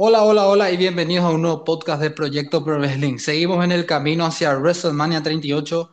Hola, 0.00 0.22
hola, 0.22 0.46
hola 0.46 0.70
y 0.70 0.76
bienvenidos 0.76 1.24
a 1.24 1.30
un 1.30 1.42
nuevo 1.42 1.64
podcast 1.64 2.00
de 2.00 2.12
Proyecto 2.12 2.64
Pro 2.64 2.78
Wrestling. 2.78 3.18
Seguimos 3.18 3.64
en 3.64 3.72
el 3.72 3.84
camino 3.84 4.24
hacia 4.24 4.56
WrestleMania 4.56 5.24
38 5.24 5.92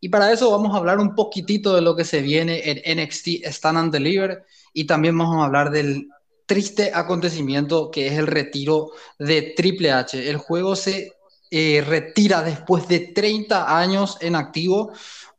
y 0.00 0.08
para 0.08 0.32
eso 0.32 0.50
vamos 0.50 0.74
a 0.74 0.78
hablar 0.78 0.98
un 0.98 1.14
poquitito 1.14 1.72
de 1.72 1.80
lo 1.80 1.94
que 1.94 2.04
se 2.04 2.20
viene 2.20 2.62
en 2.64 2.98
NXT 2.98 3.44
Stand 3.44 3.78
and 3.78 3.92
Deliver 3.92 4.44
y 4.72 4.88
también 4.88 5.16
vamos 5.16 5.36
a 5.36 5.44
hablar 5.44 5.70
del 5.70 6.08
triste 6.46 6.90
acontecimiento 6.92 7.92
que 7.92 8.08
es 8.08 8.14
el 8.14 8.26
retiro 8.26 8.90
de 9.20 9.54
Triple 9.56 9.92
H. 9.92 10.28
El 10.28 10.38
juego 10.38 10.74
se 10.74 11.12
eh, 11.52 11.84
retira 11.86 12.42
después 12.42 12.88
de 12.88 13.12
30 13.14 13.78
años 13.78 14.18
en 14.20 14.34
activo. 14.34 14.92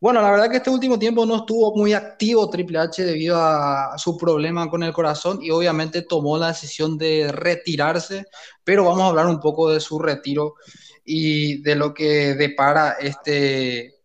Bueno, 0.06 0.22
la 0.22 0.30
verdad 0.30 0.52
que 0.52 0.58
este 0.58 0.70
último 0.70 1.00
tiempo 1.00 1.26
no 1.26 1.38
estuvo 1.38 1.76
muy 1.76 1.94
activo 1.94 2.48
Triple 2.48 2.78
H 2.78 3.04
debido 3.04 3.38
a 3.42 3.98
su 3.98 4.16
problema 4.16 4.70
con 4.70 4.84
el 4.84 4.94
corazón 4.94 5.40
y 5.42 5.50
obviamente 5.50 6.04
tomó 6.04 6.38
la 6.38 6.50
decisión 6.50 6.96
de 6.96 7.32
retirarse, 7.32 8.28
pero 8.64 8.84
vamos 8.84 9.02
a 9.02 9.08
hablar 9.08 9.26
un 9.26 9.40
poco 9.40 9.72
de 9.72 9.80
su 9.80 9.98
retiro 9.98 10.58
y 11.04 11.60
de 11.64 11.74
lo 11.74 11.92
que 11.92 12.36
depara 12.36 12.98
este 13.00 13.96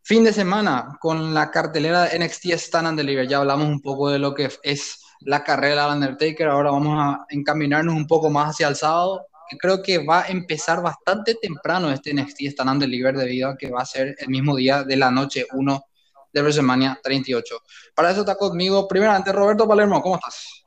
fin 0.00 0.24
de 0.24 0.32
semana 0.32 0.96
con 0.98 1.34
la 1.34 1.50
cartelera 1.50 2.04
de 2.04 2.18
NXT 2.20 2.46
Stand 2.52 2.86
and 2.86 2.98
Deliver. 2.98 3.28
Ya 3.28 3.36
hablamos 3.36 3.68
un 3.68 3.82
poco 3.82 4.08
de 4.08 4.18
lo 4.18 4.32
que 4.32 4.48
es 4.62 4.98
la 5.20 5.44
carrera 5.44 5.84
del 5.84 5.96
Undertaker, 5.96 6.48
ahora 6.48 6.70
vamos 6.70 6.96
a 6.98 7.26
encaminarnos 7.28 7.94
un 7.94 8.06
poco 8.06 8.30
más 8.30 8.52
hacia 8.52 8.68
el 8.68 8.76
sábado 8.76 9.26
creo 9.58 9.82
que 9.82 10.04
va 10.04 10.22
a 10.22 10.28
empezar 10.28 10.82
bastante 10.82 11.34
temprano 11.34 11.90
este 11.90 12.12
NXT 12.14 12.40
Stand 12.42 12.70
and 12.70 12.80
Deliver 12.80 13.16
debido 13.16 13.50
a 13.50 13.56
que 13.56 13.70
va 13.70 13.82
a 13.82 13.86
ser 13.86 14.14
el 14.18 14.28
mismo 14.28 14.56
día 14.56 14.84
de 14.84 14.96
la 14.96 15.10
noche 15.10 15.46
1 15.52 15.84
de 16.32 16.42
WrestleMania 16.42 17.00
38. 17.02 17.56
Para 17.94 18.10
eso 18.10 18.20
está 18.20 18.36
conmigo, 18.36 18.88
primeramente, 18.88 19.32
Roberto 19.32 19.68
Palermo, 19.68 20.02
¿cómo 20.02 20.16
estás? 20.16 20.64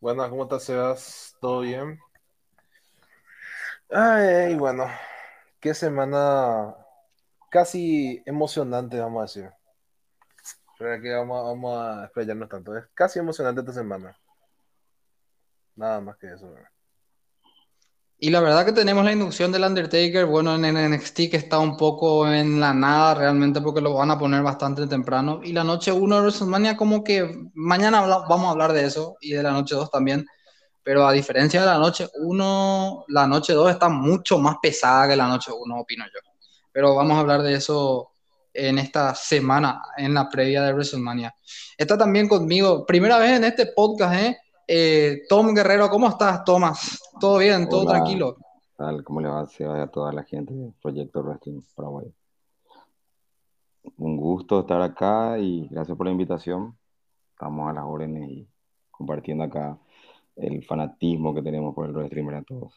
Buenas, 0.00 0.28
¿cómo 0.28 0.42
estás, 0.42 0.64
Sebas? 0.64 1.36
¿Todo 1.40 1.60
bien? 1.60 1.98
Ay, 3.90 4.54
bueno, 4.54 4.86
qué 5.60 5.74
semana 5.74 6.74
casi 7.50 8.22
emocionante, 8.26 8.98
vamos 8.98 9.20
a 9.20 9.22
decir. 9.22 9.50
Pero 10.78 11.00
que 11.00 11.12
vamos, 11.12 11.44
vamos 11.44 11.78
a 11.78 12.04
explayarnos 12.04 12.48
tanto. 12.48 12.76
Es 12.76 12.84
casi 12.94 13.18
emocionante 13.18 13.60
esta 13.60 13.72
semana. 13.72 14.18
Nada 15.76 16.00
más 16.00 16.16
que 16.16 16.32
eso. 16.32 16.50
¿verdad? 16.50 16.68
Y 18.24 18.30
la 18.30 18.38
verdad 18.38 18.64
que 18.64 18.70
tenemos 18.70 19.04
la 19.04 19.10
inducción 19.10 19.50
del 19.50 19.64
Undertaker, 19.64 20.26
bueno, 20.26 20.54
en 20.54 20.92
NXT 20.92 21.16
que 21.28 21.36
está 21.38 21.58
un 21.58 21.76
poco 21.76 22.32
en 22.32 22.60
la 22.60 22.72
nada 22.72 23.16
realmente 23.16 23.60
porque 23.60 23.80
lo 23.80 23.94
van 23.94 24.12
a 24.12 24.18
poner 24.20 24.44
bastante 24.44 24.86
temprano. 24.86 25.40
Y 25.42 25.52
la 25.52 25.64
noche 25.64 25.90
1 25.90 26.14
de 26.14 26.20
WrestleMania 26.20 26.76
como 26.76 27.02
que 27.02 27.48
mañana 27.54 28.00
vamos 28.00 28.46
a 28.46 28.50
hablar 28.50 28.74
de 28.74 28.84
eso 28.84 29.16
y 29.20 29.32
de 29.32 29.42
la 29.42 29.50
noche 29.50 29.74
2 29.74 29.90
también. 29.90 30.24
Pero 30.84 31.04
a 31.04 31.10
diferencia 31.10 31.62
de 31.62 31.66
la 31.66 31.78
noche 31.78 32.06
1, 32.14 33.06
la 33.08 33.26
noche 33.26 33.54
2 33.54 33.72
está 33.72 33.88
mucho 33.88 34.38
más 34.38 34.54
pesada 34.62 35.08
que 35.08 35.16
la 35.16 35.26
noche 35.26 35.50
1, 35.52 35.80
opino 35.80 36.04
yo. 36.04 36.20
Pero 36.70 36.94
vamos 36.94 37.16
a 37.16 37.20
hablar 37.22 37.42
de 37.42 37.54
eso 37.54 38.12
en 38.54 38.78
esta 38.78 39.16
semana, 39.16 39.82
en 39.96 40.14
la 40.14 40.28
previa 40.28 40.62
de 40.62 40.72
WrestleMania. 40.72 41.34
Está 41.76 41.98
también 41.98 42.28
conmigo, 42.28 42.86
primera 42.86 43.18
vez 43.18 43.32
en 43.32 43.42
este 43.42 43.66
podcast, 43.66 44.14
¿eh? 44.14 44.38
Eh, 44.74 45.24
Tom 45.28 45.52
Guerrero, 45.52 45.90
¿cómo 45.90 46.08
estás, 46.08 46.44
Tomás? 46.44 46.98
¿Todo 47.20 47.36
bien? 47.36 47.68
¿Todo 47.68 47.84
tranquilo? 47.84 48.38
Tal, 48.74 49.04
¿Cómo 49.04 49.20
le 49.20 49.28
va 49.28 49.42
a 49.42 49.86
toda 49.88 50.14
la 50.14 50.22
gente 50.22 50.54
del 50.54 50.72
Proyecto 50.80 51.22
Wrestling 51.22 51.60
Paraguay? 51.76 52.10
Un 53.98 54.16
gusto 54.16 54.60
estar 54.60 54.80
acá 54.80 55.38
y 55.38 55.68
gracias 55.68 55.94
por 55.94 56.06
la 56.06 56.12
invitación. 56.12 56.74
Estamos 57.32 57.68
a 57.68 57.74
las 57.74 57.84
órdenes 57.84 58.30
y 58.30 58.48
compartiendo 58.90 59.44
acá 59.44 59.76
el 60.36 60.64
fanatismo 60.64 61.34
que 61.34 61.42
tenemos 61.42 61.74
por 61.74 61.84
el 61.84 61.92
wrestling 61.92 62.30
a 62.30 62.42
todos. 62.42 62.72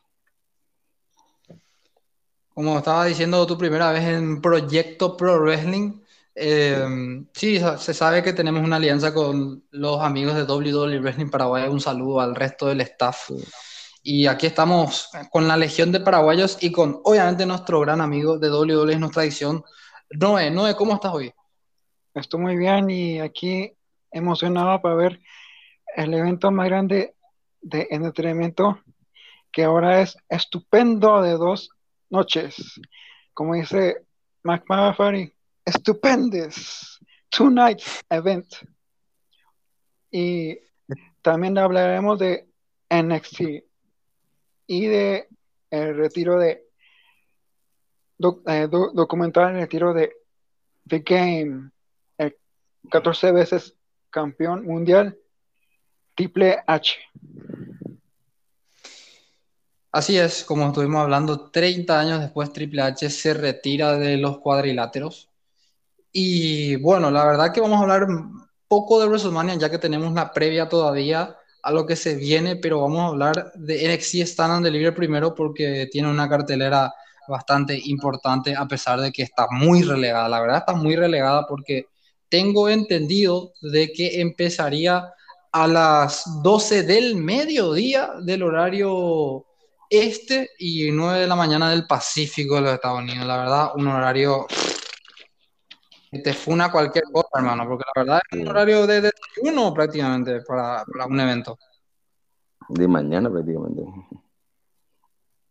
Como 2.54 2.78
estaba 2.78 3.06
diciendo 3.06 3.48
tu 3.48 3.58
primera 3.58 3.94
vez 3.94 4.04
en 4.04 4.42
Proyecto 4.42 5.16
Pro 5.16 5.40
Wrestling, 5.40 5.94
eh, 6.36 7.26
sí, 7.34 7.60
se 7.78 7.94
sabe 7.94 8.22
que 8.22 8.34
tenemos 8.34 8.62
una 8.62 8.76
alianza 8.76 9.14
con 9.14 9.64
los 9.72 10.02
amigos 10.02 10.36
de 10.36 10.44
WWE 10.44 11.00
Wrestling 11.00 11.30
Paraguay. 11.30 11.68
Un 11.70 11.80
saludo 11.80 12.20
al 12.20 12.36
resto 12.36 12.68
del 12.68 12.82
staff. 12.82 13.32
Y 14.04 14.28
aquí 14.28 14.46
estamos 14.46 15.10
con 15.32 15.48
la 15.48 15.58
Legión 15.58 15.92
de 15.92 16.02
Paraguayos 16.02 16.58
y 16.62 16.72
con, 16.72 17.00
obviamente, 17.04 17.46
nuestro 17.46 17.80
gran 17.80 18.02
amigo 18.02 18.38
de 18.38 18.52
WWE, 18.52 18.98
nuestra 18.98 19.24
edición, 19.24 19.64
Noé. 20.12 20.52
Noé, 20.52 20.76
¿cómo 20.76 20.94
estás 20.94 21.14
hoy? 21.14 21.34
Estoy 22.14 22.40
muy 22.40 22.56
bien 22.56 22.90
y 22.90 23.20
aquí 23.20 23.74
emocionado 24.12 24.82
para 24.82 24.96
ver 24.96 25.22
el 25.96 26.14
evento 26.14 26.52
más 26.52 26.68
grande 26.68 27.16
de 27.62 27.88
entretenimiento 27.90 28.80
que 29.52 29.64
ahora 29.64 30.02
es 30.02 30.18
estupendo 30.30 31.22
de 31.22 31.32
dos 31.32 31.70
noches. 32.10 32.80
Como 33.34 33.56
dice 33.56 34.06
McMahon, 34.44 35.34
estupendes 35.66 37.00
Two 37.30 37.50
Nights 37.50 38.06
Event. 38.10 38.48
Y 40.12 40.58
también 41.22 41.58
hablaremos 41.58 42.20
de 42.20 42.48
NXT 42.90 43.42
y 44.68 44.86
de 44.86 45.28
el 45.72 45.98
retiro 45.98 46.40
de 46.40 46.66
eh, 48.48 48.68
documental 48.70 49.56
el 49.56 49.62
retiro 49.62 49.94
de 49.94 50.14
The 50.88 51.00
Game, 51.00 51.72
el 52.18 52.38
14 52.90 53.32
veces 53.32 53.76
campeón 54.10 54.66
mundial 54.66 55.18
Triple 56.16 56.60
H. 56.66 56.96
Así 59.92 60.18
es, 60.18 60.44
como 60.44 60.68
estuvimos 60.68 61.02
hablando, 61.02 61.50
30 61.50 62.00
años 62.00 62.20
después 62.22 62.54
Triple 62.54 62.82
H 62.82 63.10
se 63.10 63.34
retira 63.34 63.98
de 63.98 64.18
los 64.18 64.40
cuadriláteros 64.40 65.30
y 66.18 66.78
bueno, 66.78 67.12
la 67.12 67.26
verdad 67.26 67.52
que 67.52 67.60
vamos 67.60 67.78
a 67.78 67.82
hablar 67.82 68.08
poco 68.70 69.02
de 69.02 69.08
WrestleMania, 69.08 69.56
ya 69.56 69.70
que 69.70 69.78
tenemos 69.78 70.14
la 70.14 70.32
previa 70.32 70.70
todavía 70.70 71.36
a 71.62 71.72
lo 71.74 71.86
que 71.86 71.98
se 71.98 72.16
viene, 72.16 72.56
pero 72.56 72.80
vamos 72.80 73.02
a 73.02 73.08
hablar 73.08 73.52
de 73.56 73.94
NXT 73.94 74.22
Stand 74.22 74.54
and 74.54 74.66
Deliver 74.66 74.96
primero 74.96 75.36
porque 75.36 75.90
tiene 75.92 76.10
una 76.10 76.30
cartelera 76.30 76.94
bastante 77.28 77.78
importante 77.84 78.56
a 78.56 78.66
pesar 78.66 79.02
de 79.02 79.12
que 79.12 79.24
está 79.24 79.48
muy 79.52 79.84
relegada. 79.84 80.30
La 80.30 80.40
verdad 80.40 80.60
está 80.60 80.72
muy 80.72 80.96
relegada 80.96 81.46
porque 81.50 81.88
tengo 82.30 82.70
entendido 82.70 83.52
de 83.62 83.92
que 83.92 84.22
empezaría 84.22 85.12
a 85.52 85.68
las 85.68 86.24
12 86.42 86.84
del 86.84 87.18
mediodía 87.18 88.12
del 88.22 88.44
horario 88.44 89.46
este 89.90 90.52
y 90.60 90.92
9 90.92 91.20
de 91.20 91.28
la 91.28 91.36
mañana 91.36 91.72
del 91.72 91.86
Pacífico 91.86 92.56
de 92.56 92.62
los 92.62 92.74
Estados 92.76 93.02
Unidos. 93.02 93.28
La 93.28 93.36
verdad, 93.36 93.72
un 93.76 93.90
horario 93.90 94.48
te 96.22 96.34
funa 96.34 96.72
cualquier 96.72 97.06
cosa, 97.12 97.30
hermano, 97.36 97.68
porque 97.68 97.84
la 97.96 98.02
verdad 98.04 98.22
es 98.32 98.40
un 98.40 98.48
horario 98.48 98.86
de 98.88 99.02
desayuno 99.02 99.74
prácticamente 99.74 100.42
para, 100.42 100.84
un 101.08 101.20
evento. 101.20 101.58
De 102.70 102.88
mañana 102.88 103.30
prácticamente. 103.30 103.84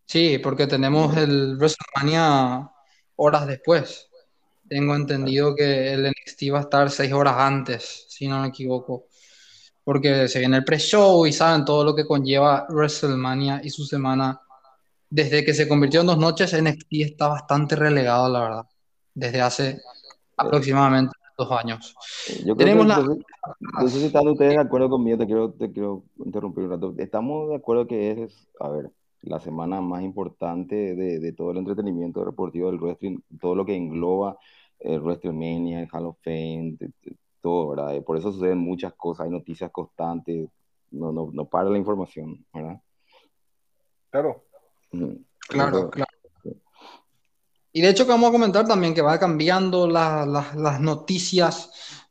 Sí, 0.06 0.38
porque 0.38 0.66
tenemos 0.66 1.16
el 1.16 1.56
WrestleMania 1.56 2.70
horas 3.16 3.46
después. 3.46 4.08
Tengo 4.68 4.94
entendido 4.94 5.54
que 5.54 5.92
el 5.92 6.10
NXT 6.10 6.42
va 6.52 6.58
a 6.58 6.62
estar 6.62 6.90
seis 6.90 7.12
horas 7.12 7.36
antes, 7.38 8.06
si 8.08 8.28
no 8.28 8.40
me 8.40 8.48
equivoco. 8.48 9.06
Porque 9.82 10.28
se 10.28 10.38
viene 10.38 10.58
el 10.58 10.64
pre-show 10.64 11.26
y 11.26 11.32
saben 11.32 11.64
todo 11.64 11.84
lo 11.84 11.94
que 11.94 12.06
conlleva 12.06 12.66
WrestleMania 12.68 13.60
y 13.62 13.70
su 13.70 13.84
semana. 13.84 14.40
Desde 15.10 15.44
que 15.44 15.54
se 15.54 15.68
convirtió 15.68 16.00
en 16.00 16.06
dos 16.06 16.18
noches, 16.18 16.54
NXT 16.60 16.92
está 16.92 17.28
bastante 17.28 17.76
relegado, 17.76 18.28
la 18.28 18.40
verdad. 18.40 18.66
Desde 19.14 19.40
hace 19.40 19.80
aproximadamente 20.36 21.12
dos 21.36 21.50
años. 21.52 21.94
Yo 22.44 22.54
creo 22.54 22.56
Tenemos 22.56 22.86
que, 22.86 23.24
no 23.82 23.88
sé 23.88 24.00
si 24.00 24.06
están 24.06 24.28
ustedes 24.28 24.54
de 24.54 24.60
acuerdo 24.60 24.88
conmigo, 24.88 25.18
te 25.18 25.26
quiero, 25.26 25.52
te 25.52 25.72
quiero 25.72 26.04
interrumpir 26.18 26.64
un 26.64 26.70
rato. 26.70 26.94
Estamos 26.98 27.48
de 27.48 27.56
acuerdo 27.56 27.86
que 27.86 28.22
es, 28.22 28.48
a 28.60 28.68
ver, 28.68 28.90
la 29.22 29.40
semana 29.40 29.80
más 29.80 30.02
importante 30.02 30.94
de, 30.94 31.18
de 31.18 31.32
todo 31.32 31.50
el 31.50 31.58
entretenimiento 31.58 32.24
deportivo 32.24 32.70
del 32.70 32.80
wrestling, 32.80 33.18
todo 33.40 33.54
lo 33.54 33.64
que 33.64 33.74
engloba 33.74 34.38
el 34.78 35.00
WrestleMania, 35.00 35.80
el 35.80 35.88
Hall 35.92 36.06
of 36.06 36.18
Fame, 36.22 36.76
todo, 37.40 37.70
¿verdad? 37.70 38.02
Por 38.02 38.16
eso 38.16 38.32
suceden 38.32 38.58
muchas 38.58 38.92
cosas, 38.94 39.24
hay 39.24 39.30
noticias 39.30 39.70
constantes, 39.70 40.48
no, 40.90 41.12
no, 41.12 41.30
no 41.32 41.44
para 41.46 41.70
la 41.70 41.78
información, 41.78 42.44
¿verdad? 42.52 42.80
Claro. 44.10 44.44
Claro, 45.48 45.90
claro. 45.90 46.13
Y 47.76 47.80
de 47.82 47.88
hecho 47.88 48.04
que 48.06 48.12
vamos 48.12 48.28
a 48.28 48.32
comentar 48.32 48.66
también 48.68 48.94
que 48.94 49.02
va 49.02 49.18
cambiando 49.18 49.88
las 49.88 50.80
noticias, 50.80 51.70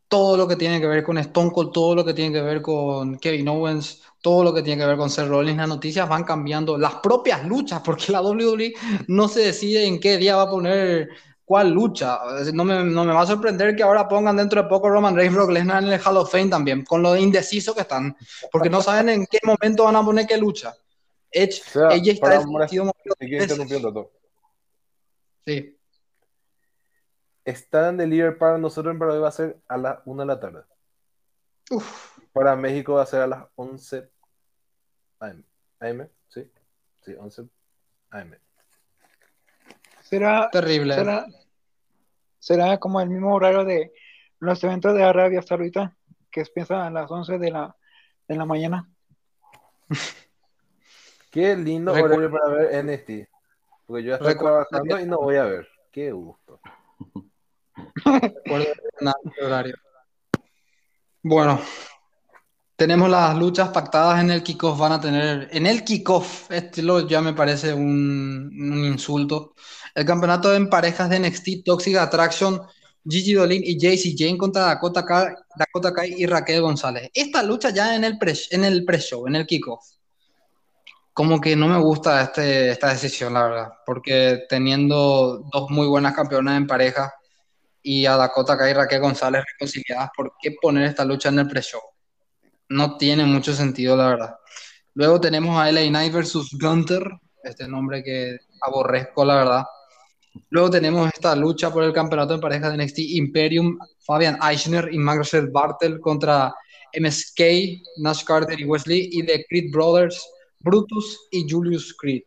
todo 0.09 0.35
lo 0.35 0.45
que 0.45 0.57
tiene 0.57 0.81
que 0.81 0.87
ver 0.87 1.03
con 1.05 1.17
Stone 1.17 1.51
Cold, 1.53 1.71
todo 1.71 1.95
lo 1.95 2.03
que 2.03 2.13
tiene 2.13 2.33
que 2.33 2.41
ver 2.41 2.61
con 2.61 3.17
Kevin 3.17 3.47
Owens, 3.47 4.01
todo 4.21 4.43
lo 4.43 4.53
que 4.53 4.61
tiene 4.61 4.81
que 4.81 4.87
ver 4.87 4.97
con 4.97 5.09
Seth 5.09 5.29
Rollins, 5.29 5.55
las 5.57 5.69
noticias 5.69 6.07
van 6.09 6.25
cambiando, 6.25 6.77
las 6.77 6.95
propias 6.95 7.45
luchas, 7.45 7.81
porque 7.83 8.11
la 8.11 8.21
WWE 8.21 8.73
no 9.07 9.29
se 9.29 9.39
decide 9.39 9.85
en 9.85 10.01
qué 10.01 10.17
día 10.17 10.35
va 10.35 10.43
a 10.43 10.49
poner 10.49 11.07
cuál 11.45 11.71
lucha. 11.71 12.19
No 12.53 12.65
me, 12.65 12.83
no 12.83 13.05
me 13.05 13.13
va 13.13 13.21
a 13.21 13.25
sorprender 13.25 13.73
que 13.73 13.83
ahora 13.83 14.05
pongan 14.09 14.35
dentro 14.35 14.61
de 14.61 14.67
poco 14.67 14.89
Roman 14.89 15.15
Reigns, 15.15 15.33
Brock 15.33 15.51
Lesnar 15.51 15.81
en 15.81 15.93
el 15.93 16.01
Hall 16.05 16.17
of 16.17 16.29
Fame 16.29 16.49
también, 16.49 16.83
con 16.83 17.01
lo 17.01 17.15
indeciso 17.15 17.73
que 17.73 17.81
están, 17.81 18.17
porque 18.51 18.69
no 18.69 18.81
saben 18.81 19.07
en 19.07 19.25
qué 19.27 19.39
momento 19.43 19.85
van 19.85 19.95
a 19.95 20.03
poner 20.03 20.27
qué 20.27 20.37
lucha. 20.37 20.75
Edge, 21.31 21.61
O 21.67 21.71
sea, 21.71 21.93
ella 21.93 22.11
está 22.11 22.27
para 22.27 22.39
Te 22.39 22.45
dos 22.45 22.67
quiero 22.67 23.15
veces. 23.19 23.43
interrumpir 23.43 23.77
un 23.77 23.83
rato. 23.83 24.11
Sí. 25.45 25.77
Stand 27.45 27.87
and 27.87 27.99
Deliver 27.99 28.37
para 28.37 28.57
nosotros 28.57 28.93
en 28.93 28.99
Paraguay 28.99 29.21
va 29.21 29.27
a 29.27 29.31
ser 29.31 29.59
a 29.67 29.77
las 29.77 29.99
1 30.05 30.21
de 30.21 30.27
la 30.27 30.39
tarde. 30.39 30.63
Uf, 31.69 32.17
Para 32.31 32.55
México 32.55 32.93
va 32.93 33.03
a 33.03 33.05
ser 33.05 33.21
a 33.21 33.27
las 33.27 33.45
11 33.55 34.09
AM. 35.19 35.43
AM, 35.79 36.09
sí. 36.29 36.49
Sí, 37.01 37.13
11 37.17 37.43
AM. 38.11 38.37
Será, 40.01 40.49
terrible. 40.51 40.95
será, 40.95 41.25
será 42.39 42.77
como 42.77 43.01
el 43.01 43.09
mismo 43.09 43.33
horario 43.33 43.65
de 43.65 43.93
los 44.39 44.63
eventos 44.63 44.93
de 44.93 45.03
Arabia 45.03 45.41
Saudita, 45.41 45.97
que 46.29 46.41
es 46.41 46.49
piensa 46.49 46.85
a 46.85 46.91
las 46.91 47.09
11 47.09 47.39
de 47.39 47.51
la, 47.51 47.75
de 48.27 48.35
la 48.35 48.45
mañana. 48.45 48.89
Qué 51.31 51.55
lindo 51.55 51.93
horario 51.93 52.29
para 52.29 52.49
ver 52.49 52.85
NXT. 52.85 53.32
Porque 53.85 54.03
yo 54.03 54.09
ya 54.09 54.15
estoy 54.15 54.33
Recuerda 54.33 54.65
trabajando 54.69 54.95
que- 54.97 55.01
y 55.03 55.05
no 55.05 55.17
voy 55.17 55.35
a 55.35 55.43
ver. 55.45 55.67
Qué 55.91 56.11
gusto. 56.11 56.59
horario. 59.43 59.75
Bueno, 61.21 61.61
tenemos 62.75 63.09
las 63.09 63.37
luchas 63.37 63.69
pactadas 63.69 64.21
en 64.21 64.31
el 64.31 64.43
kickoff. 64.43 64.77
Van 64.79 64.91
a 64.93 65.01
tener 65.01 65.49
en 65.51 65.67
el 65.67 65.83
kickoff, 65.83 66.51
este 66.51 66.81
lo, 66.81 67.07
ya 67.07 67.21
me 67.21 67.33
parece 67.33 67.73
un, 67.73 68.49
un 68.53 68.85
insulto. 68.85 69.53
El 69.95 70.05
campeonato 70.05 70.53
en 70.53 70.69
parejas 70.69 71.09
de 71.09 71.19
NXT 71.19 71.63
Toxic 71.63 71.95
Attraction, 71.97 72.59
Gigi 73.07 73.33
Dolin 73.33 73.61
y 73.63 73.77
JC 73.77 74.15
Jane 74.17 74.37
contra 74.37 74.63
Dakota 74.65 75.05
Kai, 75.05 75.27
Dakota 75.55 75.93
Kai 75.93 76.13
y 76.17 76.25
Raquel 76.25 76.61
González. 76.61 77.09
Esta 77.13 77.43
lucha 77.43 77.69
ya 77.69 77.95
en 77.95 78.03
el 78.03 78.17
pre, 78.17 78.33
en 78.51 78.63
el 78.65 78.83
pre-show, 78.85 79.27
en 79.27 79.35
el 79.35 79.45
kickoff. 79.45 79.85
Como 81.13 81.39
que 81.39 81.55
no 81.55 81.67
me 81.67 81.77
gusta 81.77 82.23
este, 82.23 82.71
esta 82.71 82.89
decisión, 82.89 83.33
la 83.33 83.43
verdad, 83.43 83.73
porque 83.85 84.45
teniendo 84.49 85.43
dos 85.51 85.69
muy 85.69 85.87
buenas 85.87 86.15
campeonas 86.15 86.57
en 86.57 86.65
pareja 86.65 87.13
y 87.83 88.05
a 88.05 88.17
Dakota 88.17 88.57
Kai 88.57 88.71
y 88.71 88.73
Raquel 88.73 89.01
González 89.01 89.43
reconciliadas, 89.53 90.09
¿por 90.15 90.33
qué 90.41 90.55
poner 90.59 90.85
esta 90.85 91.05
lucha 91.05 91.29
en 91.29 91.39
el 91.39 91.47
pre-show? 91.47 91.81
No 92.69 92.97
tiene 92.97 93.25
mucho 93.25 93.53
sentido, 93.53 93.95
la 93.95 94.07
verdad. 94.07 94.35
Luego 94.95 95.19
tenemos 95.19 95.59
a 95.59 95.71
LA 95.71 95.87
Knight 95.89 96.13
versus 96.13 96.57
Gunter, 96.59 97.03
este 97.43 97.67
nombre 97.67 98.03
que 98.03 98.37
aborrezco, 98.61 99.25
la 99.25 99.35
verdad. 99.35 99.63
Luego 100.49 100.69
tenemos 100.69 101.11
esta 101.13 101.35
lucha 101.35 101.71
por 101.71 101.83
el 101.83 101.93
campeonato 101.93 102.33
en 102.33 102.41
pareja 102.41 102.69
de 102.69 102.77
NXT 102.77 102.99
Imperium, 102.99 103.77
Fabian 103.99 104.39
Eichner 104.41 104.89
y 104.91 104.97
Marcel 104.97 105.49
Bartel 105.51 105.99
contra 105.99 106.53
MSK, 106.99 107.41
Nash 107.97 108.23
Carter 108.23 108.59
y 108.59 108.65
Wesley, 108.65 109.09
y 109.11 109.23
The 109.23 109.45
Creed 109.47 109.71
Brothers, 109.71 110.27
Brutus 110.63 111.27
y 111.31 111.49
Julius 111.49 111.93
Creed. 111.99 112.23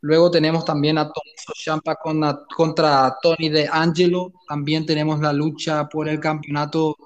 Luego 0.00 0.30
tenemos 0.30 0.64
también 0.64 0.98
a 0.98 1.04
Tommaso 1.04 1.52
Ciampa 1.56 1.96
con- 1.96 2.22
contra 2.54 3.16
Tony 3.22 3.48
De 3.48 3.68
Angelo. 3.70 4.32
También 4.48 4.84
tenemos 4.86 5.20
la 5.20 5.32
lucha 5.32 5.88
por 5.88 6.08
el 6.08 6.20
campeonato 6.20 6.96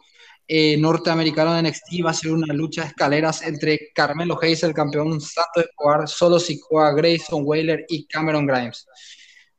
eh, 0.46 0.76
norteamericano 0.76 1.54
de 1.54 1.62
NXT. 1.62 2.04
Va 2.04 2.10
a 2.10 2.14
ser 2.14 2.32
una 2.32 2.52
lucha 2.52 2.82
de 2.82 2.88
escaleras 2.88 3.42
entre 3.42 3.90
Carmelo 3.94 4.38
Hayes, 4.42 4.62
el 4.64 4.74
campeón 4.74 5.20
Santo 5.20 5.60
Escobar, 5.60 6.06
Solo 6.08 6.38
Sikoa, 6.38 6.92
Grayson 6.92 7.42
Waller 7.44 7.86
y 7.88 8.06
Cameron 8.06 8.46
Grimes. 8.46 8.86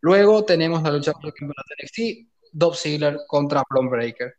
Luego 0.01 0.43
tenemos 0.43 0.83
la 0.83 0.91
lucha 0.91 1.13
por 1.13 1.27
el 1.27 1.33
campeonato 1.33 1.63
de 1.77 1.83
NXT, 1.85 2.27
Dolph 2.51 2.75
Ziggler 2.77 3.17
contra 3.27 3.63
Bron 3.69 3.89
Breaker. 3.89 4.35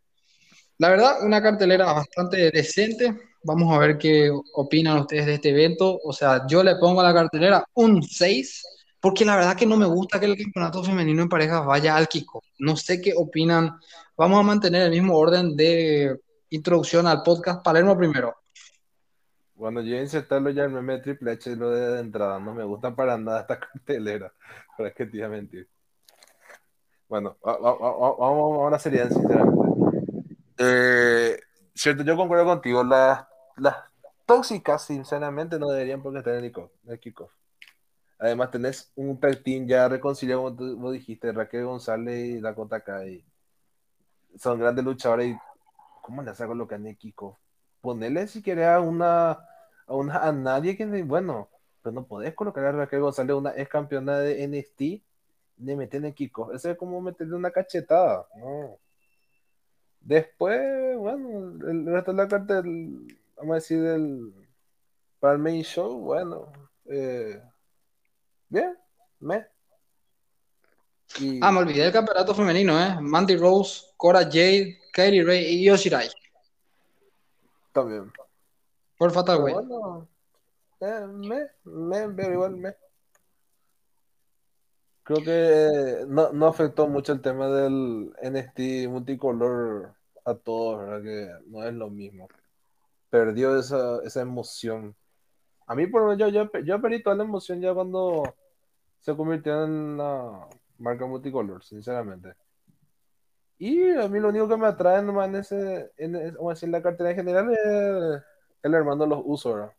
La 0.78 0.88
verdad, 0.90 1.24
una 1.24 1.42
cartelera 1.42 1.92
bastante 1.92 2.50
decente. 2.50 3.14
Vamos 3.44 3.73
a 3.75 3.79
ver 3.79 3.99
qué 3.99 4.31
opinan 4.55 4.99
ustedes 5.00 5.26
de 5.26 5.35
este 5.35 5.50
evento. 5.50 5.99
O 6.02 6.12
sea, 6.12 6.46
yo 6.46 6.62
le 6.62 6.76
pongo 6.76 7.00
a 7.00 7.05
la 7.05 7.14
cartelera 7.14 7.64
un 7.75 8.02
6, 8.02 8.67
porque 9.00 9.25
la 9.25 9.37
verdad 9.37 9.55
que 9.56 9.67
no 9.67 9.76
me 9.76 9.87
gusta 9.87 10.19
que 10.19 10.26
el 10.26 10.37
campeonato 10.37 10.82
femenino 10.82 11.23
en 11.23 11.29
parejas 11.29 11.64
vaya 11.67 11.94
al 11.96 12.08
Kiko. 12.08 12.43
No 12.58 12.76
sé 12.76 13.00
qué 13.00 13.12
opinan. 13.17 13.79
Vamos 14.17 14.41
a 14.41 14.43
mantener 14.43 14.82
el 14.82 14.91
mismo 14.91 15.17
orden 15.17 15.55
de 15.56 16.19
introducción 16.50 17.06
al 17.06 17.23
podcast. 17.23 17.62
Palermo 17.62 17.96
primero. 17.96 18.35
Cuando 19.56 19.82
yo 19.82 19.96
insertarlo 19.96 20.50
ya 20.50 20.64
el 20.64 20.70
meme 20.70 20.94
de 20.94 20.99
Triple 21.00 21.32
H 21.32 21.55
lo 21.56 21.70
de, 21.70 21.91
de 21.93 22.00
entrada, 22.00 22.41
no 22.41 22.55
me 22.55 22.64
gusta 22.64 22.94
para 22.94 23.17
nada 23.19 23.43
esta 23.43 23.61
cartelera. 23.73 24.32
¿Para 24.76 24.91
qué 24.93 25.06
te 25.06 25.19
iba 25.19 25.26
a 25.26 25.31
mentir? 25.31 25.69
Bueno, 27.08 27.37
va- 27.46 27.58
va- 27.58 27.75
va- 27.76 27.93
va- 27.93 28.17
vamos 28.19 28.58
a 28.58 28.67
una 28.69 28.79
seriedad, 28.79 29.11
sinceramente. 29.11 29.61
Eh, 30.58 31.38
cierto, 31.75 32.02
yo 32.02 32.17
concuerdo 32.17 32.44
contigo. 32.46 32.82
Las, 32.82 33.25
las 33.56 33.76
tóxicas, 34.26 34.84
sinceramente, 34.84 35.58
no 35.58 35.68
deberían 35.68 36.02
porque 36.02 36.18
estar 36.18 36.34
en 36.34 36.44
el 36.44 36.52
kickoff-. 37.00 37.30
Además, 38.18 38.50
tenés 38.50 38.92
un 38.94 39.18
tag 39.18 39.42
team 39.42 39.66
ya 39.66 39.88
reconciliado, 39.88 40.42
como 40.42 40.56
tú 40.56 40.76
vos 40.78 40.92
dijiste, 40.92 41.32
Raquel 41.32 41.64
González 41.66 42.36
y 42.36 42.40
Dakota 42.40 42.80
Kai. 42.80 43.24
Son 44.36 44.58
grandes 44.58 44.84
luchadores 44.84 45.34
y 45.34 45.38
¿cómo 46.02 46.22
le 46.22 46.34
saco 46.34 46.54
lo 46.54 46.66
que 46.66 46.76
en 46.76 46.86
el? 46.86 47.38
Ponerle 47.80 48.26
si 48.26 48.42
querés 48.42 48.66
a 48.66 48.80
una, 48.80 49.32
a 49.32 49.94
una 49.94 50.18
a 50.18 50.32
nadie 50.32 50.76
que 50.76 50.86
bueno, 51.02 51.48
pero 51.82 51.92
no 51.92 52.06
podés 52.06 52.34
colocar 52.34 52.64
a 52.64 52.72
Raquel 52.72 53.00
González, 53.00 53.36
una 53.36 53.52
ex 53.56 53.68
campeona 53.68 54.18
de 54.18 54.42
NXT, 54.44 54.80
de 55.56 55.76
meter 55.76 56.04
en 56.04 56.12
el. 56.12 56.50
Eso 56.52 56.70
es 56.70 56.78
como 56.78 57.00
meterle 57.00 57.36
una 57.36 57.50
cachetada, 57.50 58.26
¿no? 58.36 58.78
Después, 60.00 60.96
bueno, 60.98 61.68
el 61.68 61.86
resto 61.86 62.12
de 62.12 62.16
la 62.16 62.28
carta, 62.28 62.62
del- 62.62 63.18
vamos 63.44 63.52
a 63.52 63.56
decir, 63.56 63.81
del, 63.82 64.32
para 65.20 65.35
el 65.35 65.38
main 65.38 65.62
show, 65.62 65.99
bueno, 65.99 66.50
eh, 66.87 67.41
bien, 68.49 68.76
me. 69.20 69.46
Y, 71.20 71.38
Ah, 71.43 71.52
me 71.52 71.58
olvidé 71.61 71.82
del 71.85 71.93
campeonato 71.93 72.35
femenino, 72.35 72.81
¿eh? 72.81 72.96
Mandy 73.00 73.37
Rose, 73.37 73.93
Cora 73.96 74.20
Jade, 74.23 74.81
Kylie 74.93 75.23
Ray 75.23 75.44
y 75.44 75.64
Yoshirai. 75.67 76.08
también. 77.73 78.11
Por 78.96 79.12
Fatal 79.12 79.43
Way. 79.43 79.52
bueno, 79.52 80.08
eh, 80.81 81.06
me, 81.06 81.49
me, 81.64 82.08
pero 82.14 82.32
igual 82.32 82.56
me. 82.56 82.75
Creo 85.02 85.23
que 85.23 86.06
no, 86.06 86.32
no 86.32 86.46
afectó 86.46 86.89
mucho 86.89 87.13
el 87.13 87.20
tema 87.20 87.48
del 87.48 88.15
NXT 88.22 88.89
multicolor 88.89 89.94
a 90.24 90.34
todos, 90.34 90.79
¿verdad? 90.79 91.03
Que 91.03 91.31
no 91.51 91.63
es 91.63 91.74
lo 91.74 91.91
mismo. 91.91 92.27
Perdió 93.14 93.56
esa, 93.56 94.00
esa 94.02 94.22
emoción. 94.22 94.96
A 95.68 95.76
mí, 95.76 95.86
por 95.86 96.02
lo 96.02 96.08
menos, 96.08 96.32
yo, 96.32 96.46
yo, 96.52 96.58
yo 96.64 96.80
perdí 96.82 97.00
toda 97.00 97.14
la 97.14 97.22
emoción 97.22 97.60
ya 97.60 97.72
cuando 97.72 98.24
se 98.98 99.14
convirtió 99.14 99.62
en 99.64 99.96
la 99.96 100.48
marca 100.78 101.06
multicolor, 101.06 101.62
sinceramente. 101.62 102.34
Y 103.56 103.88
a 103.92 104.08
mí 104.08 104.18
lo 104.18 104.30
único 104.30 104.48
que 104.48 104.56
me 104.56 104.66
atrae 104.66 105.00
nomás 105.00 105.28
en 105.28 105.36
ese, 105.36 105.92
en, 105.96 106.16
ese- 106.16 106.32
vamos 106.32 106.50
a 106.50 106.54
decir, 106.54 106.68
la 106.70 106.82
cartera 106.82 107.10
en 107.10 107.16
general 107.16 107.52
es 107.52 108.22
el 108.64 108.74
hermano 108.74 109.04
de 109.04 109.10
los 109.10 109.22
usos. 109.24 109.70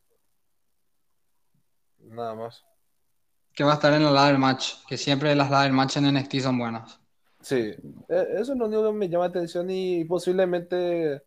Nada 2.00 2.36
más. 2.36 2.64
Que 3.54 3.66
va 3.66 3.72
a 3.72 3.76
estar 3.76 3.92
en 3.92 4.06
la 4.06 4.12
ladder 4.12 4.38
match. 4.38 4.76
Que 4.88 4.96
siempre 4.96 5.36
las 5.36 5.52
ladder 5.52 5.74
match 5.74 5.98
en 5.98 6.06
NXT 6.06 6.40
son 6.40 6.58
buenas. 6.58 7.02
Sí, 7.42 7.58
e- 8.08 8.28
eso 8.40 8.54
es 8.54 8.58
lo 8.58 8.68
único 8.68 8.86
que 8.86 8.94
me 8.94 9.10
llama 9.10 9.26
la 9.26 9.30
atención 9.32 9.70
y 9.70 10.06
posiblemente 10.06 11.22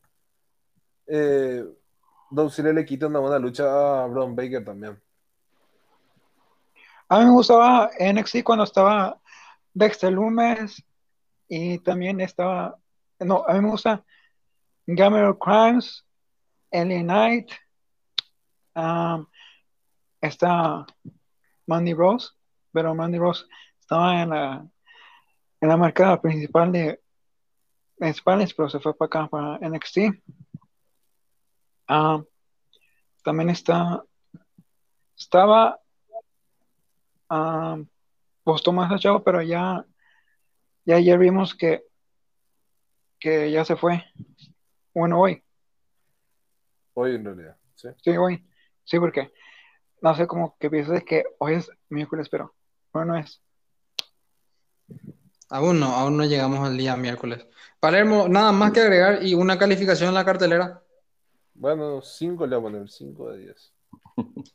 eh, 1.06 1.64
Dolph 2.30 2.52
Ziggler 2.52 2.74
le 2.74 2.84
quite 2.84 3.06
una 3.06 3.20
buena 3.20 3.38
lucha 3.38 3.64
a 4.02 4.06
Braun 4.06 4.34
Baker 4.36 4.64
también. 4.64 5.00
A 7.08 7.18
mí 7.18 7.24
me 7.24 7.30
gustaba 7.32 7.90
NXT 7.98 8.42
cuando 8.44 8.64
estaba 8.64 9.18
Dexter 9.72 10.12
Lumis 10.12 10.84
y 11.48 11.78
también 11.78 12.20
estaba, 12.20 12.78
no, 13.20 13.44
a 13.46 13.54
mí 13.54 13.60
me 13.60 13.70
gusta 13.70 14.04
Gamer 14.86 15.34
Crimes, 15.38 16.04
LA 16.70 17.02
Knight, 17.02 17.50
um, 18.74 19.26
está 20.20 20.86
Mandy 21.66 21.94
Rose, 21.94 22.30
pero 22.72 22.94
Mandy 22.94 23.18
Rose 23.18 23.44
estaba 23.80 24.22
en 24.22 24.30
la, 24.30 24.66
en 25.60 25.68
la 25.68 25.76
marca 25.76 26.20
principal 26.20 26.72
de, 26.72 27.00
Spanish, 28.12 28.54
pero 28.54 28.68
se 28.68 28.78
fue 28.78 28.94
para 28.96 29.06
acá, 29.06 29.28
para 29.28 29.58
NXT. 29.68 29.98
Um, 31.88 32.24
también 33.22 33.50
está, 33.50 34.04
estaba 35.16 35.80
um, 37.30 37.86
pues 38.44 38.62
Tomás 38.62 39.00
Chavo, 39.00 39.22
pero 39.22 39.42
ya, 39.42 39.84
ya 40.84 40.96
ayer 40.96 41.18
vimos 41.18 41.54
que, 41.54 41.84
que 43.18 43.50
ya 43.50 43.64
se 43.64 43.76
fue. 43.76 44.04
Bueno, 44.94 45.20
hoy, 45.20 45.42
Hoy 46.94 47.14
en 47.14 47.24
realidad, 47.24 47.56
sí. 47.76 47.88
sí, 48.02 48.16
hoy, 48.16 48.44
sí, 48.84 48.98
porque 48.98 49.32
no 50.00 50.14
sé 50.14 50.26
cómo 50.26 50.56
que 50.58 50.70
piensas 50.70 51.04
que 51.04 51.24
hoy 51.38 51.54
es 51.54 51.70
miércoles, 51.88 52.28
pero 52.28 52.54
hoy 52.92 53.06
no 53.06 53.16
es. 53.16 53.40
Aún 55.50 55.80
no, 55.80 55.86
aún 55.86 56.16
no 56.16 56.24
llegamos 56.24 56.66
al 56.66 56.76
día 56.76 56.96
miércoles. 56.96 57.46
Palermo, 57.80 58.28
nada 58.28 58.52
más 58.52 58.72
que 58.72 58.80
agregar 58.80 59.22
y 59.22 59.34
una 59.34 59.58
calificación 59.58 60.08
en 60.08 60.14
la 60.14 60.24
cartelera. 60.24 60.82
Bueno, 61.58 62.00
5 62.02 62.46
le 62.46 62.56
voy 62.56 62.70
a 62.70 62.72
poner, 62.72 62.88
5 62.90 63.30
de 63.30 63.38
10. 63.38 63.72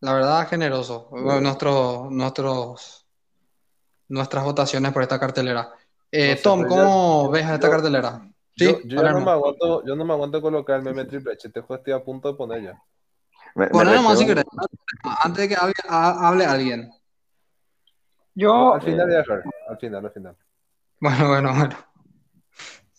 La 0.00 0.12
verdad, 0.14 0.48
generoso. 0.48 1.08
Bueno, 1.10 1.40
nuestro, 1.40 2.08
nuestros, 2.10 3.06
nuestras 4.08 4.44
votaciones 4.44 4.92
por 4.92 5.02
esta 5.02 5.18
cartelera. 5.18 5.72
Eh, 6.12 6.30
No 6.30 6.36
sé, 6.36 6.42
Tom, 6.42 6.66
¿cómo 6.66 7.24
yo- 7.26 7.30
ves 7.30 7.44
a 7.46 7.54
esta 7.54 7.66
yo- 7.68 7.72
cartelera? 7.72 8.28
Yo, 8.58 8.70
Sí, 8.70 8.76
yo 8.86 9.02
no 9.02 9.20
me 9.20 9.30
aguanto, 9.30 9.84
yo 9.84 9.94
no 9.96 10.04
me 10.04 10.12
aguanto 10.14 10.40
colocar 10.40 10.76
el 10.78 10.82
meme 10.82 11.04
Triple 11.04 11.32
H. 11.32 11.48
Este 11.48 11.60
juego 11.60 11.78
estoy 11.78 11.92
a 11.92 12.02
punto 12.02 12.30
de 12.32 12.38
poner 12.38 12.62
ya. 12.62 12.82
Me, 13.54 13.66
me 13.66 13.70
Poné 13.70 13.94
nomás 13.94 14.18
si 14.18 14.24
reservo- 14.24 14.28
querés. 14.28 14.44
Antes 15.22 15.42
de 15.42 15.48
que 15.48 15.56
hable, 15.56 15.74
ha- 15.88 16.28
hable 16.28 16.44
alguien. 16.46 16.90
Yo, 18.34 18.74
al 18.74 18.82
final 18.82 19.10
ya 19.10 19.16
dejar. 19.18 19.42
Al 19.68 19.78
final, 19.78 20.04
al 20.04 20.10
final. 20.12 20.36
Bueno, 21.00 21.28
bueno, 21.28 21.54
bueno. 21.54 21.76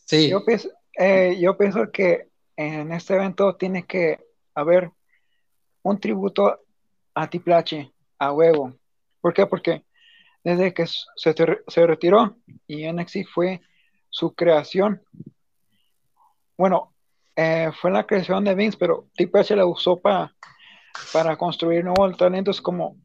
Sí, 0.05 0.29
yo, 0.29 0.43
pienso, 0.45 0.69
eh, 0.97 1.37
yo 1.39 1.57
pienso 1.57 1.91
que 1.91 2.29
en 2.57 2.91
este 2.91 3.13
evento 3.15 3.55
tiene 3.55 3.85
que 3.85 4.19
haber 4.55 4.91
un 5.83 5.99
tributo 5.99 6.59
a 7.13 7.29
Triple 7.29 7.53
H, 7.53 7.93
a 8.19 8.33
huevo. 8.33 8.73
¿Por 9.21 9.33
qué? 9.33 9.45
Porque 9.45 9.85
desde 10.43 10.73
que 10.73 10.85
se, 10.87 11.35
se 11.67 11.87
retiró 11.87 12.35
y 12.67 12.91
NXT 12.91 13.27
fue 13.33 13.61
su 14.09 14.33
creación, 14.33 15.01
bueno, 16.57 16.93
eh, 17.35 17.71
fue 17.79 17.91
la 17.91 18.05
creación 18.05 18.43
de 18.43 18.55
Vince, 18.55 18.77
pero 18.77 19.07
Triple 19.15 19.41
H 19.41 19.55
la 19.55 19.65
usó 19.65 19.97
para, 19.99 20.35
para 21.13 21.37
construir 21.37 21.83
nuevos 21.83 22.17
talentos 22.17 22.59
como, 22.59 22.97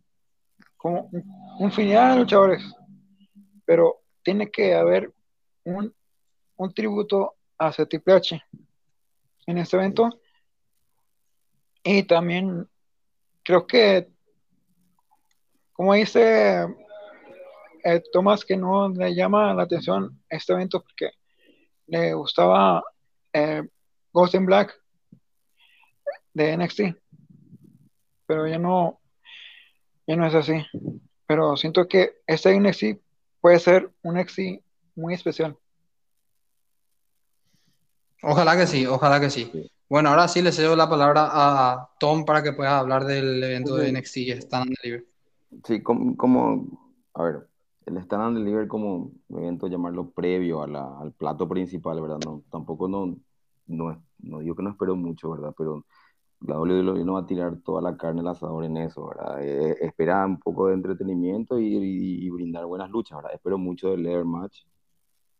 como 0.76 1.10
un- 1.12 1.24
infinidad 1.60 2.12
de 2.14 2.20
luchadores. 2.20 2.64
Pero 3.66 4.00
tiene 4.22 4.50
que 4.50 4.74
haber 4.74 5.12
un, 5.64 5.94
un 6.56 6.74
tributo 6.74 7.34
Triple 7.86 8.14
H 8.14 8.42
en 9.46 9.58
este 9.58 9.76
evento. 9.76 10.10
Y 11.84 12.04
también 12.04 12.68
creo 13.42 13.66
que, 13.66 14.08
como 15.72 15.94
dice 15.94 16.66
eh, 17.84 18.02
Tomás, 18.12 18.44
que 18.44 18.56
no 18.56 18.88
le 18.88 19.14
llama 19.14 19.52
la 19.54 19.64
atención 19.64 20.22
este 20.28 20.52
evento 20.52 20.80
porque 20.82 21.10
le 21.86 22.14
gustaba 22.14 22.82
eh, 23.32 23.62
Ghost 24.12 24.34
in 24.34 24.46
Black 24.46 24.78
de 26.34 26.56
NXT, 26.56 26.80
pero 28.26 28.46
ya 28.46 28.58
no, 28.58 29.00
ya 30.06 30.16
no 30.16 30.26
es 30.26 30.34
así. 30.34 30.64
Pero 31.26 31.56
siento 31.56 31.88
que 31.88 32.20
este 32.26 32.58
NXT 32.58 33.00
puede 33.40 33.58
ser 33.58 33.90
un 34.02 34.16
NXT 34.16 34.62
muy 34.94 35.14
especial. 35.14 35.56
Ojalá 38.22 38.56
que 38.56 38.66
sí, 38.66 38.86
ojalá 38.86 39.20
que 39.20 39.30
sí. 39.30 39.48
Sí. 39.52 39.70
Bueno, 39.88 40.08
ahora 40.10 40.26
sí 40.28 40.40
le 40.40 40.52
cedo 40.52 40.74
la 40.74 40.88
palabra 40.88 41.28
a 41.30 41.90
Tom 41.98 42.24
para 42.24 42.42
que 42.42 42.52
pueda 42.52 42.78
hablar 42.78 43.04
del 43.04 43.42
evento 43.42 43.76
Sí. 43.76 43.82
de 43.82 43.88
NXT 43.92 44.16
Stand 44.42 44.68
and 44.68 44.76
Deliver. 44.82 45.06
Sí, 45.64 45.82
como, 45.82 46.16
como, 46.16 46.94
a 47.14 47.22
ver, 47.24 47.46
el 47.86 47.98
Stand 47.98 48.22
and 48.22 48.38
Deliver 48.38 48.68
como 48.68 49.12
evento, 49.28 49.66
llamarlo 49.66 50.10
previo 50.10 50.62
a 50.62 50.66
la- 50.66 50.98
al 50.98 51.12
plato 51.12 51.46
principal, 51.48 52.00
¿verdad? 52.00 52.18
No, 52.24 52.42
tampoco 52.50 52.88
no, 52.88 53.16
no, 53.66 54.02
no 54.20 54.38
digo 54.38 54.54
que 54.56 54.62
no 54.62 54.70
espero 54.70 54.96
mucho, 54.96 55.30
¿verdad? 55.30 55.54
Pero 55.58 55.84
la 56.40 56.58
WWE 56.58 57.04
no 57.04 57.14
va 57.14 57.20
a 57.20 57.26
tirar 57.26 57.56
toda 57.58 57.82
la 57.82 57.96
carne 57.96 58.20
al 58.20 58.28
asador 58.28 58.64
en 58.64 58.76
eso, 58.78 59.06
¿verdad? 59.08 59.42
Eh, 59.44 59.76
espera 59.80 60.24
un 60.26 60.38
poco 60.40 60.68
de 60.68 60.74
entretenimiento 60.74 61.58
y, 61.58 61.66
y- 61.66 62.26
y 62.26 62.30
brindar 62.30 62.64
buenas 62.66 62.90
luchas, 62.90 63.18
¿verdad? 63.18 63.34
Espero 63.34 63.58
mucho 63.58 63.90
del 63.90 64.02
Leather 64.04 64.24
Match 64.24 64.62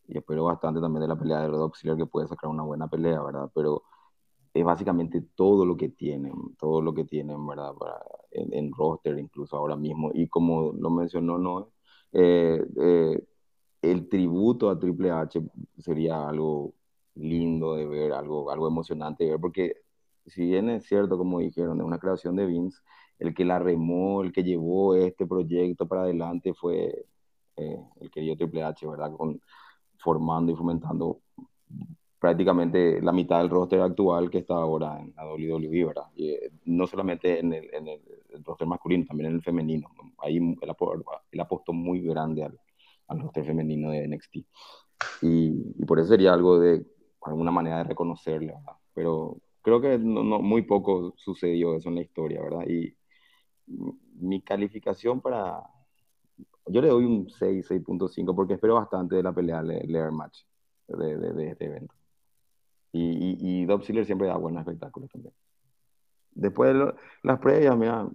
y 0.08 0.18
espero 0.18 0.44
bastante 0.44 0.80
también 0.80 1.02
de 1.02 1.08
la 1.08 1.16
pelea 1.18 1.40
de 1.40 1.48
Red 1.48 1.60
Auxiliar 1.60 1.96
que 1.96 2.06
puede 2.06 2.28
sacar 2.28 2.50
una 2.50 2.62
buena 2.62 2.88
pelea, 2.88 3.22
¿verdad? 3.22 3.50
Pero 3.54 3.82
es 4.54 4.64
básicamente 4.64 5.22
todo 5.34 5.64
lo 5.64 5.76
que 5.76 5.88
tienen, 5.90 6.34
todo 6.58 6.82
lo 6.82 6.94
que 6.94 7.04
tienen, 7.04 7.46
¿verdad? 7.46 7.74
Para, 7.74 8.00
en, 8.30 8.52
en 8.54 8.72
roster 8.72 9.18
incluso 9.18 9.56
ahora 9.56 9.76
mismo. 9.76 10.10
Y 10.14 10.28
como 10.28 10.72
lo 10.72 10.90
mencionó 10.90 11.38
Noé, 11.38 11.66
eh, 12.12 12.64
eh, 12.80 13.24
el 13.82 14.08
tributo 14.08 14.70
a 14.70 14.78
Triple 14.78 15.10
H 15.10 15.40
sería 15.78 16.28
algo 16.28 16.74
lindo 17.14 17.74
de 17.76 17.86
ver, 17.86 18.12
algo, 18.12 18.50
algo 18.50 18.68
emocionante 18.68 19.24
de 19.24 19.30
ver, 19.32 19.40
porque 19.40 19.76
si 20.26 20.46
bien 20.46 20.70
es 20.70 20.84
cierto, 20.86 21.18
como 21.18 21.40
dijeron, 21.40 21.80
es 21.80 21.86
una 21.86 21.98
creación 21.98 22.36
de 22.36 22.46
Vince, 22.46 22.80
el 23.18 23.34
que 23.34 23.44
la 23.44 23.58
remó, 23.58 24.22
el 24.22 24.32
que 24.32 24.44
llevó 24.44 24.94
este 24.94 25.26
proyecto 25.26 25.86
para 25.86 26.02
adelante 26.02 26.54
fue 26.54 27.06
eh, 27.56 27.78
el 28.00 28.10
querido 28.10 28.36
Triple 28.36 28.62
H, 28.64 28.86
¿verdad? 28.86 29.12
Con, 29.16 29.40
formando 30.02 30.52
y 30.52 30.56
fomentando 30.56 31.20
prácticamente 32.18 33.00
la 33.02 33.12
mitad 33.12 33.38
del 33.38 33.50
roster 33.50 33.80
actual 33.80 34.30
que 34.30 34.38
está 34.38 34.54
ahora 34.54 35.00
en 35.00 35.12
la 35.16 35.24
WWE, 35.26 35.84
¿verdad? 35.86 36.04
Y, 36.14 36.30
eh, 36.30 36.50
no 36.66 36.86
solamente 36.86 37.40
en 37.40 37.52
el, 37.52 37.74
en 37.74 37.88
el, 37.88 38.00
el 38.30 38.44
roster 38.44 38.66
masculino, 38.66 39.04
también 39.06 39.30
en 39.30 39.36
el 39.36 39.42
femenino. 39.42 39.88
Ahí 40.18 40.36
él, 40.36 40.70
apo- 40.70 40.94
él 41.32 41.40
apostó 41.40 41.72
muy 41.72 42.00
grande 42.02 42.44
al, 42.44 42.58
al 43.08 43.20
roster 43.20 43.44
femenino 43.44 43.90
de 43.90 44.04
NXT. 44.04 44.46
Y, 45.20 45.74
y 45.78 45.84
por 45.86 45.98
eso 45.98 46.08
sería 46.10 46.32
algo 46.32 46.58
de 46.60 46.84
alguna 47.22 47.50
manera 47.50 47.78
de 47.78 47.84
reconocerle, 47.84 48.48
¿verdad? 48.52 48.74
Pero 48.94 49.38
creo 49.62 49.80
que 49.80 49.98
no, 49.98 50.22
no, 50.24 50.40
muy 50.40 50.62
poco 50.62 51.14
sucedió 51.16 51.74
eso 51.76 51.88
en 51.88 51.96
la 51.96 52.02
historia, 52.02 52.40
¿verdad? 52.42 52.66
Y 52.68 52.94
mi 54.20 54.40
calificación 54.42 55.20
para... 55.20 55.62
Yo 56.66 56.80
le 56.80 56.88
doy 56.88 57.04
un 57.04 57.28
6, 57.28 57.66
6.5 57.66 58.34
porque 58.34 58.54
espero 58.54 58.74
bastante 58.74 59.16
de 59.16 59.22
la 59.22 59.32
pelea 59.32 59.62
Lear 59.62 60.12
Match 60.12 60.42
de, 60.88 61.16
de, 61.16 61.32
de 61.32 61.50
este 61.50 61.66
evento. 61.66 61.94
Y, 62.92 63.62
y, 63.62 63.64
y 63.64 64.04
siempre 64.04 64.28
da 64.28 64.36
buenos 64.36 64.60
espectáculos 64.60 65.10
también. 65.10 65.34
Después 66.34 66.72
de 66.72 66.78
lo, 66.78 66.94
las 67.22 67.38
previas, 67.40 67.76
mira, 67.76 68.08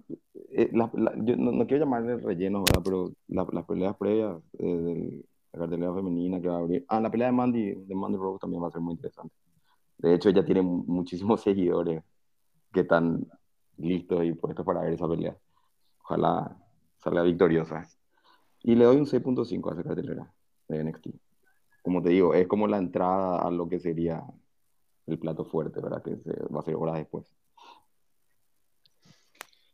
eh, 0.52 0.70
la, 0.74 0.90
la, 0.94 1.14
yo 1.18 1.36
no, 1.38 1.52
no, 1.52 1.68
quiero 1.68 1.86
llamarle 1.86 2.18
relleno, 2.18 2.64
¿verdad? 2.64 2.82
Pero 2.84 3.12
la, 3.28 3.48
las 3.52 3.66
peleas 3.66 3.96
previas 3.96 4.38
eh, 4.58 4.66
de 4.66 5.26
la 5.54 5.60
cartelera 5.60 5.94
femenina 5.94 6.42
que 6.42 6.48
va 6.48 6.56
a 6.56 6.60
abrir. 6.60 6.86
Ah, 6.88 7.00
la 7.00 7.12
pelea 7.12 7.28
de 7.28 7.34
Mandy, 7.34 7.74
de 7.76 7.96
Mandy 7.96 8.18
Rose 8.18 8.40
también 8.40 8.64
va 8.64 8.68
a 8.68 8.72
ser 8.72 8.82
muy 8.82 8.94
interesante. 8.96 9.36
De 10.00 10.14
hecho, 10.16 10.30
ella 10.30 10.46
tiene 10.46 10.62
muchísimos 10.62 11.42
seguidores 11.44 12.04
que 12.74 12.82
están 12.82 13.28
listos 13.78 14.24
y 14.26 14.34
puestos 14.34 14.66
para 14.66 14.82
ver 14.82 14.94
esa 14.94 15.08
pelea. 15.08 15.38
Ojalá 16.04 16.58
salga 16.98 17.22
victoriosa. 17.24 17.88
Y 18.64 18.76
le 18.76 18.86
doy 18.86 18.98
un 18.98 19.06
6.5 19.06 19.70
a 19.70 19.74
esa 19.74 19.84
cartelera 19.84 20.32
de 20.68 20.84
NXT. 20.84 21.08
Como 21.82 22.02
te 22.02 22.10
digo, 22.10 22.34
es 22.34 22.48
como 22.48 22.68
la 22.68 22.78
entrada 22.78 23.40
a 23.40 23.52
lo 23.52 23.70
que 23.70 23.80
sería 23.80 24.24
el 25.06 25.18
plato 25.18 25.46
fuerte, 25.46 25.80
¿verdad? 25.80 26.04
Que 26.04 26.18
se, 26.18 26.32
va 26.54 26.60
a 26.60 26.64
ser 26.64 26.76
horas 26.76 26.96
después. 26.96 27.26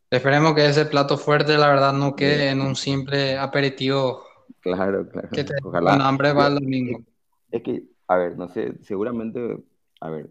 Esperemos 0.09 0.53
que 0.53 0.67
ese 0.67 0.85
plato 0.85 1.17
fuerte, 1.17 1.57
la 1.57 1.69
verdad, 1.69 1.91
no 1.91 2.15
quede 2.15 2.51
en 2.51 2.61
un 2.61 2.75
simple 2.75 3.35
aperitivo. 3.35 4.23
Claro, 4.59 5.09
claro. 5.09 5.29
Que 5.29 5.43
te 5.43 5.55
Ojalá. 5.63 5.91
con 5.91 6.01
hambre 6.01 6.33
va 6.33 6.47
el 6.47 6.55
domingo. 6.55 6.99
Es, 7.49 7.63
que, 7.63 7.83
a 8.07 8.17
ver, 8.17 8.37
no 8.37 8.47
sé, 8.47 8.77
seguramente, 8.83 9.57
a 9.99 10.09
ver, 10.11 10.29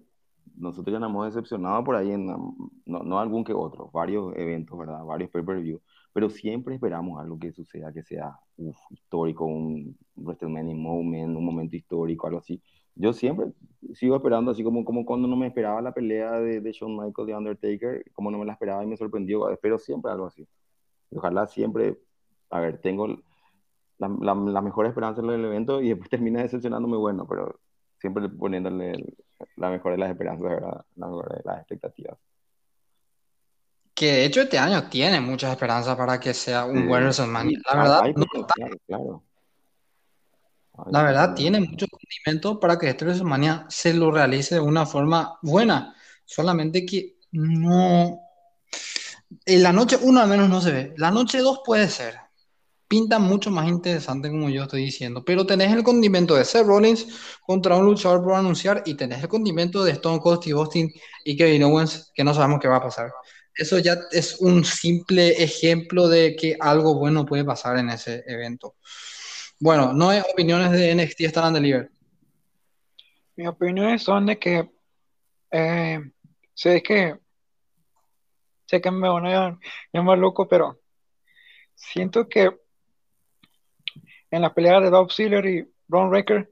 nosotros 0.55 0.93
ya 0.93 1.01
nos 1.01 1.11
hemos 1.11 1.35
decepcionado 1.35 1.83
por 1.83 1.97
ahí 1.97 2.13
en, 2.13 2.27
no, 2.27 3.03
no 3.03 3.19
algún 3.19 3.43
que 3.43 3.53
otro, 3.53 3.91
varios 3.93 4.33
eventos, 4.37 4.79
¿verdad? 4.79 5.05
Varios 5.05 5.31
pay-per-view, 5.31 5.81
pero 6.13 6.31
siempre 6.31 6.75
esperamos 6.75 7.21
algo 7.21 7.39
que 7.39 7.53
suceda, 7.53 7.93
que 7.93 8.03
sea 8.03 8.39
uf, 8.57 8.77
histórico, 8.91 9.45
un 9.47 9.97
WrestleMania 10.17 10.75
moment, 10.75 11.37
un 11.37 11.45
momento 11.45 11.77
histórico, 11.77 12.27
algo 12.27 12.39
así. 12.41 12.63
Yo 12.95 13.13
siempre 13.13 13.47
sigo 13.95 14.17
esperando, 14.17 14.51
así 14.51 14.63
como, 14.63 14.85
como 14.85 15.05
cuando 15.07 15.27
no 15.29 15.37
me 15.37 15.47
esperaba 15.47 15.81
la 15.81 15.93
pelea 15.95 16.33
de, 16.41 16.61
de 16.61 16.73
Shawn 16.73 16.97
Michaels 16.97 17.27
de 17.27 17.35
Undertaker, 17.37 18.05
como 18.13 18.31
no 18.31 18.39
me 18.39 18.45
la 18.45 18.53
esperaba 18.53 18.85
y 18.85 18.87
me 18.87 18.97
sorprendió, 18.97 19.49
espero 19.51 19.79
siempre 19.79 20.13
algo 20.13 20.27
así. 20.27 20.47
Ojalá 21.11 21.47
siempre, 21.47 21.99
a 22.51 22.61
ver, 22.61 22.81
tengo 22.81 23.09
la, 23.99 24.09
la, 24.21 24.35
la 24.35 24.63
mejor 24.63 24.87
esperanza 24.87 25.23
en 25.23 25.31
el 25.31 25.45
evento 25.45 25.81
y 25.81 25.89
después 25.91 26.11
termina 26.11 26.43
decepcionándome, 26.43 26.97
bueno, 26.97 27.27
pero 27.29 27.61
siempre 27.99 28.29
poniéndole 28.29 28.93
la 29.57 29.71
mejor 29.71 29.93
de 29.93 29.99
las 29.99 30.11
esperanzas, 30.11 30.43
¿verdad? 30.43 30.85
la 30.97 31.07
mejor 31.07 31.37
de 31.37 31.43
las 31.45 31.59
expectativas. 31.59 32.19
Que 33.95 34.07
de 34.13 34.25
hecho 34.25 34.41
este 34.43 34.59
año 34.59 34.89
tiene 34.89 35.21
muchas 35.21 35.53
esperanzas 35.53 35.97
para 35.97 36.19
que 36.19 36.33
sea 36.35 36.65
un 36.65 36.89
buen 36.89 37.03
WrestleMania. 37.03 37.59
La 37.71 37.77
verdad, 37.77 38.03
no 38.17 38.27
claro. 38.87 39.23
Hay 40.79 40.93
la 40.93 41.03
verdad 41.03 41.35
tiene 41.35 41.61
mucho 41.61 41.87
condimento 41.89 42.59
para 42.59 42.79
que 42.79 42.89
este 42.89 43.05
WrestleMania 43.05 43.67
se 43.69 43.93
lo 43.93 44.11
realice 44.11 44.57
de 44.57 44.61
una 44.61 44.87
forma 44.87 45.39
buena. 45.43 45.95
Solamente 46.25 46.87
que 46.87 47.17
no. 47.33 48.21
En 49.45 49.63
la 49.63 49.73
noche 49.73 49.99
uno 50.01 50.21
al 50.21 50.29
menos 50.29 50.49
no 50.49 50.61
se 50.61 50.73
ve. 50.73 50.95
La 50.97 51.11
noche 51.11 51.39
dos 51.39 51.61
puede 51.65 51.89
ser. 51.89 52.17
Pinta 52.89 53.19
mucho 53.19 53.51
más 53.51 53.69
interesante, 53.69 54.31
como 54.31 54.51
yo 54.51 54.65
estoy 54.65 54.85
diciendo. 54.85 55.25
Pero 55.25 55.47
tenés 55.47 55.73
el 55.73 55.83
condimento 55.83 56.35
de 56.35 56.45
Seth 56.45 56.67
Rollins 56.67 57.07
contra 57.47 57.77
un 57.77 57.87
luchador 57.87 58.23
por 58.23 58.35
anunciar 58.35 58.83
y 58.85 58.95
tenés 58.95 59.23
el 59.23 59.29
condimento 59.29 59.83
de 59.83 59.93
Stone 59.93 60.21
Cold 60.21 60.41
Steve 60.41 60.59
Austin 60.59 60.93
y 61.25 61.37
Kevin 61.37 61.65
Owens, 61.65 62.13
que 62.15 62.23
no 62.23 62.35
sabemos 62.35 62.61
qué 62.61 62.69
va 62.69 62.77
a 62.77 62.83
pasar. 62.83 63.11
Eso 63.55 63.79
ya 63.79 63.97
es 64.11 64.41
un 64.41 64.65
simple 64.65 65.43
ejemplo 65.43 66.09
de 66.09 66.35
que 66.37 66.57
algo 66.59 66.95
bueno 66.99 67.27
puede 67.27 67.45
pasar 67.45 67.77
en 67.79 67.91
ese 67.91 68.25
evento. 68.27 68.77
Bueno, 69.61 69.93
no 69.93 70.09
hay 70.11 70.21
opiniones 70.33 70.73
de 70.73 70.91
NXT 70.95 71.21
Stand 71.29 71.47
and 71.49 71.57
Deliver. 71.57 71.91
Mis 73.37 73.47
opiniones 73.49 74.03
son 74.03 74.27
de 74.27 74.39
que 74.39 74.71
eh, 75.51 76.01
sé 76.55 76.83
que 76.83 77.17
sé 78.67 78.81
que 78.81 78.91
me 78.91 79.09
van 79.09 79.27
a 79.27 79.59
llamar 79.93 80.19
loco, 80.19 80.49
pero 80.49 80.81
siento 81.75 82.29
que 82.29 82.51
en 84.31 84.41
la 84.43 84.55
pelea 84.55 84.81
de 84.81 84.89
Dolph 84.91 85.13
Ziggler 85.13 85.45
y 85.47 85.71
Braun 85.87 86.09
Breaker 86.11 86.51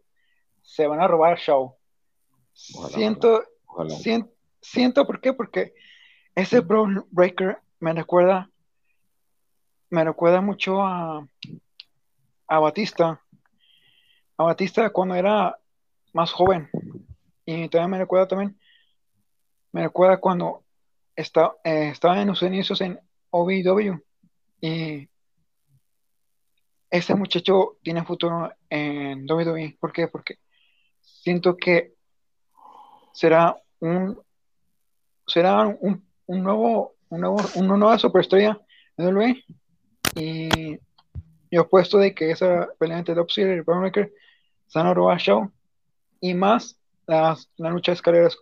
se 0.62 0.86
van 0.86 1.00
a 1.00 1.08
robar 1.08 1.32
el 1.32 1.38
show. 1.38 1.76
Ojalá, 2.74 2.94
siento, 2.94 3.44
ojalá. 3.66 3.94
sien- 3.96 4.30
siento, 4.60 5.06
¿por 5.06 5.20
qué? 5.20 5.32
Porque 5.32 5.72
ese 6.34 6.60
Braun 6.60 7.06
Breaker 7.10 7.58
me 7.80 7.92
recuerda, 7.92 8.50
me 9.90 10.04
recuerda 10.04 10.40
mucho 10.40 10.82
a, 10.82 11.26
a 12.46 12.58
Batista, 12.58 13.20
a 14.36 14.42
Batista 14.42 14.90
cuando 14.90 15.14
era 15.14 15.58
más 16.12 16.32
joven. 16.32 16.68
Y 17.44 17.68
también 17.68 17.90
me 17.90 17.98
recuerda 17.98 18.28
también, 18.28 18.58
me 19.72 19.82
recuerda 19.82 20.18
cuando 20.18 20.64
está, 21.16 21.54
eh, 21.64 21.88
estaba 21.88 22.20
en 22.20 22.28
los 22.28 22.42
inicios 22.42 22.80
en 22.80 23.00
OVW. 23.30 24.00
Y 24.60 25.08
ese 26.90 27.14
muchacho 27.14 27.78
tiene 27.82 28.04
futuro 28.04 28.52
en 28.68 29.30
WWE. 29.30 29.76
¿Por 29.80 29.92
qué? 29.92 30.08
Porque 30.08 30.38
siento 31.00 31.56
que 31.56 31.94
será 33.12 33.56
un 33.80 34.20
será 35.26 35.66
un, 35.66 36.09
un 36.30 36.44
nuevo 36.44 36.94
un 37.08 37.20
nuevo 37.20 37.38
una 37.56 37.76
nueva 37.76 37.98
superestrella 37.98 38.56
en 38.96 39.06
WWE 39.06 39.44
y 40.14 40.78
yo 41.50 41.62
apuesto 41.62 41.98
de 41.98 42.14
que 42.14 42.30
esa 42.30 42.68
pelea 42.78 42.98
entre 42.98 43.16
Dolph 43.16 43.36
y 43.36 43.42
a 43.42 44.94
robar 44.94 45.18
show 45.18 45.50
y 46.20 46.34
más 46.34 46.78
las, 47.06 47.50
la 47.56 47.70
lucha 47.70 47.90
de 47.90 47.96
escaleras 47.96 48.38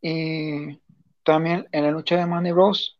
y 0.00 0.80
también 1.22 1.68
en 1.70 1.84
la 1.84 1.90
lucha 1.90 2.16
de 2.16 2.24
Mandy 2.24 2.52
Rose 2.52 2.92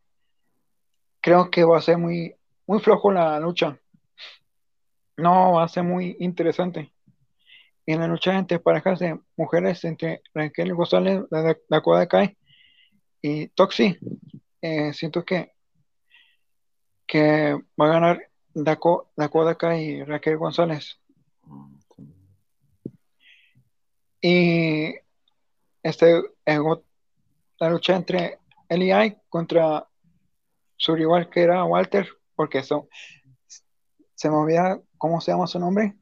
creo 1.23 1.51
que 1.51 1.65
va 1.65 1.79
a 1.79 1.83
ser 1.83 1.97
muy 1.97 2.37
muy 2.67 2.81
flojo 2.81 3.11
la 3.11 3.41
lucha. 3.41 3.79
No 5.17 5.55
va 5.55 5.65
a 5.65 5.69
ser 5.69 5.85
muy 5.85 6.17
interesante. 6.21 6.93
Y 7.85 7.93
en 7.93 8.01
la 8.01 8.07
lucha 8.07 8.39
entre 8.39 8.61
parejas 8.61 8.99
de 9.01 9.19
mujeres 9.37 9.85
entre 9.85 10.23
Raquel 10.33 10.75
González, 10.75 11.25
la 11.31 11.57
Dakota 11.69 12.07
Kai 12.07 12.37
y 13.23 13.49
Toxi, 13.49 13.97
eh, 14.61 14.93
siento 14.93 15.25
que, 15.25 15.53
que 17.07 17.55
va 17.81 17.87
a 17.87 17.93
ganar 17.93 18.29
Daco- 18.55 19.11
Dakota 19.17 19.55
Kai 19.55 19.85
y 19.85 20.05
Raquel 20.05 20.37
González. 20.37 20.99
Y 24.21 24.95
este, 25.83 26.23
la 26.47 27.71
lucha 27.71 27.97
entre 27.97 28.39
LI 28.69 29.17
contra 29.29 29.87
su 30.77 30.95
rival 30.95 31.29
que 31.31 31.43
era 31.43 31.65
Walter, 31.65 32.09
porque 32.35 32.59
eso, 32.59 32.89
se 34.15 34.31
me 34.31 34.37
olvida 34.37 34.81
cómo 34.99 35.21
se 35.21 35.33
llama 35.33 35.47
su 35.47 35.59
nombre, 35.59 35.97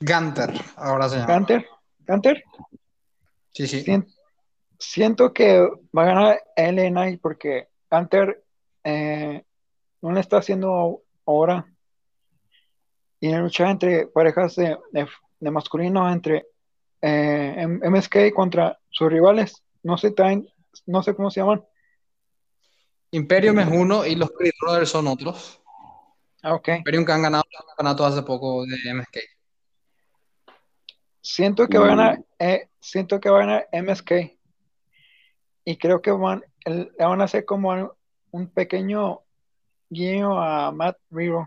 Gunter, 0.00 0.52
ahora 0.76 1.08
se 1.08 1.16
llama. 1.16 1.34
Gunter, 1.34 1.66
Gunter. 2.06 2.44
Sí, 3.52 3.66
sí. 3.66 3.84
Siento 4.78 5.32
que 5.32 5.60
va 5.96 6.02
a 6.02 6.06
ganar 6.06 6.42
LA 6.56 7.18
porque 7.20 7.68
Hunter 7.90 8.44
eh, 8.84 9.44
no 10.02 10.12
le 10.12 10.20
está 10.20 10.38
haciendo 10.38 11.02
ahora. 11.26 11.66
Y 13.20 13.26
en 13.26 13.32
la 13.32 13.40
lucha 13.40 13.68
entre 13.70 14.06
parejas 14.06 14.54
de, 14.56 14.78
de- 14.92 15.08
de 15.40 15.50
masculino, 15.50 16.10
entre 16.10 16.46
eh, 17.00 17.66
MSK 17.82 18.32
contra 18.34 18.78
sus 18.90 19.10
rivales, 19.10 19.62
no 19.82 19.96
sé, 19.98 20.10
también- 20.12 20.48
no 20.86 21.02
sé 21.02 21.14
cómo 21.14 21.30
se 21.30 21.40
llaman. 21.40 21.64
Imperium 23.10 23.58
es 23.60 23.66
uno 23.68 24.04
y 24.06 24.14
los 24.16 24.30
Creed 24.32 24.52
Brothers 24.60 24.90
son 24.90 25.06
otros. 25.06 25.60
Ah, 26.42 26.54
ok. 26.54 26.68
Imperium 26.78 27.04
que 27.04 27.12
han 27.12 27.22
ganado 27.22 27.44
el 27.50 27.66
campeonato 27.66 28.04
hace 28.04 28.22
poco 28.22 28.64
de 28.66 28.76
MSK. 28.94 29.18
Siento 31.20 31.66
que 31.68 31.78
va 31.78 31.86
a 31.86 32.18
eh, 32.38 32.68
siento 32.80 33.20
que 33.20 33.28
va 33.30 33.38
a 33.38 33.46
ganar 33.46 33.68
MSK. 33.72 34.37
Y 35.68 35.76
creo 35.76 36.00
que 36.00 36.10
van, 36.10 36.42
el- 36.64 36.90
le 36.98 37.04
van 37.04 37.20
a 37.20 37.24
hacer 37.24 37.44
como 37.44 37.92
un, 38.30 38.48
pequeño 38.48 39.20
guiño 39.90 40.42
a 40.42 40.72
Matt 40.72 40.96
Riddle. 41.10 41.44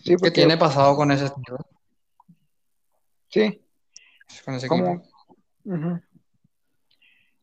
Sí, 0.00 0.16
¿Qué 0.20 0.32
tiene 0.32 0.56
pasado 0.56 0.96
con 0.96 1.12
ese 1.12 1.28
sí, 3.28 3.64
Con 4.44 4.54
ese 4.54 4.66
como. 4.66 5.00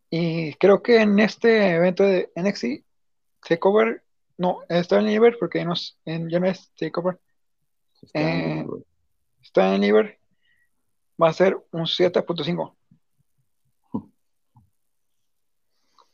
Y 0.10 0.54
creo 0.56 0.84
que 0.84 1.00
en 1.00 1.18
este 1.20 1.76
evento 1.76 2.04
de 2.04 2.30
NXT 2.36 2.84
Takeover, 3.48 4.04
no, 4.36 4.60
está 4.68 5.00
en 5.00 5.06
Liver 5.06 5.38
porque 5.40 5.64
no 5.64 5.72
es, 5.72 5.98
en, 6.04 6.30
ya 6.30 6.42
no 6.42 6.48
es 6.48 6.70
Takeover, 6.78 7.18
Está 8.02 8.20
Eh, 8.20 8.60
en- 8.60 8.86
está 9.42 9.74
en 9.74 9.80
Liver, 9.80 10.20
va 11.22 11.30
a 11.30 11.34
ser 11.34 11.56
un 11.72 11.88
7.5. 11.88 12.76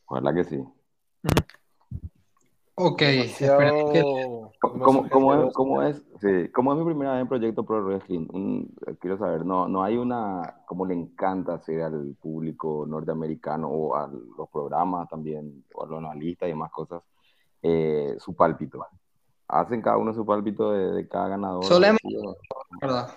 Ojalá 0.06 0.34
que 0.34 0.44
sí. 0.44 0.64
Ok, 2.78 3.02
esperemos 3.02 3.92
que 3.92 3.98
Demasiado- 4.00 4.52
¿Cómo, 4.60 4.74
demasiado 5.02 5.10
cómo 5.10 5.34
es, 5.34 5.54
cómo 5.54 5.82
es? 5.82 5.96
Sí, 6.20 6.50
¿cómo 6.52 6.72
es 6.72 6.78
mi 6.78 6.84
primera 6.84 7.12
vez 7.12 7.22
en 7.22 7.28
Proyecto 7.28 7.64
Pro 7.64 7.82
Wrestling? 7.84 8.26
Un- 8.32 8.74
quiero 9.00 9.16
saber, 9.18 9.44
no, 9.46 9.66
no 9.68 9.82
hay 9.82 9.96
una, 9.96 10.62
como 10.66 10.84
le 10.84 10.94
encanta 10.94 11.54
hacer 11.54 11.82
al 11.82 12.16
público 12.20 12.84
norteamericano 12.86 13.68
o 13.68 13.94
a 13.96 14.06
los 14.08 14.48
programas 14.50 15.08
también, 15.08 15.64
o 15.74 15.84
a 15.84 15.86
los 15.86 15.98
analistas 15.98 16.48
y 16.48 16.52
demás 16.52 16.70
cosas, 16.70 17.02
eh, 17.62 18.16
su 18.18 18.34
pálpito. 18.34 18.84
Hacen 19.48 19.80
cada 19.80 19.96
uno 19.96 20.12
su 20.12 20.26
pálpito 20.26 20.72
de, 20.72 20.92
de 20.92 21.08
cada 21.08 21.28
ganador. 21.28 21.64
Solemos. 21.64 22.00
¿verdad? 22.80 23.10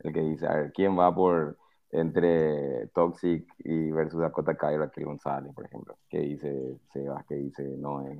El 0.00 0.12
que 0.12 0.20
dice, 0.20 0.46
a 0.46 0.54
ver, 0.56 0.72
¿quién 0.72 0.98
va 0.98 1.14
por 1.14 1.56
entre 1.94 2.88
Toxic 2.88 3.46
y 3.58 3.90
versus 3.92 4.20
Dakota 4.20 4.56
Kai 4.56 4.76
Raquel 4.76 5.04
González, 5.04 5.52
por 5.54 5.64
ejemplo? 5.64 5.96
¿Qué 6.08 6.18
dice 6.18 6.78
Sebas? 6.92 7.24
¿Qué 7.26 7.36
dice 7.36 7.62
Noé? 7.62 8.18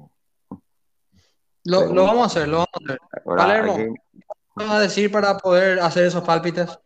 Lo, 1.67 1.87
lo 1.87 2.05
vamos 2.05 2.23
a 2.25 2.27
hacer, 2.27 2.47
lo 2.47 2.59
vamos 2.59 2.69
a 2.75 2.85
hacer. 2.85 2.99
Ahora, 3.25 3.43
Palermo. 3.43 3.77
¿Qué 4.57 4.65
vas 4.65 4.71
a 4.71 4.81
decir 4.81 5.11
para 5.11 5.39
poder 5.39 5.81
hacer 5.81 6.05
esos 6.05 6.23
pálpites? 6.23 6.79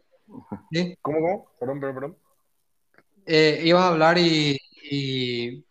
¿Sí? 0.70 0.96
¿Cómo, 1.03 1.18
cómo? 1.20 1.51
Perdón, 1.59 1.81
perdón, 1.81 1.94
perdón. 1.94 2.16
Eh, 3.27 3.61
ibas 3.64 3.83
a 3.83 3.88
hablar 3.88 4.18
y, 4.18 4.57
y, 4.88 5.66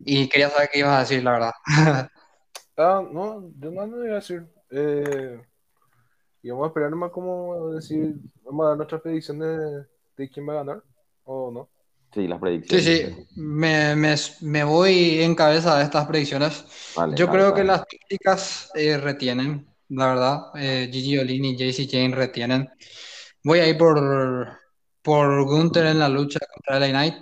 y 0.00 0.28
quería 0.28 0.50
saber 0.50 0.68
qué 0.72 0.80
ibas 0.80 0.96
a 0.96 1.00
decir, 1.00 1.22
la 1.22 1.32
verdad. 1.32 1.52
Ah, 2.82 3.02
no, 3.12 3.50
yo 3.58 3.70
no, 3.70 3.86
no 3.86 4.02
iba 4.06 4.12
a 4.12 4.20
decir. 4.20 4.46
Eh, 4.70 5.38
y 6.42 6.48
vamos 6.48 6.64
a 6.64 6.68
esperar 6.68 6.88
nomás 6.88 7.10
como 7.10 7.72
decir, 7.72 8.14
vamos 8.42 8.64
a 8.64 8.68
dar 8.68 8.76
nuestras 8.78 9.02
predicciones 9.02 9.58
de, 9.58 9.86
de 10.16 10.28
quién 10.30 10.48
va 10.48 10.54
a 10.54 10.56
ganar, 10.56 10.82
o 11.24 11.50
no. 11.50 11.70
Sí, 12.12 12.26
las 12.28 12.40
Sí, 12.68 12.80
predicciones. 12.80 12.82
sí, 12.82 13.26
me, 13.36 13.96
me, 13.96 14.14
me 14.42 14.64
voy 14.64 15.22
en 15.22 15.34
cabeza 15.34 15.76
de 15.78 15.84
estas 15.84 16.06
predicciones. 16.06 16.64
Vale, 16.94 17.16
Yo 17.16 17.28
dale, 17.28 17.30
creo 17.30 17.52
que 17.54 17.64
dale. 17.64 17.64
las 17.64 17.82
chicas 18.08 18.70
eh, 18.74 18.96
retienen, 18.98 19.66
la 19.88 20.06
verdad. 20.08 20.38
Eh, 20.56 20.88
Gigi 20.92 21.18
Olin 21.18 21.44
y 21.46 21.56
JC 21.56 21.88
Jane 21.90 22.14
retienen. 22.14 22.68
Voy 23.44 23.60
a 23.60 23.68
ir 23.68 23.78
por, 23.78 24.58
por 25.02 25.44
Gunther 25.46 25.86
en 25.86 25.98
la 26.00 26.08
lucha 26.08 26.40
contra 26.54 26.78
LA 26.78 26.88
Knight. 26.90 27.14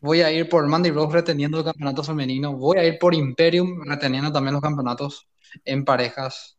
Voy 0.00 0.22
a 0.22 0.32
ir 0.32 0.48
por 0.48 0.66
Mandy 0.68 0.90
Rose 0.92 1.14
reteniendo 1.14 1.58
el 1.60 1.64
campeonato 1.64 2.04
femenino. 2.04 2.54
Voy 2.56 2.78
a 2.78 2.86
ir 2.86 2.98
por 2.98 3.14
Imperium 3.14 3.82
reteniendo 3.86 4.32
también 4.32 4.54
los 4.54 4.62
campeonatos 4.62 5.28
en 5.64 5.84
parejas. 5.86 6.57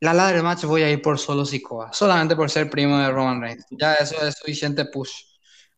La 0.00 0.14
ladder 0.14 0.42
match 0.42 0.64
voy 0.64 0.82
a 0.82 0.90
ir 0.90 1.02
por 1.02 1.18
solo 1.18 1.44
Sikoa, 1.44 1.92
solamente 1.92 2.34
por 2.34 2.50
ser 2.50 2.70
primo 2.70 2.98
de 2.98 3.10
Roman 3.10 3.40
Reigns. 3.40 3.66
Ya 3.70 3.94
eso 3.94 4.16
es 4.26 4.36
suficiente 4.36 4.86
push 4.86 5.10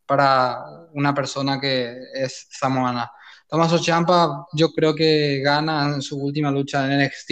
para 0.06 0.62
una 0.92 1.12
persona 1.12 1.60
que 1.60 1.96
es 2.14 2.46
samoana. 2.50 3.10
Tommaso 3.48 3.78
Ciampa 3.78 4.46
yo 4.52 4.72
creo 4.72 4.94
que 4.94 5.40
gana 5.40 5.94
en 5.94 6.02
su 6.02 6.22
última 6.22 6.50
lucha 6.50 6.84
en 6.86 7.04
NXT 7.04 7.30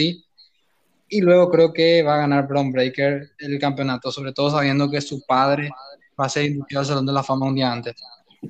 y 1.07 1.21
luego 1.21 1.49
creo 1.49 1.73
que 1.73 2.03
va 2.03 2.15
a 2.15 2.19
ganar 2.19 2.47
Braun 2.47 2.71
Breaker 2.71 3.31
el 3.39 3.59
campeonato, 3.59 4.11
sobre 4.11 4.33
todo 4.33 4.51
sabiendo 4.51 4.89
que 4.89 5.01
su 5.01 5.25
padre 5.25 5.69
va 6.19 6.25
a 6.25 6.29
ser 6.29 6.45
inducido 6.45 6.81
al 6.81 6.85
Salón 6.85 7.05
de 7.05 7.13
la 7.13 7.23
Fama 7.23 7.47
un 7.47 7.55
día 7.55 7.71
antes. 7.71 7.95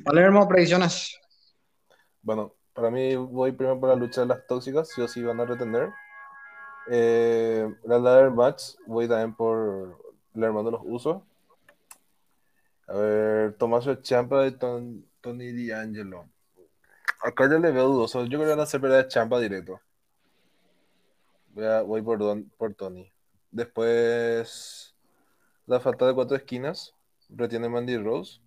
Palermo, 0.03 0.47
predicciones. 0.47 1.19
Bueno, 2.21 2.55
para 2.73 2.89
mí 2.89 3.15
voy 3.15 3.51
primero 3.51 3.79
por 3.79 3.89
la 3.89 3.95
lucha 3.95 4.21
de 4.21 4.27
las 4.27 4.45
tóxicas, 4.47 4.89
sí 4.89 5.01
o 5.01 5.07
sí 5.07 5.21
van 5.21 5.39
a 5.39 5.45
retener. 5.45 5.89
Eh, 6.89 7.73
la 7.83 7.99
ladder 7.99 8.31
match, 8.31 8.75
voy 8.85 9.07
también 9.07 9.33
por 9.35 9.97
el 10.33 10.43
hermano 10.43 10.71
los 10.71 10.81
usos. 10.83 11.21
A 12.87 12.93
ver, 12.93 13.53
Tomaso 13.53 13.95
Champa 13.95 14.45
y 14.47 14.51
Ton- 14.51 15.05
Tony 15.21 15.51
D'Angelo. 15.67 16.27
Acá 17.23 17.47
ya 17.49 17.59
le 17.59 17.71
veo 17.71 17.87
dudoso. 17.87 18.23
Yo 18.23 18.29
creo 18.37 18.41
que 18.41 18.49
van 18.49 18.59
a 18.59 18.63
hacer 18.63 18.81
pelea 18.81 18.97
de 18.97 19.07
Champa 19.07 19.39
directo. 19.39 19.79
Voy, 21.53 21.65
a- 21.65 21.83
por, 22.03 22.43
por 22.57 22.73
Tony. 22.73 23.11
Después, 23.51 24.95
la 25.67 25.79
falta 25.79 26.07
de 26.07 26.13
cuatro 26.15 26.35
esquinas. 26.35 26.93
Retiene 27.29 27.69
Mandy 27.69 27.97
Rose. 27.97 28.39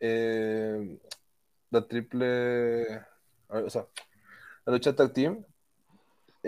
Eh, 0.00 0.98
la 1.70 1.86
triple, 1.86 3.00
o 3.48 3.70
sea, 3.70 3.86
la 4.66 4.72
lucha 4.74 4.94
tag 4.94 5.12
team 5.12 5.42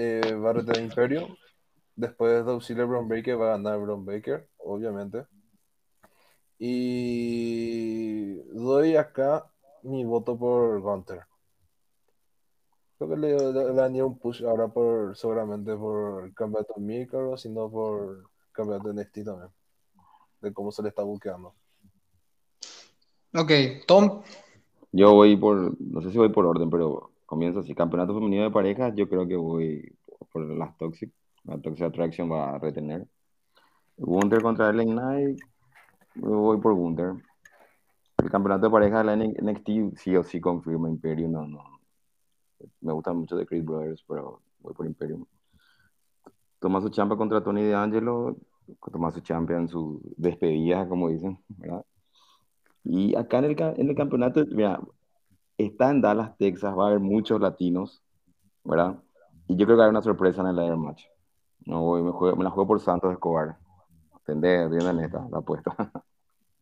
eh, 0.00 0.34
va 0.34 0.50
a 0.50 0.52
retener 0.52 0.84
Imperio. 0.84 1.37
Después 1.96 2.44
de 2.46 2.52
auxilio 2.52 2.87
Brown 2.87 3.08
Baker 3.08 3.40
va 3.40 3.46
a 3.46 3.56
ganar 3.56 3.80
Brown 3.80 4.04
Baker, 4.04 4.48
obviamente. 4.58 5.26
Y 6.56 8.37
doy 8.52 8.94
acá 8.94 9.50
mi 9.82 10.04
voto 10.04 10.38
por 10.38 10.80
Gunter. 10.80 11.22
Creo 12.96 13.11
que 13.11 13.16
le, 13.16 13.52
le, 13.52 13.74
daría 13.74 14.04
un 14.04 14.18
push 14.18 14.44
ahora 14.44 14.68
por 14.68 15.16
seguramente 15.16 15.74
por 15.76 16.24
el 16.26 16.34
campeonato 16.34 16.74
Micro, 16.78 17.37
sino 17.37 17.68
por 17.68 18.18
el 18.18 18.52
campeonato 18.52 18.92
de 18.92 19.02
NXT 19.02 19.24
también. 19.24 19.50
De 20.40 20.52
cómo 20.52 20.70
se 20.70 20.82
le 20.84 20.90
está 20.90 21.02
buqueando. 21.02 21.54
Ok, 23.34 23.50
Tom. 23.87 24.22
Yo 24.92 25.12
voy 25.14 25.37
por, 25.37 25.80
no 25.80 26.00
sé 26.02 26.12
si 26.12 26.18
voy 26.18 26.28
por 26.28 26.46
orden, 26.46 26.70
pero 26.70 27.11
comienzo 27.28 27.60
así. 27.60 27.74
Campeonato 27.74 28.14
femenino 28.14 28.44
de 28.44 28.50
parejas, 28.50 28.94
yo 28.96 29.06
creo 29.06 29.28
que 29.28 29.36
voy 29.36 29.94
por 30.32 30.48
las 30.48 30.76
Toxic. 30.78 31.12
La 31.44 31.58
Toxic 31.58 31.84
Attraction 31.84 32.30
va 32.32 32.54
a 32.54 32.58
retener. 32.58 33.06
Gunter 33.98 34.40
contra 34.40 34.70
Ellen 34.70 34.92
Knight, 34.92 35.38
voy 36.14 36.58
por 36.58 36.74
Gunter. 36.74 37.12
El 38.16 38.30
campeonato 38.30 38.66
de 38.66 38.72
parejas 38.72 39.00
de 39.00 39.04
la 39.04 39.16
NXT 39.16 39.98
sí 39.98 40.16
o 40.16 40.24
sí 40.24 40.40
confirma 40.40 40.88
Imperium, 40.88 41.32
no, 41.32 41.46
no. 41.46 41.62
Me 42.80 42.92
gusta 42.92 43.12
mucho 43.12 43.36
de 43.36 43.46
Chris 43.46 43.64
Brothers, 43.64 44.02
pero 44.08 44.40
voy 44.60 44.72
por 44.72 44.86
Imperium. 44.86 45.24
Tomás 46.58 46.90
Champa 46.90 47.16
contra 47.16 47.42
Tony 47.42 47.62
De 47.62 47.74
Angelo, 47.74 48.36
Tomás 48.90 49.22
Champa 49.22 49.54
en 49.54 49.68
su 49.68 50.00
despedida, 50.16 50.88
como 50.88 51.10
dicen, 51.10 51.38
¿verdad? 51.48 51.84
Y 52.84 53.14
acá 53.16 53.38
en 53.38 53.44
el, 53.44 53.56
en 53.60 53.90
el 53.90 53.94
campeonato, 53.94 54.44
mira, 54.50 54.80
está 55.58 55.90
en 55.90 56.00
Dallas, 56.00 56.36
Texas, 56.38 56.76
va 56.76 56.84
a 56.84 56.86
haber 56.88 57.00
muchos 57.00 57.40
latinos, 57.40 58.02
¿verdad? 58.64 58.96
Y 59.48 59.56
yo 59.56 59.66
creo 59.66 59.76
que 59.76 59.84
hay 59.84 59.90
una 59.90 60.02
sorpresa 60.02 60.40
en 60.40 60.48
el 60.48 60.58
Air 60.58 60.76
Match. 60.76 61.04
No 61.66 61.82
voy, 61.82 62.02
me, 62.02 62.12
me 62.36 62.44
la 62.44 62.50
juego 62.50 62.68
por 62.68 62.80
Santos 62.80 63.12
Escobar. 63.12 63.58
¿Entendés? 64.20 64.70
Bien 64.70 64.96
neta, 64.96 65.26
la 65.30 65.38
apuesta. 65.38 65.74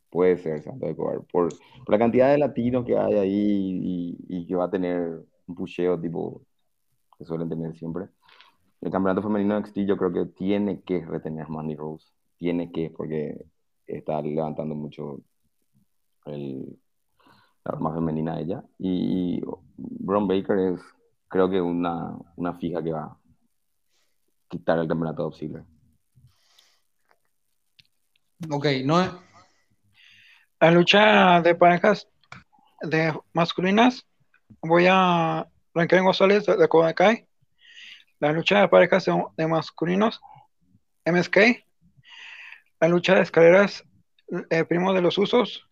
Puede 0.09 0.37
ser 0.37 0.63
Santos 0.63 0.89
Escobar. 0.89 1.21
Por, 1.31 1.49
por, 1.49 1.89
la 1.89 1.99
cantidad 1.99 2.31
de 2.31 2.39
latinos 2.39 2.85
que 2.85 2.97
hay 2.97 3.13
ahí 3.13 4.17
y, 4.27 4.47
que 4.47 4.55
va 4.55 4.65
a 4.65 4.71
tener 4.71 5.23
un 5.45 5.55
pusheo 5.55 5.99
tipo 5.99 6.41
que 7.17 7.25
suelen 7.25 7.49
tener 7.49 7.75
siempre. 7.77 8.07
El 8.81 8.91
campeonato 8.91 9.21
femenino 9.21 9.55
de 9.55 9.65
XT 9.65 9.79
yo 9.79 9.97
creo 9.97 10.11
que 10.11 10.25
tiene 10.25 10.81
que 10.81 11.05
retener 11.05 11.49
Mandy 11.49 11.75
Rose. 11.75 12.07
Tiene 12.37 12.71
que, 12.71 12.89
porque 12.89 13.45
está 13.85 14.21
levantando 14.21 14.75
mucho 14.75 15.19
el, 16.25 16.77
la 17.67 17.73
arma 17.73 17.93
femenina 17.93 18.39
ella. 18.39 18.63
Y, 18.79 19.41
Braun 19.77 20.27
Baker 20.27 20.57
es, 20.57 20.81
creo 21.27 21.49
que, 21.49 21.61
una, 21.61 22.17
una 22.35 22.53
fija 22.55 22.81
que 22.81 22.93
va 22.93 23.03
a 23.03 23.17
quitar 24.47 24.79
el 24.79 24.87
campeonato 24.87 25.23
de 25.23 25.27
Obsidian. 25.27 25.67
Ok, 28.49 28.65
no. 28.85 29.21
La 30.59 30.71
lucha 30.71 31.41
de 31.41 31.55
parejas 31.55 32.07
de 32.81 33.13
masculinas, 33.33 34.07
voy 34.61 34.85
a 34.89 35.47
Rankin 35.73 36.03
González 36.03 36.45
de. 36.45 37.25
La 38.19 38.31
lucha 38.31 38.61
de 38.61 38.67
parejas 38.67 39.05
de, 39.05 39.23
de, 39.35 39.47
masculinos, 39.47 40.19
MSK. 41.05 41.37
La 42.79 42.87
lucha 42.87 43.15
de 43.15 43.21
escaleras, 43.21 43.83
eh, 44.49 44.63
Primo 44.63 44.93
de 44.93 45.01
los 45.01 45.17
Usos. 45.17 45.66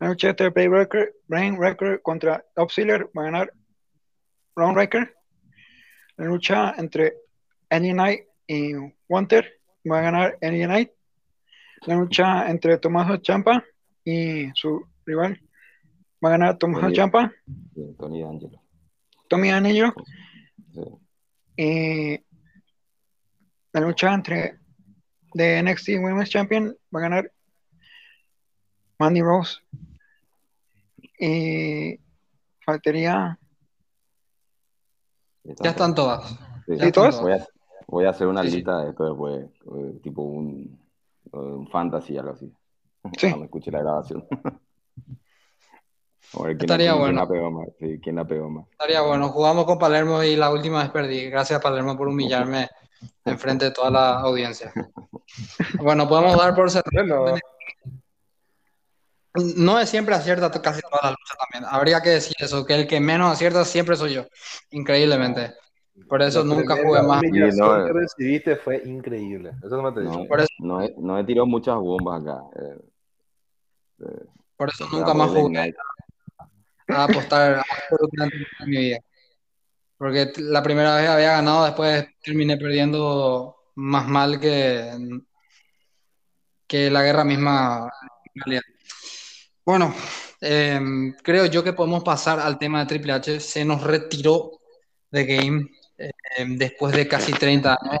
La 0.00 0.08
lucha 0.08 0.32
de 0.32 0.48
Brainbreaker, 0.50 1.14
Brainbreaker 1.26 2.00
contra 2.02 2.44
Auxiliar 2.56 3.08
va 3.16 3.22
a 3.22 3.24
ganar 3.24 3.52
Brown 4.54 4.74
Breaker. 4.74 5.14
La 6.16 6.26
lucha 6.26 6.74
entre 6.78 7.14
Annie 7.70 7.92
Knight 7.92 8.26
y 8.46 8.72
Wanter 9.08 9.60
va 9.90 9.98
a 9.98 10.02
ganar 10.02 10.38
Annie 10.40 10.64
Knight. 10.66 10.90
La 11.86 11.96
lucha 11.96 12.48
entre 12.50 12.78
Tomás 12.78 13.20
Champa 13.22 13.64
y 14.04 14.50
su 14.54 14.86
rival 15.04 15.40
va 16.24 16.28
a 16.28 16.32
ganar 16.32 16.58
Tomás 16.58 16.80
Tony- 16.80 16.94
Champa, 16.94 17.32
Tony 17.98 18.22
D'Angelo. 18.22 18.62
Tommy 19.28 19.50
Anillo. 19.50 19.94
Sí. 20.72 20.80
Y 21.56 22.24
la 23.72 23.80
lucha 23.80 24.14
entre 24.14 24.58
de 25.34 25.62
NXT 25.62 25.90
Women's 26.00 26.30
Champion 26.30 26.74
va 26.94 26.98
a 27.00 27.02
ganar 27.02 27.32
Mandy 28.98 29.20
Rose. 29.20 29.58
Y 31.18 31.98
faltaría 32.64 33.38
Ya 35.44 35.70
están 35.70 35.94
todas. 35.94 36.28
Sí. 36.66 36.76
Voy 37.20 37.32
a, 37.32 37.46
voy 37.86 38.04
a 38.04 38.10
hacer 38.10 38.26
una 38.26 38.42
Sí, 38.42 38.50
lista 38.50 38.82
de 38.82 38.90
esto 38.90 39.04
después, 39.04 39.44
eh, 39.44 40.00
tipo 40.02 40.22
un, 40.22 40.78
un 41.32 41.66
fantasy, 41.68 42.18
algo 42.18 42.32
así. 42.32 42.52
Sí. 43.16 43.28
Cuando 43.28 43.44
escuche 43.46 43.70
la 43.70 43.80
grabación. 43.80 44.26
A 46.34 46.42
ver 46.42 46.58
quién, 46.58 46.70
Estaría 46.70 46.90
quién 46.90 47.00
bueno. 47.00 47.20
la 47.22 47.28
pegó 47.28 47.50
más. 47.50 47.68
Sí, 47.78 47.98
quién 48.02 48.16
la 48.16 48.26
pegó 48.26 48.50
más. 48.50 48.66
Estaría 48.70 49.00
bueno. 49.00 49.30
Jugamos 49.30 49.64
con 49.64 49.78
Palermo 49.78 50.22
y 50.22 50.36
la 50.36 50.50
última 50.50 50.82
vez 50.82 50.90
perdí. 50.90 51.30
Gracias, 51.30 51.60
Palermo, 51.62 51.96
por 51.96 52.08
humillarme 52.08 52.68
enfrente 53.24 53.66
de 53.66 53.70
toda 53.70 53.90
la 53.90 54.20
audiencia. 54.20 54.72
Bueno, 55.82 56.08
podemos 56.08 56.38
dar 56.38 56.54
por 56.54 56.70
cerrado. 56.70 57.36
No 59.34 59.78
es 59.78 59.88
siempre 59.90 60.14
acierta 60.14 60.50
casi 60.50 60.80
todas 60.80 61.00
las 61.02 61.12
luchas 61.12 61.36
también. 61.50 61.70
Habría 61.72 62.00
que 62.00 62.10
decir 62.10 62.34
eso, 62.38 62.64
que 62.64 62.74
el 62.74 62.86
que 62.86 62.98
menos 63.00 63.32
acierta 63.32 63.64
siempre 63.64 63.96
soy 63.96 64.14
yo. 64.14 64.26
Increíblemente. 64.70 65.54
Por 66.08 66.22
eso 66.22 66.40
la 66.40 66.54
nunca 66.54 66.76
jugué 66.76 67.02
más. 67.02 67.20
humillación 67.22 67.52
Sí, 67.52 67.58
no, 67.60 67.84
que 67.84 67.90
eh. 67.90 67.92
recibiste 67.92 68.56
fue 68.56 68.82
increíble. 68.84 69.52
Eso 69.62 69.82
no 69.82 69.92
te 69.92 70.00
No, 70.00 70.16
dicho. 70.16 70.28
Por 70.28 70.40
eso- 70.40 70.48
no, 70.60 70.82
he, 70.82 70.94
no 70.96 71.18
he 71.18 71.24
tirado 71.24 71.46
muchas 71.46 71.76
bombas 71.76 72.22
acá. 72.22 72.40
eh, 72.56 72.78
eh, 74.00 74.24
Por 74.56 74.70
eso 74.70 74.88
nunca 74.90 75.12
más 75.14 75.30
jugué 75.30 75.74
a 76.88 77.04
apostar 77.04 77.62
absolutamente 77.90 78.36
en 78.60 78.68
mi 78.70 78.76
vida. 78.78 78.98
Porque 79.98 80.32
la 80.38 80.62
primera 80.62 80.96
vez 80.96 81.08
había 81.08 81.32
ganado, 81.32 81.64
después 81.64 82.06
terminé 82.22 82.56
perdiendo 82.56 83.56
más 83.74 84.06
mal 84.06 84.40
que, 84.40 84.92
que 86.66 86.90
la 86.90 87.02
guerra 87.02 87.24
misma. 87.24 87.90
en 88.34 88.42
realidad. 88.42 88.62
Bueno, 89.68 89.94
em, 90.40 91.12
creo 91.22 91.44
yo 91.44 91.62
que 91.62 91.74
podemos 91.74 92.02
pasar 92.02 92.40
al 92.40 92.58
tema 92.58 92.80
de 92.80 92.86
Triple 92.86 93.12
H. 93.12 93.38
Se 93.38 93.66
nos 93.66 93.82
retiró 93.82 94.60
de 95.10 95.26
Game 95.26 95.70
em, 96.38 96.56
después 96.56 96.94
de 96.94 97.06
casi 97.06 97.32
30 97.32 97.76
años. 97.78 98.00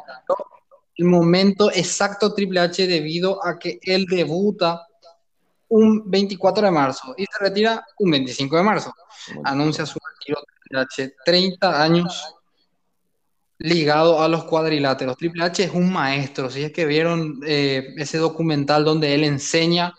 El 0.96 1.04
momento 1.04 1.70
exacto 1.70 2.32
Triple 2.32 2.60
H 2.60 2.86
debido 2.86 3.44
a 3.46 3.58
que 3.58 3.78
él 3.82 4.06
debuta 4.06 4.86
un 5.68 6.10
24 6.10 6.64
de 6.64 6.70
marzo 6.70 7.14
y 7.18 7.26
se 7.26 7.38
retira 7.38 7.84
un 7.98 8.12
25 8.12 8.56
de 8.56 8.62
marzo. 8.62 8.94
Anuncia 9.44 9.84
su 9.84 9.98
retiro 9.98 10.40
Triple 10.62 10.80
H, 10.80 11.16
30 11.22 11.82
años 11.82 12.34
ligado 13.58 14.22
a 14.22 14.28
los 14.28 14.44
cuadriláteros. 14.44 15.18
Triple 15.18 15.44
H 15.44 15.64
es 15.64 15.74
un 15.74 15.92
maestro, 15.92 16.48
si 16.48 16.62
es 16.62 16.72
que 16.72 16.86
vieron 16.86 17.40
eh, 17.46 17.92
ese 17.98 18.16
documental 18.16 18.86
donde 18.86 19.14
él 19.14 19.24
enseña 19.24 19.92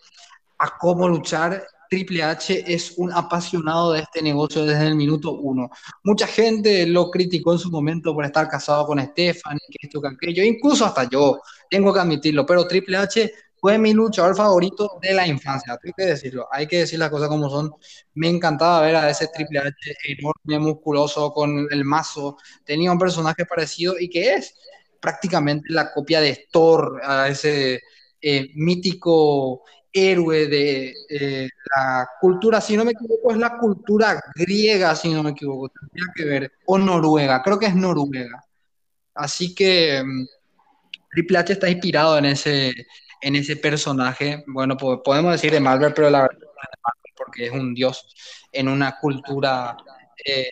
a 0.59 0.77
cómo 0.77 1.07
luchar, 1.07 1.65
Triple 1.89 2.21
H 2.21 2.63
es 2.67 2.93
un 2.97 3.11
apasionado 3.11 3.93
de 3.93 4.01
este 4.01 4.21
negocio 4.21 4.63
desde 4.63 4.87
el 4.87 4.95
minuto 4.95 5.31
uno. 5.31 5.69
Mucha 6.03 6.27
gente 6.27 6.85
lo 6.85 7.09
criticó 7.09 7.53
en 7.53 7.59
su 7.59 7.71
momento 7.71 8.13
por 8.13 8.25
estar 8.25 8.47
casado 8.47 8.85
con 8.85 9.01
Stephanie, 9.01 9.59
que 9.69 9.87
esto, 9.87 9.99
que 9.99 10.07
aquello, 10.07 10.43
incluso 10.43 10.85
hasta 10.85 11.09
yo, 11.09 11.41
tengo 11.69 11.91
que 11.91 11.99
admitirlo, 11.99 12.45
pero 12.45 12.67
Triple 12.67 12.97
H 12.97 13.31
fue 13.59 13.77
mi 13.77 13.93
luchador 13.93 14.35
favorito 14.35 14.99
de 15.01 15.13
la 15.13 15.27
infancia, 15.27 15.77
hay 15.83 15.91
que 15.91 16.05
decirlo, 16.05 16.47
hay 16.51 16.67
que 16.67 16.79
decir 16.79 16.99
las 16.99 17.09
cosas 17.09 17.27
como 17.27 17.49
son. 17.49 17.71
Me 18.13 18.29
encantaba 18.29 18.81
ver 18.81 18.95
a 18.95 19.09
ese 19.09 19.27
Triple 19.27 19.59
H 19.59 19.75
enorme, 20.07 20.59
musculoso, 20.59 21.33
con 21.33 21.67
el 21.71 21.83
mazo, 21.83 22.37
tenía 22.63 22.91
un 22.91 22.99
personaje 22.99 23.45
parecido 23.45 23.99
y 23.99 24.09
que 24.09 24.35
es 24.35 24.53
prácticamente 25.01 25.73
la 25.73 25.91
copia 25.91 26.21
de 26.21 26.47
Thor, 26.51 27.01
a 27.03 27.27
ese 27.27 27.81
eh, 28.21 28.49
mítico 28.55 29.63
héroe 29.93 30.47
de 30.47 30.93
eh, 31.09 31.49
la 31.75 32.07
cultura, 32.21 32.61
si 32.61 32.77
no 32.77 32.85
me 32.85 32.91
equivoco, 32.91 33.31
es 33.31 33.37
la 33.37 33.57
cultura 33.57 34.21
griega, 34.35 34.95
si 34.95 35.11
no 35.13 35.23
me 35.23 35.31
equivoco, 35.31 35.69
tendría 35.69 36.05
que 36.15 36.25
ver, 36.25 36.51
o 36.65 36.77
noruega, 36.77 37.41
creo 37.43 37.59
que 37.59 37.67
es 37.67 37.75
noruega. 37.75 38.43
Así 39.15 39.55
que 39.55 40.01
mm, 40.03 40.25
Triple 41.11 41.37
H 41.39 41.53
está 41.53 41.69
inspirado 41.69 42.17
en 42.17 42.25
ese, 42.25 42.73
en 43.21 43.35
ese 43.35 43.57
personaje, 43.57 44.43
bueno, 44.47 44.77
po- 44.77 45.01
podemos 45.03 45.31
decir 45.33 45.51
de 45.51 45.59
Marvel, 45.59 45.93
pero 45.93 46.09
la 46.09 46.21
verdad 46.23 46.37
porque 47.15 47.47
es 47.47 47.51
un 47.51 47.73
dios 47.73 48.15
en 48.51 48.67
una 48.69 48.97
cultura 48.99 49.75
eh, 50.25 50.49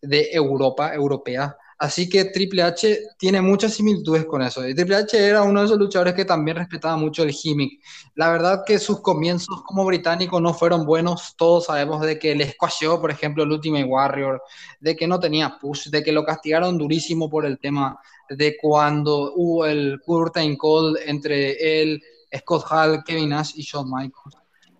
de 0.00 0.30
Europa, 0.32 0.94
europea. 0.94 1.56
Así 1.78 2.08
que 2.08 2.24
Triple 2.24 2.62
H 2.62 3.02
tiene 3.16 3.40
muchas 3.40 3.74
similitudes 3.74 4.24
con 4.24 4.42
eso. 4.42 4.66
Y 4.66 4.74
Triple 4.74 4.96
H 4.96 5.16
era 5.16 5.42
uno 5.42 5.60
de 5.60 5.66
esos 5.66 5.78
luchadores 5.78 6.14
que 6.14 6.24
también 6.24 6.56
respetaba 6.56 6.96
mucho 6.96 7.22
el 7.22 7.30
gimmick. 7.30 7.80
La 8.16 8.30
verdad 8.30 8.64
que 8.66 8.80
sus 8.80 9.00
comienzos 9.00 9.62
como 9.62 9.84
británico 9.84 10.40
no 10.40 10.52
fueron 10.54 10.84
buenos. 10.84 11.36
Todos 11.36 11.66
sabemos 11.66 12.00
de 12.00 12.18
que 12.18 12.34
le 12.34 12.50
squasheó, 12.50 13.00
por 13.00 13.12
ejemplo, 13.12 13.44
el 13.44 13.52
Ultimate 13.52 13.84
Warrior, 13.84 14.42
de 14.80 14.96
que 14.96 15.06
no 15.06 15.20
tenía 15.20 15.56
push, 15.60 15.88
de 15.88 16.02
que 16.02 16.10
lo 16.10 16.24
castigaron 16.24 16.76
durísimo 16.76 17.30
por 17.30 17.46
el 17.46 17.60
tema 17.60 17.96
de 18.28 18.56
cuando 18.60 19.34
hubo 19.36 19.64
el 19.64 20.00
curtain 20.04 20.56
call 20.56 20.98
entre 21.06 21.80
él, 21.80 22.02
Scott 22.36 22.64
Hall, 22.70 23.04
Kevin 23.04 23.28
Nash 23.28 23.52
y 23.54 23.62
Shawn 23.62 23.88
Michaels. 23.88 24.36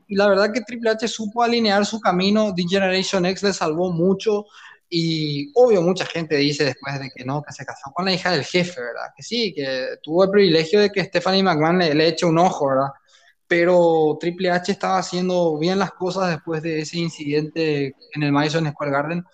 Y 0.09 0.17
la 0.17 0.27
verdad 0.27 0.53
que 0.53 0.63
Triple 0.63 0.91
H 0.91 1.07
supo 1.07 1.43
alinear 1.43 1.87
su 1.87 2.01
camino. 2.01 2.53
The 2.57 2.65
Generation 2.67 3.25
X 3.27 3.43
le 3.43 3.53
salvó 3.53 3.93
mucho 3.93 4.47
y 4.91 5.53
obvio, 5.55 5.83
mucha 5.83 6.07
gente 6.07 6.37
dice 6.37 6.65
después 6.65 6.99
de 6.99 7.11
que 7.15 7.25
no, 7.25 7.43
que 7.43 7.53
se 7.53 7.65
casó 7.67 7.91
con 7.93 8.07
la 8.07 8.13
hija 8.13 8.31
del 8.31 8.45
jefe, 8.45 8.81
¿verdad? 8.81 9.13
Que 9.17 9.23
sí, 9.23 9.53
que 9.55 9.99
tuvo 10.03 10.25
el 10.25 10.31
privilegio 10.31 10.81
de 10.81 10.91
que 10.91 11.05
Stephanie 11.05 11.43
McMahon 11.43 11.79
le, 11.79 11.95
le 11.95 12.09
eche 12.09 12.25
un 12.25 12.39
ojo, 12.39 12.69
¿verdad? 12.69 12.91
Pero 13.47 14.17
Triple 14.21 14.51
H 14.51 14.73
estaba 14.73 14.99
haciendo 14.99 15.59
bien 15.59 15.79
las 15.79 15.93
cosas 15.93 16.31
después 16.31 16.63
de 16.63 16.81
ese 16.81 16.99
incidente 16.99 17.95
en 18.15 18.23
el 18.23 18.33
Madison 18.33 18.71
Square 18.71 18.93
Garden 18.93 19.25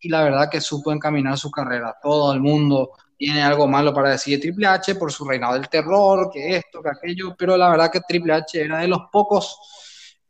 y 0.00 0.08
la 0.08 0.22
verdad 0.22 0.50
que 0.50 0.60
supo 0.60 0.92
encaminar 0.92 1.38
su 1.38 1.50
carrera. 1.50 1.96
Todo 2.02 2.32
el 2.32 2.40
mundo 2.40 2.92
tiene 3.16 3.42
algo 3.42 3.66
malo 3.66 3.92
para 3.92 4.10
decir 4.10 4.36
de 4.36 4.42
Triple 4.42 4.66
H 4.66 4.94
por 4.94 5.10
su 5.12 5.24
reinado 5.24 5.54
del 5.54 5.68
terror, 5.68 6.30
que 6.32 6.56
esto, 6.56 6.82
que 6.82 6.90
aquello, 6.90 7.34
pero 7.36 7.56
la 7.56 7.70
verdad 7.70 7.90
que 7.90 8.00
Triple 8.00 8.34
H 8.34 8.62
era 8.62 8.78
de 8.78 8.88
los 8.88 9.00
pocos 9.10 9.58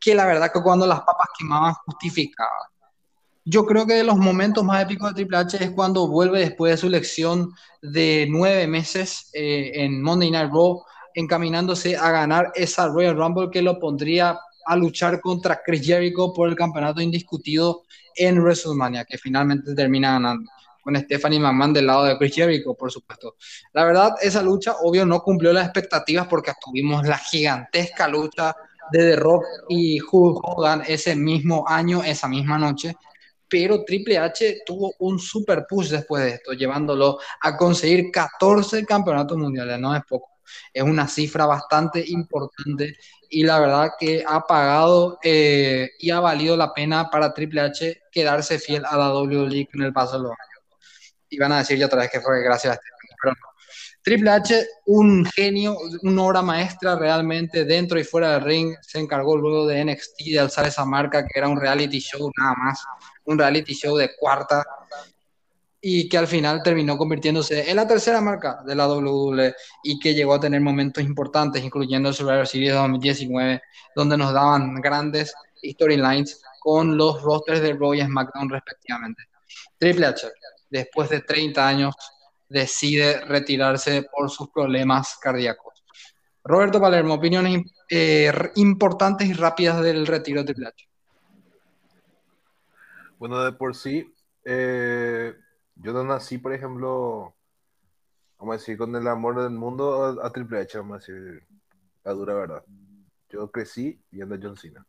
que 0.00 0.14
la 0.14 0.26
verdad 0.26 0.50
que 0.52 0.62
cuando 0.62 0.86
las 0.86 1.00
papas 1.00 1.28
quemaban 1.36 1.74
justificaba. 1.84 2.70
Yo 3.50 3.64
creo 3.64 3.86
que 3.86 3.94
de 3.94 4.04
los 4.04 4.18
momentos 4.18 4.62
más 4.62 4.82
épicos 4.82 5.08
de 5.08 5.14
Triple 5.14 5.38
H 5.38 5.64
es 5.64 5.70
cuando 5.70 6.06
vuelve 6.06 6.40
después 6.40 6.70
de 6.70 6.76
su 6.76 6.86
elección 6.86 7.54
de 7.80 8.26
nueve 8.28 8.66
meses 8.66 9.30
eh, 9.32 9.70
en 9.72 10.02
Monday 10.02 10.30
Night 10.30 10.50
Raw, 10.52 10.82
encaminándose 11.14 11.96
a 11.96 12.10
ganar 12.10 12.52
esa 12.54 12.88
Royal 12.88 13.16
Rumble 13.16 13.48
que 13.50 13.62
lo 13.62 13.78
pondría 13.78 14.38
a 14.66 14.76
luchar 14.76 15.22
contra 15.22 15.62
Chris 15.64 15.80
Jericho 15.86 16.30
por 16.34 16.50
el 16.50 16.56
campeonato 16.56 17.00
indiscutido 17.00 17.84
en 18.14 18.38
WrestleMania, 18.38 19.06
que 19.06 19.16
finalmente 19.16 19.74
termina 19.74 20.12
ganando 20.12 20.50
con 20.82 20.94
Stephanie 20.96 21.40
McMahon 21.40 21.72
del 21.72 21.86
lado 21.86 22.04
de 22.04 22.18
Chris 22.18 22.34
Jericho, 22.34 22.74
por 22.74 22.92
supuesto. 22.92 23.36
La 23.72 23.84
verdad, 23.84 24.10
esa 24.20 24.42
lucha, 24.42 24.74
obvio, 24.82 25.06
no 25.06 25.22
cumplió 25.22 25.54
las 25.54 25.64
expectativas 25.64 26.26
porque 26.26 26.52
tuvimos 26.62 27.08
la 27.08 27.16
gigantesca 27.16 28.08
lucha 28.08 28.54
de 28.92 28.98
The 28.98 29.16
Rock 29.16 29.44
y 29.70 30.00
Hulk 30.02 30.40
Hogan 30.44 30.82
ese 30.86 31.16
mismo 31.16 31.64
año, 31.66 32.02
esa 32.04 32.28
misma 32.28 32.58
noche, 32.58 32.94
pero 33.48 33.84
Triple 33.84 34.18
H 34.18 34.62
tuvo 34.66 34.94
un 34.98 35.18
super 35.18 35.66
push 35.68 35.88
después 35.88 36.24
de 36.24 36.30
esto, 36.30 36.52
llevándolo 36.52 37.18
a 37.40 37.56
conseguir 37.56 38.10
14 38.10 38.84
campeonatos 38.84 39.36
mundiales, 39.36 39.78
no 39.78 39.94
es 39.94 40.02
poco. 40.04 40.28
Es 40.72 40.82
una 40.82 41.06
cifra 41.06 41.46
bastante 41.46 42.02
importante 42.06 42.96
y 43.30 43.42
la 43.42 43.60
verdad 43.60 43.90
que 43.98 44.24
ha 44.26 44.40
pagado 44.40 45.18
eh, 45.22 45.90
y 45.98 46.10
ha 46.10 46.20
valido 46.20 46.56
la 46.56 46.72
pena 46.72 47.10
para 47.10 47.34
Triple 47.34 47.60
H 47.60 48.02
quedarse 48.10 48.58
fiel 48.58 48.84
a 48.86 48.96
la 48.96 49.12
WWE 49.12 49.68
en 49.72 49.82
el 49.82 49.92
paso 49.92 50.16
de 50.16 50.22
los 50.22 50.32
años. 50.32 50.82
Y 51.28 51.38
van 51.38 51.52
a 51.52 51.58
decir 51.58 51.78
ya 51.78 51.86
otra 51.86 52.00
vez 52.00 52.10
que 52.10 52.20
fue 52.20 52.42
gracias 52.42 52.72
a 52.72 52.74
este, 52.74 52.86
pero. 53.22 53.34
Triple 54.02 54.30
H, 54.30 54.66
un 54.86 55.26
genio, 55.26 55.76
una 56.02 56.22
obra 56.22 56.40
maestra 56.40 56.96
realmente 56.96 57.66
dentro 57.66 57.98
y 58.00 58.04
fuera 58.04 58.32
del 58.32 58.42
ring, 58.42 58.74
se 58.80 59.00
encargó 59.00 59.36
luego 59.36 59.66
de 59.66 59.84
NXT 59.84 60.30
de 60.30 60.38
alzar 60.38 60.66
esa 60.66 60.86
marca 60.86 61.26
que 61.26 61.38
era 61.38 61.48
un 61.48 61.60
reality 61.60 61.98
show 61.98 62.30
nada 62.38 62.54
más, 62.54 62.82
un 63.28 63.38
reality 63.38 63.74
show 63.74 63.96
de 63.96 64.16
cuarta 64.18 64.64
y 65.80 66.08
que 66.08 66.18
al 66.18 66.26
final 66.26 66.62
terminó 66.62 66.98
convirtiéndose 66.98 67.70
en 67.70 67.76
la 67.76 67.86
tercera 67.86 68.20
marca 68.20 68.62
de 68.66 68.74
la 68.74 68.88
WWE 68.88 69.54
y 69.84 69.98
que 69.98 70.14
llegó 70.14 70.34
a 70.34 70.40
tener 70.40 70.60
momentos 70.60 71.04
importantes, 71.04 71.62
incluyendo 71.62 72.08
el 72.08 72.14
Survivor 72.14 72.46
Series 72.46 72.74
2019, 72.74 73.62
donde 73.94 74.16
nos 74.16 74.32
daban 74.32 74.80
grandes 74.80 75.32
storylines 75.62 76.42
con 76.60 76.96
los 76.96 77.22
rosters 77.22 77.60
de 77.60 77.74
Raw 77.74 77.94
y 77.94 78.02
SmackDown 78.02 78.48
respectivamente. 78.48 79.24
Triple 79.78 80.06
H, 80.06 80.28
después 80.68 81.10
de 81.10 81.20
30 81.20 81.68
años, 81.68 81.94
decide 82.48 83.20
retirarse 83.26 84.02
por 84.10 84.30
sus 84.30 84.48
problemas 84.50 85.16
cardíacos. 85.20 85.84
Roberto 86.42 86.80
Palermo, 86.80 87.14
opiniones 87.14 87.62
eh, 87.88 88.32
importantes 88.56 89.28
y 89.28 89.34
rápidas 89.34 89.82
del 89.82 90.06
retiro 90.06 90.42
de 90.42 90.46
Triple 90.46 90.68
H. 90.68 90.88
Bueno, 93.18 93.42
de 93.44 93.52
por 93.52 93.74
sí, 93.74 94.14
eh, 94.44 95.34
yo 95.76 95.92
no 95.92 96.04
nací, 96.04 96.38
por 96.38 96.52
ejemplo, 96.52 97.34
vamos 98.38 98.54
a 98.54 98.58
decir, 98.58 98.78
con 98.78 98.94
el 98.94 99.06
amor 99.08 99.42
del 99.42 99.50
mundo 99.50 100.22
a, 100.22 100.32
Triple 100.32 100.60
H, 100.60 100.78
vamos 100.78 100.96
a 100.96 100.98
decir, 100.98 101.42
la 102.04 102.12
dura 102.12 102.34
verdad. 102.34 102.64
Yo 103.28 103.50
crecí 103.50 104.00
viendo 104.10 104.36
a 104.36 104.38
John 104.40 104.56
Cena. 104.56 104.86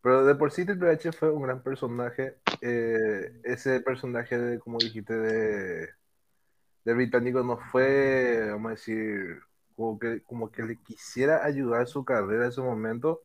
Pero 0.00 0.24
de 0.24 0.34
por 0.34 0.50
sí 0.50 0.64
Triple 0.64 0.90
H 0.90 1.12
fue 1.12 1.30
un 1.30 1.42
gran 1.42 1.62
personaje. 1.62 2.38
Eh, 2.60 3.40
ese 3.44 3.80
personaje, 3.80 4.38
de, 4.38 4.58
como 4.58 4.78
dijiste, 4.78 5.14
de 5.14 5.90
del 6.84 6.96
británico 6.96 7.42
no 7.42 7.58
fue, 7.58 8.48
vamos 8.50 8.66
a 8.68 8.74
decir, 8.74 9.40
como 9.76 9.98
que, 9.98 10.22
como 10.22 10.50
que 10.50 10.62
le 10.62 10.76
quisiera 10.76 11.44
ayudar 11.44 11.86
su 11.86 12.04
carrera 12.04 12.44
en 12.44 12.50
ese 12.50 12.60
momento. 12.60 13.22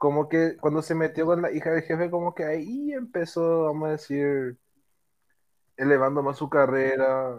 Como 0.00 0.30
que 0.30 0.56
cuando 0.56 0.80
se 0.80 0.94
metió 0.94 1.26
con 1.26 1.42
la 1.42 1.52
hija 1.52 1.72
del 1.72 1.82
jefe, 1.82 2.10
como 2.10 2.34
que 2.34 2.44
ahí 2.44 2.90
empezó, 2.94 3.64
vamos 3.64 3.88
a 3.88 3.92
decir, 3.92 4.56
elevando 5.76 6.22
más 6.22 6.38
su 6.38 6.48
carrera. 6.48 7.36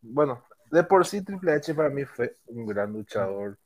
Bueno, 0.00 0.44
de 0.70 0.84
por 0.84 1.04
sí 1.04 1.24
Triple 1.24 1.54
H 1.54 1.74
para 1.74 1.90
mí 1.90 2.04
fue 2.04 2.36
un 2.46 2.66
gran 2.66 2.92
luchador. 2.92 3.58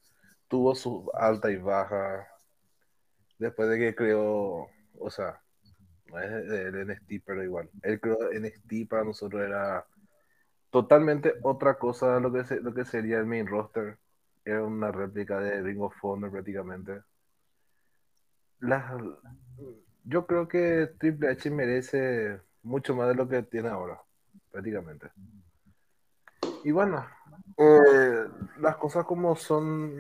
Tuvo 0.49 0.75
su 0.75 1.11
alta 1.13 1.51
y 1.51 1.57
baja. 1.59 2.27
Después 3.39 3.69
de 3.69 3.79
que 3.79 3.95
creó, 3.95 4.67
o 4.99 5.11
sea, 5.11 5.39
no 6.07 6.19
es 6.19 6.31
el 6.31 6.87
NXT, 6.87 7.25
pero 7.27 7.45
igual. 7.45 7.69
Él 7.83 8.01
creó 8.01 8.17
NXT 8.33 8.89
para 8.89 9.05
nosotros 9.05 9.43
era 9.43 9.87
totalmente 10.71 11.35
otra 11.43 11.75
cosa 11.75 12.19
lo 12.19 12.33
que, 12.33 12.45
lo 12.63 12.73
que 12.73 12.87
sería 12.87 13.19
el 13.19 13.27
main 13.27 13.47
roster. 13.47 13.99
Era 14.43 14.63
una 14.65 14.91
réplica 14.91 15.39
de 15.39 15.61
Ring 15.61 15.83
of 15.83 16.03
Honor 16.03 16.31
prácticamente. 16.31 17.03
Yo 20.05 20.27
creo 20.27 20.49
que 20.49 20.95
Triple 20.99 21.31
H 21.31 21.51
merece 21.51 22.41
mucho 22.63 22.95
más 22.95 23.09
de 23.09 23.15
lo 23.15 23.29
que 23.29 23.43
tiene 23.43 23.69
ahora, 23.69 24.01
prácticamente. 24.51 25.11
Y 26.65 26.71
bueno, 26.71 27.05
eh, 27.57 28.29
las 28.59 28.77
cosas 28.77 29.05
como 29.05 29.35
son, 29.35 29.97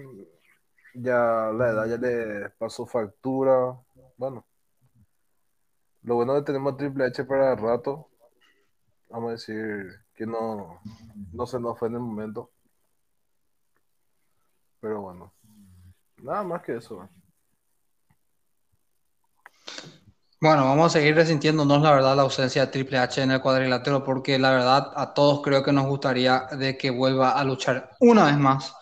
ya 0.94 1.51
la 1.53 1.70
edad 1.70 1.87
ya 1.87 1.96
le 1.96 2.51
pasó 2.51 2.87
factura. 2.87 3.77
Bueno, 4.16 4.46
lo 6.03 6.14
bueno 6.14 6.35
de 6.35 6.42
tenemos 6.42 6.77
Triple 6.77 7.07
H 7.07 7.25
para 7.25 7.57
rato, 7.57 8.09
vamos 9.11 9.29
a 9.29 9.33
decir, 9.33 10.05
que 10.14 10.27
no, 10.27 10.81
no 11.33 11.46
se 11.46 11.59
nos 11.59 11.79
fue 11.79 11.88
en 11.88 11.94
el 11.94 12.01
momento. 12.01 12.51
Pero 14.81 15.01
bueno, 15.01 15.33
nada 16.18 16.42
más 16.42 16.62
que 16.62 16.77
eso. 16.77 17.09
Bueno, 20.42 20.64
vamos 20.64 20.87
a 20.87 20.98
seguir 20.98 21.14
resintiéndonos, 21.14 21.81
la 21.83 21.92
verdad, 21.92 22.16
la 22.16 22.22
ausencia 22.22 22.66
de 22.66 22.72
Triple 22.72 22.98
H 22.98 23.22
en 23.22 23.31
el 23.31 23.40
cuadrilátero, 23.40 24.02
porque 24.02 24.40
la 24.40 24.50
verdad 24.50 24.90
a 24.96 25.14
todos 25.14 25.40
creo 25.40 25.62
que 25.62 25.70
nos 25.70 25.87
gustaría 25.87 26.48
de 26.59 26.76
que 26.76 26.90
vuelva 26.90 27.38
a 27.38 27.44
luchar 27.44 27.90
una 28.00 28.24
vez 28.24 28.37
más. 28.38 28.74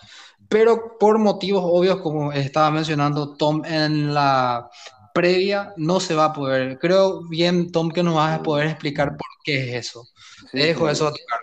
Pero 0.48 0.96
por 0.98 1.18
motivos 1.18 1.62
obvios, 1.62 2.00
como 2.00 2.32
estaba 2.32 2.70
mencionando 2.70 3.36
Tom 3.36 3.62
en 3.66 4.14
la 4.14 4.70
previa, 5.12 5.74
no 5.76 6.00
se 6.00 6.14
va 6.14 6.24
a 6.24 6.32
poder. 6.32 6.78
Creo 6.78 7.28
bien, 7.28 7.70
Tom, 7.70 7.90
que 7.90 8.02
nos 8.02 8.14
vas 8.14 8.40
a 8.40 8.42
poder 8.42 8.68
explicar 8.68 9.10
por 9.10 9.28
qué 9.44 9.68
es 9.68 9.86
eso. 9.86 10.04
Sí, 10.50 10.60
dejo 10.60 10.88
eso 10.88 11.08
a 11.08 11.10
tocar. 11.10 11.40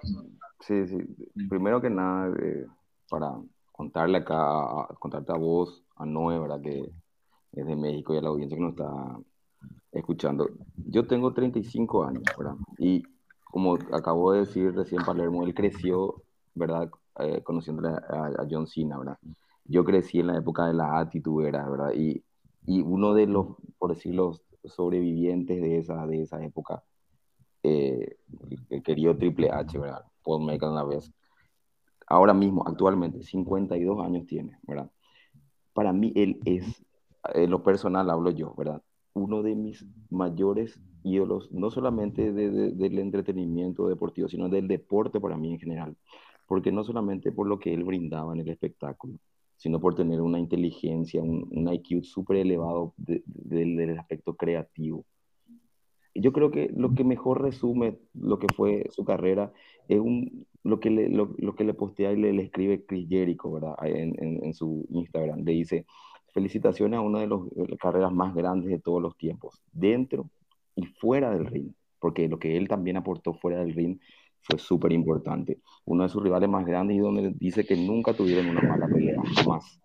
Sí, 0.61 0.87
sí. 0.87 0.97
Primero 1.47 1.79
que 1.79 1.91
nada, 1.91 2.35
eh, 2.41 2.65
para 3.07 3.33
contarle 3.71 4.17
acá, 4.17 4.87
contarte 4.97 5.31
a 5.31 5.37
vos, 5.37 5.83
a 5.95 6.07
Noé, 6.07 6.39
¿verdad? 6.39 6.59
Que 6.59 6.89
es 7.51 7.65
de 7.67 7.75
México 7.75 8.15
y 8.15 8.17
a 8.17 8.21
la 8.21 8.29
audiencia 8.29 8.57
que 8.57 8.63
nos 8.63 8.71
está 8.71 8.91
escuchando. 9.97 10.49
Yo 10.75 11.07
tengo 11.07 11.33
35 11.33 12.03
años, 12.03 12.23
¿verdad? 12.37 12.55
Y 12.77 13.03
como 13.43 13.75
acabo 13.93 14.33
de 14.33 14.41
decir 14.41 14.73
recién 14.73 15.03
Palermo, 15.03 15.43
él 15.43 15.53
creció, 15.53 16.23
¿verdad? 16.55 16.89
Eh, 17.19 17.41
conociendo 17.43 17.87
a, 17.87 18.45
John 18.49 18.67
Cena, 18.67 18.97
¿verdad? 18.97 19.17
Yo 19.65 19.83
crecí 19.83 20.19
en 20.19 20.27
la 20.27 20.37
época 20.37 20.65
de 20.67 20.73
la 20.73 20.99
actitud, 20.99 21.43
¿verdad? 21.43 21.91
Y, 21.95 22.23
y 22.65 22.81
uno 22.81 23.13
de 23.13 23.27
los, 23.27 23.47
por 23.77 23.93
decirlo, 23.93 24.39
sobrevivientes 24.63 25.61
de 25.61 25.77
esa, 25.77 26.05
de 26.05 26.21
esa 26.21 26.43
época 26.43 26.83
eh, 27.63 28.17
el 28.69 28.83
querido 28.83 29.17
Triple 29.17 29.49
H, 29.51 29.77
¿verdad? 29.77 30.05
Paul 30.23 30.45
Michael 30.45 30.71
una 30.71 30.83
vez. 30.83 31.11
Ahora 32.07 32.33
mismo, 32.33 32.63
actualmente, 32.65 33.21
52 33.21 34.05
años 34.05 34.25
tiene, 34.25 34.57
¿verdad? 34.63 34.89
Para 35.73 35.91
mí, 35.91 36.13
él 36.15 36.39
es, 36.45 36.85
en 37.33 37.49
lo 37.49 37.63
personal 37.63 38.09
hablo 38.09 38.31
yo, 38.31 38.53
¿verdad? 38.55 38.81
Uno 39.17 39.43
de 39.43 39.55
mis 39.55 39.85
mayores 40.09 40.79
ídolos, 41.03 41.51
no 41.51 41.71
solamente 41.71 42.31
del 42.31 42.99
entretenimiento 42.99 43.87
deportivo, 43.87 44.27
sino 44.27 44.49
del 44.49 44.67
deporte 44.67 45.19
para 45.19 45.37
mí 45.37 45.53
en 45.53 45.59
general. 45.59 45.95
Porque 46.45 46.71
no 46.71 46.83
solamente 46.83 47.31
por 47.31 47.47
lo 47.47 47.59
que 47.59 47.73
él 47.73 47.83
brindaba 47.83 48.33
en 48.33 48.39
el 48.39 48.49
espectáculo, 48.49 49.19
sino 49.57 49.79
por 49.79 49.95
tener 49.95 50.21
una 50.21 50.39
inteligencia, 50.39 51.21
un, 51.21 51.47
un 51.51 51.73
IQ 51.73 52.03
súper 52.03 52.37
elevado 52.37 52.93
del 52.97 53.97
aspecto 53.99 54.35
creativo. 54.35 55.05
Yo 56.13 56.31
creo 56.31 56.49
que 56.49 56.71
lo 56.75 56.93
que 56.93 57.03
mejor 57.03 57.41
resume 57.41 57.99
lo 58.13 58.39
que 58.39 58.47
fue 58.55 58.87
su 58.89 59.03
carrera 59.03 59.51
es 59.87 59.99
un, 59.99 60.47
lo, 60.63 60.79
que 60.79 60.89
le, 60.89 61.09
lo, 61.09 61.55
que 61.55 61.63
le 61.63 61.73
postea 61.73 62.11
y 62.11 62.17
le, 62.17 62.33
le 62.33 62.43
escribe 62.43 62.85
Chris 62.85 63.07
Jericho 63.07 63.51
¿verdad? 63.51 63.75
En, 63.83 64.15
en, 64.23 64.43
en, 64.43 64.53
su 64.53 64.85
Instagram. 64.89 65.43
Le 65.43 65.51
dice, 65.51 65.85
felicitaciones 66.33 66.97
a 66.97 67.01
una 67.01 67.19
de, 67.19 67.27
de 67.27 67.67
las 67.67 67.79
carreras 67.79 68.11
más 68.11 68.33
grandes 68.33 68.69
de 68.69 68.79
todos 68.79 69.01
los 69.01 69.15
tiempos, 69.17 69.61
dentro 69.71 70.29
y 70.75 70.85
fuera 70.85 71.31
del 71.31 71.45
ring, 71.45 71.71
porque 71.99 72.27
lo 72.27 72.39
que 72.39 72.57
él 72.57 72.67
también 72.67 72.97
aportó 72.97 73.33
fuera 73.33 73.59
del 73.59 73.73
ring 73.73 73.99
fue 74.41 74.59
súper 74.59 74.93
importante. 74.93 75.59
Uno 75.85 76.03
de 76.03 76.09
sus 76.09 76.23
rivales 76.23 76.49
más 76.49 76.65
grandes 76.65 76.97
y 76.97 76.99
donde 76.99 77.33
dice 77.37 77.65
que 77.65 77.75
nunca 77.75 78.13
tuvieron 78.13 78.49
una 78.49 78.61
mala 78.61 78.87
pelea, 78.87 79.21
jamás. 79.35 79.79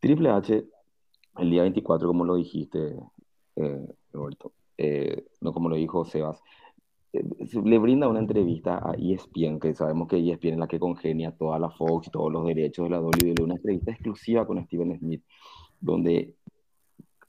Triple 0.00 0.30
H, 0.30 0.64
el 1.38 1.50
día 1.50 1.62
24, 1.62 2.06
como 2.08 2.24
lo 2.24 2.36
dijiste, 2.36 2.96
eh, 3.56 3.86
Roberto, 4.12 4.52
eh, 4.78 5.26
no 5.40 5.52
como 5.52 5.68
lo 5.68 5.76
dijo 5.76 6.04
Sebas, 6.04 6.38
eh, 6.38 6.42
le 7.12 7.78
brinda 7.78 8.08
una 8.08 8.18
entrevista 8.18 8.78
a 8.78 8.94
ESPN, 8.94 9.58
que 9.58 9.74
sabemos 9.74 10.08
que 10.08 10.18
ESPN 10.18 10.52
es 10.52 10.58
la 10.58 10.68
que 10.68 10.78
congenia 10.78 11.32
toda 11.32 11.58
la 11.58 11.70
Fox 11.70 12.08
y 12.08 12.10
todos 12.10 12.32
los 12.32 12.46
derechos 12.46 12.84
de 12.84 12.90
la 12.90 13.00
WWE, 13.00 13.42
una 13.42 13.54
entrevista 13.54 13.92
exclusiva 13.92 14.46
con 14.46 14.62
Steven 14.64 14.98
Smith, 14.98 15.22
donde 15.80 16.34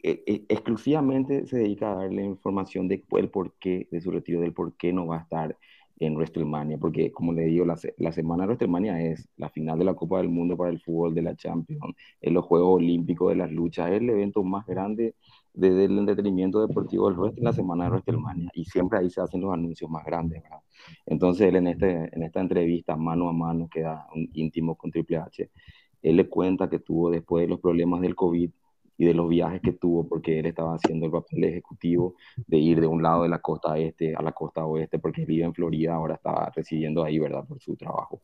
exclusivamente 0.01 1.45
se 1.47 1.57
dedica 1.57 1.91
a 1.91 1.95
darle 1.95 2.23
información 2.23 2.87
de 2.87 3.03
el 3.17 3.29
porqué 3.29 3.87
de 3.91 4.01
su 4.01 4.11
retiro, 4.11 4.41
del 4.41 4.53
por 4.53 4.73
qué 4.73 4.93
no 4.93 5.07
va 5.07 5.17
a 5.17 5.21
estar 5.21 5.57
en 5.99 6.15
WrestleMania, 6.15 6.77
porque 6.77 7.11
como 7.11 7.33
le 7.33 7.45
digo, 7.45 7.65
la, 7.65 7.77
la, 7.97 8.11
semana 8.11 8.43
de 8.43 8.47
WrestleMania 8.47 9.01
es 9.01 9.27
la 9.35 9.49
final 9.49 9.79
de 9.79 9.85
la 9.85 9.95
Copa 9.95 10.17
del 10.17 10.29
Mundo 10.29 10.55
para 10.55 10.69
el 10.69 10.79
fútbol 10.79 11.15
de 11.15 11.23
la 11.23 11.35
Champions, 11.35 11.95
es 12.21 12.31
los 12.31 12.45
Juegos 12.45 12.75
Olímpicos 12.75 13.29
de 13.29 13.35
las 13.35 13.51
luchas, 13.51 13.89
es 13.89 14.01
el 14.01 14.09
evento 14.09 14.43
más 14.43 14.65
grande 14.67 15.15
del 15.57 15.97
entretenimiento 15.97 16.65
deportivo 16.65 17.09
del 17.09 17.17
wrestling, 17.17 17.43
la 17.43 17.53
semana 17.53 17.85
de 17.85 17.89
WrestleMania, 17.91 18.49
y 18.53 18.65
siempre 18.65 18.99
ahí 18.99 19.09
se 19.09 19.21
hacen 19.21 19.41
los 19.41 19.53
anuncios 19.53 19.89
más 19.89 20.05
grandes, 20.05 20.43
¿verdad? 20.43 20.59
Entonces 21.05 21.47
él 21.47 21.55
en, 21.57 21.67
este, 21.67 22.09
en 22.15 22.23
esta 22.23 22.39
entrevista 22.39 22.95
mano 22.95 23.27
a 23.29 23.33
mano, 23.33 23.67
que 23.67 23.81
da 23.81 24.07
un 24.15 24.29
íntimo 24.33 24.75
con 24.75 24.91
Triple 24.91 25.17
H, 25.17 25.49
él 26.03 26.15
le 26.15 26.29
cuenta 26.29 26.69
que 26.69 26.79
tuvo 26.79 27.09
después 27.09 27.43
de 27.43 27.49
los 27.49 27.59
problemas 27.59 28.01
del 28.01 28.15
COVID, 28.15 28.51
y 28.97 29.05
de 29.05 29.13
los 29.13 29.29
viajes 29.29 29.61
que 29.61 29.73
tuvo, 29.73 30.07
porque 30.07 30.39
él 30.39 30.47
estaba 30.47 30.75
haciendo 30.75 31.05
el 31.05 31.11
papel 31.11 31.43
ejecutivo 31.43 32.15
de 32.47 32.57
ir 32.57 32.81
de 32.81 32.87
un 32.87 33.03
lado 33.03 33.23
de 33.23 33.29
la 33.29 33.39
costa 33.39 33.77
este 33.77 34.15
a 34.15 34.21
la 34.21 34.31
costa 34.31 34.65
oeste, 34.65 34.99
porque 34.99 35.25
vive 35.25 35.45
en 35.45 35.53
Florida, 35.53 35.93
ahora 35.93 36.15
estaba 36.15 36.51
residiendo 36.55 37.03
ahí, 37.03 37.19
¿verdad? 37.19 37.45
Por 37.47 37.61
su 37.61 37.75
trabajo. 37.75 38.19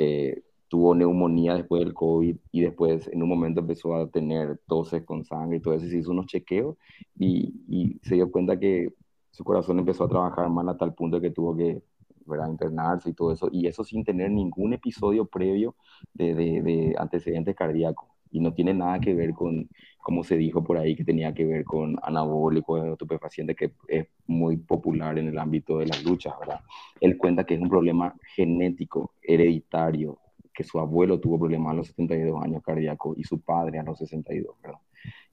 Eh, 0.00 0.42
tuvo 0.68 0.94
neumonía 0.94 1.54
después 1.54 1.84
del 1.84 1.94
COVID 1.94 2.36
y 2.52 2.60
después 2.60 3.08
en 3.08 3.22
un 3.22 3.28
momento 3.28 3.60
empezó 3.60 3.94
a 3.94 4.08
tener 4.08 4.60
toses 4.66 5.04
con 5.04 5.24
sangre 5.24 5.58
y 5.58 5.60
todo 5.60 5.74
eso, 5.74 5.86
se 5.86 5.98
hizo 5.98 6.10
unos 6.10 6.26
chequeos 6.26 6.76
y, 7.18 7.54
y 7.68 7.98
se 8.02 8.16
dio 8.16 8.30
cuenta 8.30 8.58
que 8.58 8.92
su 9.30 9.44
corazón 9.44 9.78
empezó 9.78 10.04
a 10.04 10.08
trabajar 10.08 10.48
mal 10.50 10.68
a 10.68 10.76
tal 10.76 10.94
punto 10.94 11.20
que 11.20 11.30
tuvo 11.30 11.56
que 11.56 11.82
¿verdad? 12.24 12.48
internarse 12.48 13.10
y 13.10 13.12
todo 13.12 13.32
eso, 13.32 13.48
y 13.52 13.66
eso 13.66 13.84
sin 13.84 14.04
tener 14.04 14.30
ningún 14.30 14.72
episodio 14.72 15.26
previo 15.26 15.76
de, 16.12 16.34
de, 16.34 16.62
de 16.62 16.94
antecedentes 16.98 17.54
cardíacos 17.54 18.08
y 18.30 18.40
no 18.40 18.52
tiene 18.52 18.74
nada 18.74 18.98
que 19.00 19.14
ver 19.14 19.32
con, 19.32 19.68
como 20.02 20.24
se 20.24 20.36
dijo 20.36 20.62
por 20.62 20.76
ahí, 20.76 20.96
que 20.96 21.04
tenía 21.04 21.32
que 21.32 21.44
ver 21.44 21.64
con 21.64 21.96
anabólicos, 22.02 22.84
estupefacientes, 22.84 23.56
que 23.56 23.72
es 23.88 24.06
muy 24.26 24.56
popular 24.56 25.18
en 25.18 25.28
el 25.28 25.38
ámbito 25.38 25.78
de 25.78 25.86
las 25.86 26.04
luchas, 26.04 26.34
¿verdad? 26.38 26.60
Él 27.00 27.16
cuenta 27.16 27.44
que 27.44 27.54
es 27.54 27.60
un 27.60 27.68
problema 27.68 28.14
genético, 28.34 29.12
hereditario, 29.22 30.18
que 30.56 30.64
su 30.64 30.80
abuelo 30.80 31.20
tuvo 31.20 31.38
problemas 31.38 31.72
a 31.72 31.74
los 31.74 31.88
72 31.88 32.42
años 32.42 32.62
cardíacos 32.62 33.16
y 33.18 33.24
su 33.24 33.40
padre 33.40 33.78
a 33.78 33.82
los 33.82 33.98
62, 33.98 34.56
¿verdad? 34.62 34.78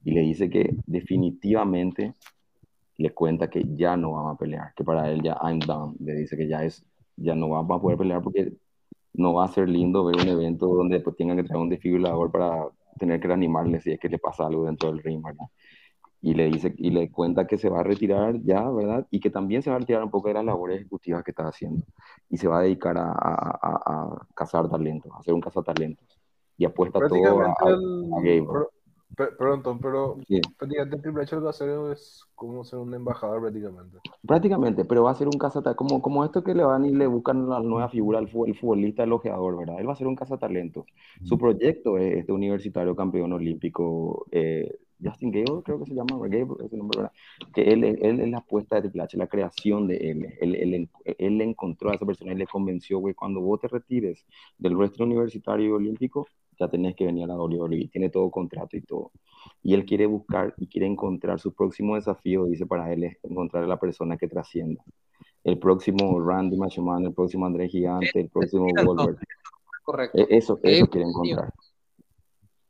Y 0.04 0.12
le 0.12 0.20
dice 0.20 0.50
que 0.50 0.76
definitivamente 0.86 2.12
le 2.98 3.10
cuenta 3.10 3.48
que 3.48 3.64
ya 3.74 3.96
no 3.96 4.12
va 4.12 4.32
a 4.32 4.36
pelear, 4.36 4.74
que 4.76 4.84
para 4.84 5.10
él 5.10 5.22
ya 5.22 5.36
I'm 5.42 5.58
done, 5.58 5.96
le 5.98 6.14
dice 6.14 6.36
que 6.36 6.46
ya 6.46 6.62
es 6.62 6.84
ya 7.16 7.34
no 7.34 7.48
va 7.48 7.60
a 7.60 7.80
poder 7.80 7.96
pelear 7.96 8.22
porque 8.22 8.52
no 9.14 9.34
va 9.34 9.44
a 9.44 9.48
ser 9.48 9.68
lindo 9.68 10.04
ver 10.04 10.16
un 10.16 10.28
evento 10.28 10.66
donde 10.66 11.00
pues 11.00 11.16
tengan 11.16 11.36
que 11.36 11.44
traer 11.44 11.62
un 11.62 11.68
desfibrilador 11.68 12.30
para 12.30 12.66
tener 12.98 13.20
que 13.20 13.28
reanimarle 13.28 13.80
si 13.80 13.92
es 13.92 14.00
que 14.00 14.08
le 14.08 14.18
pasa 14.18 14.46
algo 14.46 14.66
dentro 14.66 14.90
del 14.90 15.02
ring. 15.02 15.22
Y 16.24 16.32
le 16.32 16.46
dice 16.46 16.74
y 16.78 16.90
le 16.90 17.10
cuenta 17.10 17.46
que 17.46 17.58
se 17.58 17.68
va 17.68 17.80
a 17.80 17.82
retirar 17.82 18.40
ya, 18.42 18.66
¿verdad? 18.70 19.06
Y 19.10 19.20
que 19.20 19.28
también 19.28 19.62
se 19.62 19.68
va 19.68 19.76
a 19.76 19.80
retirar 19.80 20.02
un 20.02 20.10
poco 20.10 20.28
de 20.28 20.34
las 20.34 20.44
labores 20.46 20.80
ejecutivas 20.80 21.22
que 21.22 21.32
está 21.32 21.46
haciendo. 21.46 21.84
Y 22.30 22.38
se 22.38 22.48
va 22.48 22.60
a 22.60 22.62
dedicar 22.62 22.96
a, 22.96 23.12
a, 23.12 23.58
a, 23.62 24.26
cazar 24.34 24.70
talentos, 24.70 25.12
a 25.14 25.22
ser 25.22 25.34
un 25.34 25.42
cazatalentos. 25.42 26.18
Y 26.56 26.64
apuesta 26.64 26.98
todo 26.98 27.40
a, 27.40 27.54
el... 27.68 28.42
Perdón, 29.16 29.78
pero 29.80 30.18
sí. 30.26 30.40
prácticamente 30.58 30.98
Triple 30.98 31.22
H 31.22 31.34
lo 31.34 31.40
que 31.40 31.44
va 31.44 31.48
a 31.48 31.50
hacer 31.50 31.92
es 31.92 32.24
como 32.34 32.64
ser 32.64 32.78
un 32.78 32.94
embajador 32.94 33.40
prácticamente. 33.40 33.98
Prácticamente, 34.26 34.84
pero 34.84 35.04
va 35.04 35.10
a 35.10 35.14
ser 35.14 35.28
un 35.28 35.38
cazatalentos, 35.38 35.76
como, 35.76 36.02
como 36.02 36.24
esto 36.24 36.42
que 36.42 36.54
le 36.54 36.64
van 36.64 36.84
y 36.84 36.92
le 36.92 37.06
buscan 37.06 37.48
la 37.48 37.60
nueva 37.60 37.88
figura, 37.88 38.18
el, 38.18 38.28
el 38.46 38.54
futbolista 38.56 39.04
elogiador, 39.04 39.56
¿verdad? 39.56 39.76
Él 39.78 39.88
va 39.88 39.92
a 39.92 39.96
ser 39.96 40.06
un 40.06 40.16
cazatalentos. 40.16 40.86
Su 41.22 41.38
proyecto 41.38 41.98
es 41.98 42.18
este 42.18 42.32
universitario 42.32 42.96
campeón 42.96 43.32
olímpico, 43.32 44.26
eh, 44.30 44.78
Justin 45.02 45.32
Gable, 45.32 45.62
creo 45.62 45.78
que 45.80 45.86
se 45.86 45.94
llama, 45.94 46.16
Gable, 46.28 46.64
ese 46.64 46.76
nombre, 46.76 46.98
¿verdad? 46.98 47.12
Que 47.52 47.62
él, 47.62 47.84
él 47.84 48.20
es 48.20 48.28
la 48.28 48.38
apuesta 48.38 48.76
de 48.76 48.82
Triple 48.82 49.02
H, 49.02 49.16
la 49.16 49.26
creación 49.26 49.86
de 49.86 49.96
él. 49.96 50.34
Él, 50.40 50.54
él, 50.54 50.88
él 51.04 51.40
encontró 51.40 51.90
a 51.90 51.94
esa 51.94 52.06
persona 52.06 52.32
y 52.32 52.36
le 52.36 52.46
convenció, 52.46 52.98
güey, 52.98 53.14
cuando 53.14 53.40
vos 53.40 53.60
te 53.60 53.68
retires 53.68 54.24
del 54.58 54.78
resto 54.78 55.04
universitario 55.04 55.74
olímpico, 55.74 56.26
ya 56.58 56.68
tenés 56.68 56.94
que 56.94 57.06
venir 57.06 57.24
a 57.24 57.26
la 57.28 57.36
WWE, 57.36 57.88
tiene 57.92 58.10
todo 58.10 58.30
contrato 58.30 58.76
y 58.76 58.82
todo. 58.82 59.12
Y 59.62 59.74
él 59.74 59.84
quiere 59.84 60.06
buscar 60.06 60.54
y 60.56 60.66
quiere 60.66 60.86
encontrar 60.86 61.40
su 61.40 61.52
próximo 61.52 61.96
desafío, 61.96 62.46
dice 62.46 62.66
para 62.66 62.92
él, 62.92 63.04
es 63.04 63.18
encontrar 63.22 63.64
a 63.64 63.66
la 63.66 63.78
persona 63.78 64.16
que 64.16 64.28
trascienda. 64.28 64.82
El 65.42 65.58
próximo 65.58 66.20
Randy 66.20 66.56
Machoman, 66.56 67.04
el 67.04 67.12
próximo 67.12 67.46
André 67.46 67.68
Gigante, 67.68 68.20
el 68.20 68.28
próximo 68.28 68.66
Goldberg. 68.84 69.18
Correcto. 69.84 70.18
E-, 70.18 70.26
eso, 70.30 70.58
eso 70.62 70.86
quiere 70.86 71.06
encontrar. 71.06 71.52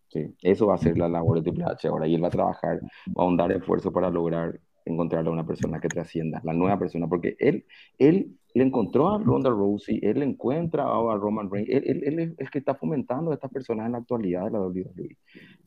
Sí, 0.08 0.34
eso 0.42 0.68
va 0.68 0.74
a 0.74 0.78
ser 0.78 0.96
la 0.96 1.08
labor 1.08 1.38
de 1.38 1.50
Triple 1.50 1.64
H 1.64 1.88
ahora 1.88 2.06
y 2.06 2.14
él 2.14 2.22
va 2.22 2.28
a 2.28 2.30
trabajar, 2.30 2.80
va 2.80 2.88
a 3.16 3.22
ahondar 3.22 3.50
esfuerzo 3.50 3.90
para 3.90 4.10
lograr 4.10 4.60
encontrar 4.84 5.26
a 5.26 5.30
una 5.30 5.46
persona 5.46 5.80
que 5.80 5.88
trascienda, 5.88 6.40
la 6.44 6.52
nueva 6.52 6.78
persona, 6.78 7.08
porque 7.08 7.36
él, 7.38 7.64
él 7.98 8.36
le 8.54 8.64
encontró 8.64 9.10
a 9.10 9.18
Ronda 9.18 9.50
Rousey, 9.50 9.98
él 10.02 10.22
encuentra 10.22 10.84
a 10.84 11.16
Roman 11.16 11.50
Reigns, 11.50 11.70
él, 11.70 12.02
él, 12.04 12.18
es 12.18 12.34
el 12.38 12.50
que 12.50 12.58
está 12.58 12.74
fomentando 12.74 13.30
a 13.30 13.34
estas 13.34 13.50
personas 13.50 13.86
en 13.86 13.92
la 13.92 13.98
actualidad 13.98 14.44
de 14.44 14.50
la 14.50 14.60
WWE, 14.60 15.16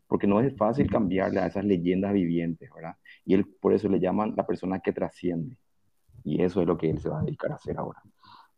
porque 0.07 0.27
no 0.27 0.39
es 0.39 0.55
fácil 0.55 0.89
cambiarle 0.89 1.39
a 1.39 1.47
esas 1.47 1.65
leyendas 1.65 2.13
vivientes, 2.13 2.69
¿verdad? 2.73 2.95
Y 3.25 3.33
él 3.33 3.45
por 3.59 3.73
eso 3.73 3.89
le 3.89 3.99
llaman 3.99 4.33
la 4.37 4.45
persona 4.45 4.79
que 4.79 4.93
trasciende, 4.93 5.57
y 6.23 6.41
eso 6.41 6.61
es 6.61 6.67
lo 6.67 6.77
que 6.77 6.89
él 6.89 6.99
se 6.99 7.09
va 7.09 7.19
a 7.19 7.23
dedicar 7.23 7.51
a 7.51 7.55
hacer 7.55 7.77
ahora. 7.77 8.01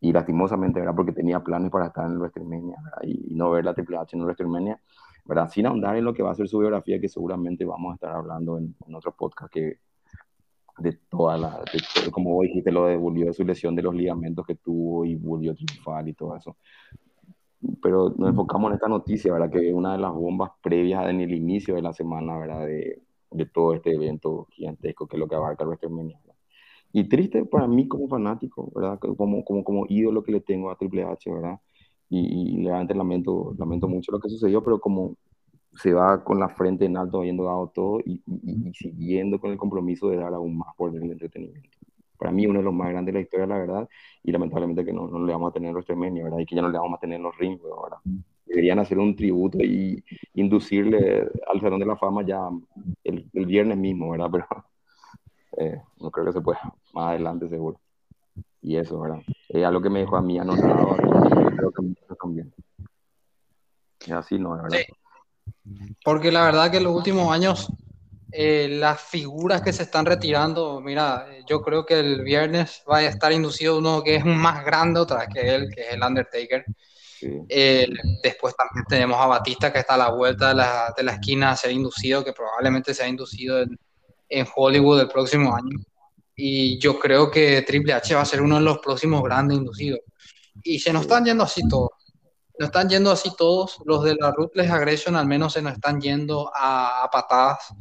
Y 0.02 0.13
lastimosamente, 0.13 0.80
¿verdad? 0.80 0.95
Porque 0.95 1.12
tenía 1.12 1.43
planes 1.43 1.72
para 1.72 1.88
estar 1.88 2.06
en 2.06 2.17
WrestleMania. 2.17 2.78
Y, 3.02 3.34
y, 3.34 3.36
no 3.36 3.52
ver 3.52 3.65
la 3.65 3.74
Triple 3.74 3.98
H 3.98 4.15
en 4.15 4.24
WrestleMania, 4.24 4.80
¿verdad? 5.26 5.50
Sin 5.50 5.65
ahondar 5.65 5.98
en 5.98 6.06
lo 6.06 6.13
que 6.13 6.24
va 6.24 6.32
a 6.32 6.36
ser 6.36 6.48
su 6.48 6.58
biografía, 6.58 7.02
que 7.02 7.10
seguramente 7.10 7.65
vamos 7.65 7.91
a 7.91 7.95
estar 7.95 8.15
hablando 8.15 8.58
en, 8.58 8.76
en 8.88 8.95
otro 8.95 9.13
podcast 9.13 9.52
que, 9.52 9.80
de 10.80 10.94
toda 11.10 11.38
la, 11.38 11.62
de, 11.72 12.12
como 12.12 12.34
vos 12.34 12.44
dijiste, 12.44 12.72
lo 12.72 12.86
devolvió 12.88 13.28
de 13.28 13.34
su 13.34 13.44
lesión 13.44 13.76
de 13.76 13.84
los 13.84 13.94
ligamentos 13.96 14.46
que 14.46 14.56
tuvo 14.56 15.06
y 15.06 15.15
volvió 15.15 15.54
triunfal 15.56 16.08
y 16.08 16.13
todo 16.13 16.36
eso. 16.36 16.58
Pero 17.82 18.13
nos 18.18 18.30
enfocamos 18.30 18.70
en 18.70 18.76
esta 18.76 18.88
noticia, 18.88 19.34
¿verdad? 19.34 19.52
Que 19.52 19.70
es 19.70 19.74
una 19.74 19.94
de 19.94 20.00
las 20.00 20.13
bombas 20.13 20.52
previas 20.62 21.10
en 21.10 21.20
el 21.22 21.34
inicio 21.34 21.76
de 21.76 21.82
la 21.82 21.94
semana, 21.94 22.38
¿verdad? 22.38 22.65
De, 22.65 23.02
de 23.32 23.46
todo 23.46 23.74
este 23.74 23.94
evento 23.94 24.48
gigantesco 24.52 25.08
que 25.08 25.17
es 25.17 25.19
lo 25.19 25.27
que 25.27 25.36
abarca 25.36 25.63
el 25.63 25.69
WrestleMania. 25.69 26.19
Y 26.92 27.04
triste 27.08 27.46
para 27.46 27.67
mí 27.67 27.88
como 27.88 28.08
fanático, 28.08 28.71
¿verdad? 28.73 29.00
Como, 29.00 29.44
como, 29.44 29.63
como 29.63 29.86
ídolo 29.90 30.23
que 30.23 30.32
le 30.32 30.42
tengo 30.42 30.71
a 30.71 30.77
Triple 30.77 31.04
H, 31.04 31.32
¿verdad? 31.32 31.60
Y, 32.10 32.62
y 32.62 32.65
realmente 32.65 32.96
lamento, 32.96 33.54
lamento 33.58 33.88
mucho 33.88 34.12
lo 34.12 34.19
que 34.19 34.30
sucedió, 34.30 34.63
pero 34.63 34.80
como 34.80 35.15
se 35.76 35.94
va 35.94 36.24
con 36.24 36.40
la 36.40 36.50
frente 36.50 36.86
en 36.86 36.98
alto 36.98 37.20
habiendo 37.20 37.46
dado 37.46 37.72
todo 37.74 38.00
y, 38.00 38.22
y, 38.26 38.70
y, 38.70 38.74
siguiendo 38.74 39.40
con 39.40 39.52
el 39.52 39.58
compromiso 39.58 40.10
de 40.10 40.17
dar 40.17 40.34
aún 40.34 40.58
más 40.58 40.76
por 40.76 40.96
el 40.96 41.04
entretenimiento. 41.04 41.70
Para 42.17 42.32
mí 42.32 42.46
uno 42.46 42.60
de 42.60 42.65
los 42.65 42.74
más 42.74 42.90
grandes 42.90 43.13
de 43.13 43.20
la 43.20 43.24
historia, 43.24 43.48
la 43.48 43.58
verdad, 43.58 43.90
y 44.24 44.32
lamentablemente 44.32 44.84
que 44.84 44.92
no, 44.92 45.08
no 45.08 45.26
le 45.26 45.32
vamos 45.32 45.52
a 45.52 45.54
tener 45.54 45.72
los 45.72 45.86
WrestleMania, 45.86 46.26
¿verdad? 46.26 46.40
Y 46.40 46.46
que 46.46 46.56
ya 46.56 46.62
no 46.62 46.70
le 46.70 46.78
vamos 46.78 46.98
a 46.98 47.00
tener 47.00 47.22
los 47.22 47.38
rings, 47.38 47.62
¿verdad? 47.63 47.98
Deberían 48.46 48.80
hacer 48.80 49.00
un 49.00 49.15
tributo 49.15 49.60
y 49.60 50.04
inducirle 50.34 51.30
al 51.48 51.62
Salón 51.62 51.80
de 51.80 51.86
la 51.86 51.96
Fama 51.96 52.26
ya 52.26 52.50
el, 53.06 53.30
el 53.32 53.46
viernes 53.46 53.78
mismo, 53.78 54.12
¿verdad? 54.12 54.30
Pero 54.32 54.46
eh, 55.58 55.82
no 56.00 56.12
creo 56.12 56.26
que 56.26 56.34
se 56.34 56.42
pueda, 56.42 56.62
más 56.94 57.10
adelante 57.12 57.48
seguro. 57.48 57.80
Y 58.62 58.76
eso, 58.76 59.00
¿verdad? 59.00 59.22
Es 59.48 59.63
algo 59.63 59.82
que 59.82 59.90
me 59.90 60.00
dejó 60.00 60.17
a 60.17 60.22
mí 60.22 60.38
anotado, 60.38 60.98
creo 61.56 61.72
que 61.72 61.82
me 61.82 61.96
también. 62.20 62.54
Y 64.06 64.12
así 64.12 64.38
no, 64.38 64.52
¿verdad? 64.52 64.70
Sí. 64.72 64.94
Porque 66.04 66.31
la 66.31 66.43
verdad 66.43 66.71
que 66.71 66.77
en 66.77 66.83
los 66.83 66.95
últimos 66.95 67.31
años 67.31 67.67
eh, 68.31 68.67
las 68.69 69.02
figuras 69.02 69.62
que 69.62 69.73
se 69.73 69.83
están 69.83 70.06
retirando, 70.06 70.79
mira, 70.81 71.27
yo 71.47 71.62
creo 71.62 71.85
que 71.85 72.00
el 72.00 72.21
viernes 72.21 72.83
va 72.89 72.97
a 72.97 73.06
estar 73.06 73.31
inducido 73.31 73.77
uno 73.79 74.04
que 74.04 74.17
es 74.17 74.25
más 74.25 74.63
grande 74.63 75.00
otra 75.00 75.19
vez 75.19 75.29
que 75.33 75.56
él, 75.56 75.69
que 75.73 75.81
es 75.81 75.93
el 75.93 76.04
Undertaker. 76.04 76.63
Eh, 77.21 77.87
después 78.23 78.56
también 78.56 78.85
tenemos 78.87 79.19
a 79.19 79.25
Batista 79.25 79.73
que 79.73 79.79
está 79.79 79.95
a 79.95 79.97
la 79.97 80.12
vuelta 80.12 80.50
de 80.50 80.56
la, 80.56 80.93
de 80.95 81.04
la 81.04 81.13
esquina 81.13 81.52
a 81.52 81.56
ser 81.56 81.71
inducido, 81.71 82.23
que 82.23 82.33
probablemente 82.33 82.93
sea 82.93 83.08
inducido 83.08 83.62
en, 83.62 83.77
en, 84.29 84.47
Hollywood 84.56 85.02
el 85.02 85.10
próximo 85.10 85.54
año. 85.56 85.77
Y 86.35 86.77
yo 86.79 87.00
creo 87.00 87.29
que 87.31 87.63
Triple 87.63 87.93
H 87.93 88.15
va 88.15 88.21
a 88.21 88.25
ser 88.25 88.41
uno 88.41 88.56
de 88.56 88.62
los 88.62 88.77
próximos 88.79 89.23
grandes 89.23 89.58
inducidos. 89.58 90.00
Y 90.63 90.79
se 90.79 90.93
nos 90.93 91.04
están 91.04 91.25
yendo 91.25 91.43
así 91.43 91.67
todos. 91.67 91.91
Nos 92.60 92.67
están 92.67 92.89
yendo 92.89 93.12
así 93.12 93.31
todos. 93.35 93.79
Los 93.85 94.03
de 94.03 94.15
la 94.15 94.31
Ruthless 94.31 94.69
Aggression 94.69 95.15
al 95.15 95.25
menos 95.25 95.53
se 95.53 95.62
nos 95.62 95.73
están 95.73 95.99
yendo 95.99 96.51
a, 96.53 97.03
a 97.03 97.10
patadas 97.10 97.73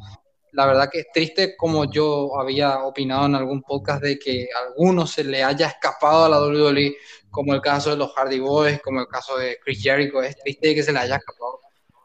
la 0.53 0.67
verdad 0.67 0.89
que 0.91 1.01
es 1.01 1.07
triste 1.13 1.57
como 1.57 1.91
yo 1.91 2.39
había 2.39 2.85
opinado 2.85 3.27
en 3.27 3.35
algún 3.35 3.63
podcast 3.63 4.03
de 4.03 4.19
que 4.19 4.49
a 4.55 4.69
algunos 4.69 5.11
se 5.13 5.25
le 5.25 5.45
haya 5.45 5.69
escapado 5.69 6.25
a 6.25 6.29
la 6.29 6.41
WWE, 6.41 6.97
como 7.31 7.55
el 7.55 7.61
caso 7.61 7.91
de 7.91 7.97
los 7.97 8.13
Hardy 8.15 8.41
Boys, 8.41 8.81
como 8.83 9.01
el 9.01 9.07
caso 9.07 9.37
de 9.37 9.59
Chris 9.63 9.83
Jericho, 9.83 10.23
es 10.23 10.37
triste 10.37 10.75
que 10.75 10.83
se 10.83 10.93
le 10.93 11.01
haya 11.01 11.17
escapado. 11.17 11.61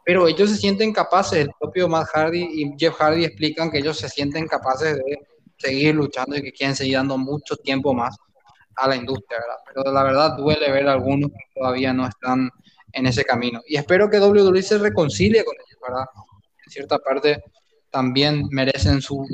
Pero 0.05 0.27
ellos 0.27 0.49
se 0.49 0.57
sienten 0.57 0.91
capaces, 0.91 1.39
el 1.39 1.51
propio 1.59 1.87
Matt 1.87 2.09
Hardy 2.13 2.43
y 2.61 2.73
Jeff 2.77 2.95
Hardy 2.97 3.23
explican 3.23 3.71
que 3.71 3.77
ellos 3.77 3.97
se 3.97 4.09
sienten 4.09 4.47
capaces 4.47 4.97
de 4.97 5.27
seguir 5.57 5.95
luchando 5.95 6.35
y 6.35 6.41
que 6.41 6.51
quieren 6.51 6.75
seguir 6.75 6.97
dando 6.97 7.17
mucho 7.17 7.55
tiempo 7.55 7.93
más 7.93 8.17
a 8.75 8.87
la 8.87 8.95
industria, 8.97 9.39
¿verdad? 9.39 9.63
Pero 9.65 9.93
la 9.93 10.03
verdad 10.03 10.37
duele 10.37 10.71
ver 10.71 10.89
a 10.89 10.93
algunos 10.93 11.31
que 11.31 11.59
todavía 11.59 11.93
no 11.93 12.05
están 12.05 12.49
en 12.93 13.07
ese 13.07 13.25
camino. 13.25 13.61
Y 13.67 13.75
espero 13.75 14.09
que 14.09 14.19
WWE 14.19 14.61
se 14.61 14.77
reconcilie 14.77 15.43
con 15.43 15.55
ellos, 15.55 15.79
¿verdad? 15.85 16.05
En 16.65 16.71
cierta 16.71 16.99
parte 16.99 17.43
también 17.89 18.47
merecen 18.51 19.01
su 19.01 19.25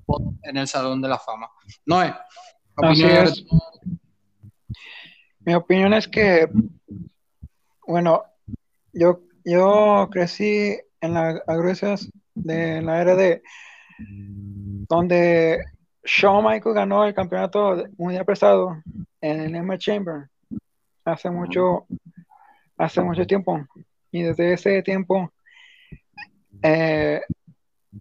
spot 0.00 0.22
en 0.42 0.56
el 0.56 0.66
Salón 0.66 1.02
de 1.02 1.08
la 1.08 1.18
Fama. 1.18 1.48
Noé, 1.84 2.14
opinión 2.76 3.28
Mi 5.40 5.54
opinión 5.54 5.92
es 5.94 6.08
que, 6.08 6.48
bueno, 7.86 8.22
yo, 8.92 9.20
yo 9.44 10.08
crecí 10.10 10.76
en 11.00 11.14
las 11.14 11.40
agruesas 11.46 12.08
de 12.34 12.80
la 12.80 13.02
era 13.02 13.16
de 13.16 13.42
donde 14.88 15.64
Shawn 16.04 16.44
Michael 16.44 16.74
ganó 16.74 17.04
el 17.04 17.14
campeonato 17.14 17.84
mundial 17.98 18.24
prestado 18.24 18.82
en 19.20 19.40
el 19.40 19.54
Emma 19.54 19.78
Chamber 19.78 20.28
hace 21.04 21.30
mucho 21.30 21.86
hace 22.76 23.02
mucho 23.02 23.26
tiempo 23.26 23.66
y 24.10 24.22
desde 24.22 24.52
ese 24.52 24.82
tiempo 24.82 25.32
eh, 26.62 27.20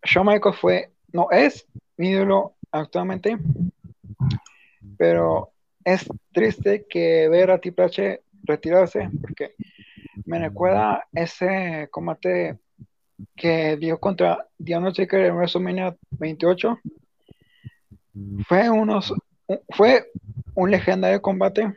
Shawn 0.04 0.28
Michaels 0.28 0.58
fue, 0.58 0.92
no 1.12 1.30
es 1.32 1.68
mi 1.98 2.10
ídolo 2.10 2.56
actualmente, 2.72 3.38
pero 4.98 5.52
es 5.84 6.08
triste 6.32 6.86
que 6.90 7.28
ver 7.30 7.52
a 7.52 7.60
Triple 7.60 7.86
H 7.86 8.22
retirarse 8.44 9.10
porque 9.22 9.56
me 10.26 10.40
recuerda 10.40 11.08
ese 11.12 11.88
combate 11.92 12.60
que 13.36 13.78
dio 13.78 14.00
contra 14.00 14.48
Diana 14.58 14.92
Checker 14.92 15.26
en 15.26 15.36
WrestleMania 15.36 15.96
28. 16.12 16.80
Fue, 18.48 18.70
unos, 18.70 19.14
fue 19.70 20.12
un 20.56 20.72
legendario 20.72 21.22
combate 21.22 21.74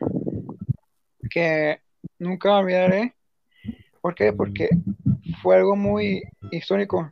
que 1.31 1.81
nunca 2.25 2.57
olvidaré. 2.57 3.15
¿Por 4.01 4.15
qué? 4.15 4.33
Porque 4.33 4.69
fue 5.43 5.57
algo 5.57 5.77
muy 5.77 6.23
histórico. 6.51 7.11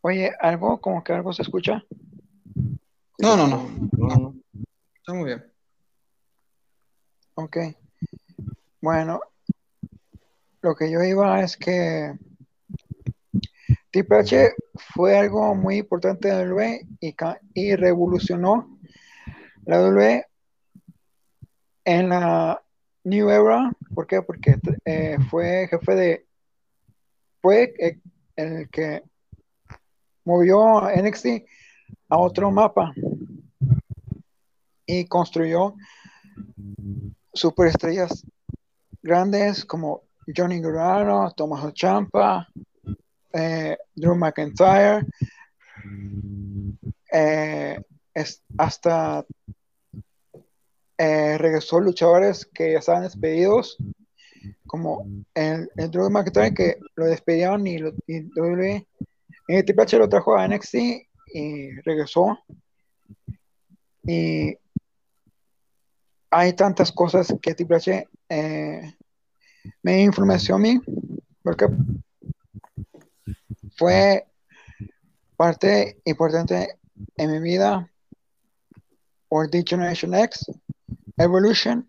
Oye, 0.00 0.32
algo 0.40 0.80
como 0.80 1.02
que 1.02 1.12
algo 1.12 1.32
se 1.32 1.42
escucha. 1.42 1.84
No, 3.18 3.36
no, 3.36 3.46
no. 3.46 4.34
Está 4.96 5.14
muy 5.14 5.24
bien. 5.26 5.44
Ok. 7.34 7.56
Bueno, 8.80 9.20
lo 10.62 10.74
que 10.74 10.90
yo 10.90 11.02
iba 11.02 11.40
es 11.42 11.56
que 11.56 12.16
Triple 13.90 14.18
H 14.18 14.54
fue 14.94 15.18
algo 15.18 15.54
muy 15.54 15.78
importante 15.78 16.28
de 16.28 16.46
la 16.46 16.52
WWE 16.52 16.86
y, 17.54 17.76
revolucionó 17.76 18.78
la 19.64 19.80
WWE 19.80 20.26
en 21.84 22.08
la 22.08 22.62
New 23.06 23.30
Era. 23.30 23.70
¿Por 23.94 24.06
qué? 24.08 24.20
Porque 24.20 24.58
eh, 24.84 25.16
fue 25.30 25.68
jefe 25.70 25.94
de. 25.94 26.26
Fue 27.40 27.72
el 28.34 28.68
que 28.68 29.04
movió 30.24 30.80
a 30.80 30.92
NXT 30.96 31.26
a 32.08 32.18
otro 32.18 32.50
mapa 32.50 32.92
y 34.84 35.06
construyó 35.06 35.76
superestrellas 37.32 38.26
grandes 39.02 39.64
como 39.64 40.02
Johnny 40.36 40.60
Guerrero, 40.60 41.30
Tomás 41.36 41.72
Champa, 41.74 42.48
eh, 43.32 43.78
Drew 43.94 44.16
McIntyre, 44.16 45.06
eh, 47.12 47.80
hasta 48.58 49.24
eh, 50.98 51.36
regresó 51.38 51.80
luchadores 51.80 52.46
que 52.46 52.72
ya 52.72 52.78
estaban 52.78 53.02
despedidos, 53.02 53.76
como 54.66 55.06
el, 55.34 55.68
Drew 55.90 56.10
McIntyre 56.10 56.54
que 56.54 56.78
lo 56.94 57.06
despedían 57.06 57.66
y, 57.66 57.78
lo, 57.78 57.92
y 58.06 58.28
eh, 59.48 59.62
Triple 59.62 59.82
H 59.82 59.98
lo 59.98 60.08
trajo 60.08 60.36
a 60.36 60.48
NXT 60.48 60.74
y 61.34 61.70
regresó. 61.82 62.38
Y 64.02 64.56
hay 66.30 66.52
tantas 66.54 66.92
cosas 66.92 67.34
que 67.40 67.54
Triple 67.54 67.76
H 67.76 68.08
eh, 68.28 68.94
me 69.82 70.02
influenció 70.02 70.56
a 70.56 70.58
mí, 70.58 70.80
porque 71.42 71.66
fue 73.76 74.26
parte 75.36 76.00
importante 76.04 76.78
en 77.16 77.32
mi 77.32 77.40
vida 77.40 77.90
por 79.28 79.50
The 79.50 79.64
Generation 79.66 80.14
X, 80.14 80.46
Evolution, 81.16 81.88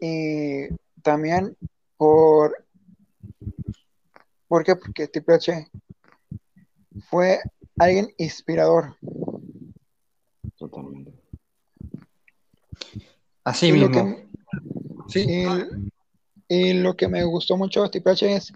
y 0.00 0.68
también 1.02 1.56
por, 1.96 2.64
¿por 4.48 4.64
qué? 4.64 4.76
Porque 4.76 5.08
Triple 5.08 5.34
H 5.34 5.68
fue 7.08 7.40
alguien 7.78 8.08
inspirador. 8.16 8.96
Totalmente. 10.56 11.12
Así 13.44 13.72
mismo. 13.72 14.16
sí. 15.08 15.44
Y, 16.48 16.72
lo 16.72 16.96
que 16.96 17.06
me 17.06 17.22
gustó 17.22 17.56
mucho 17.56 17.82
de 17.82 17.90
Triple 17.90 18.34
es, 18.34 18.52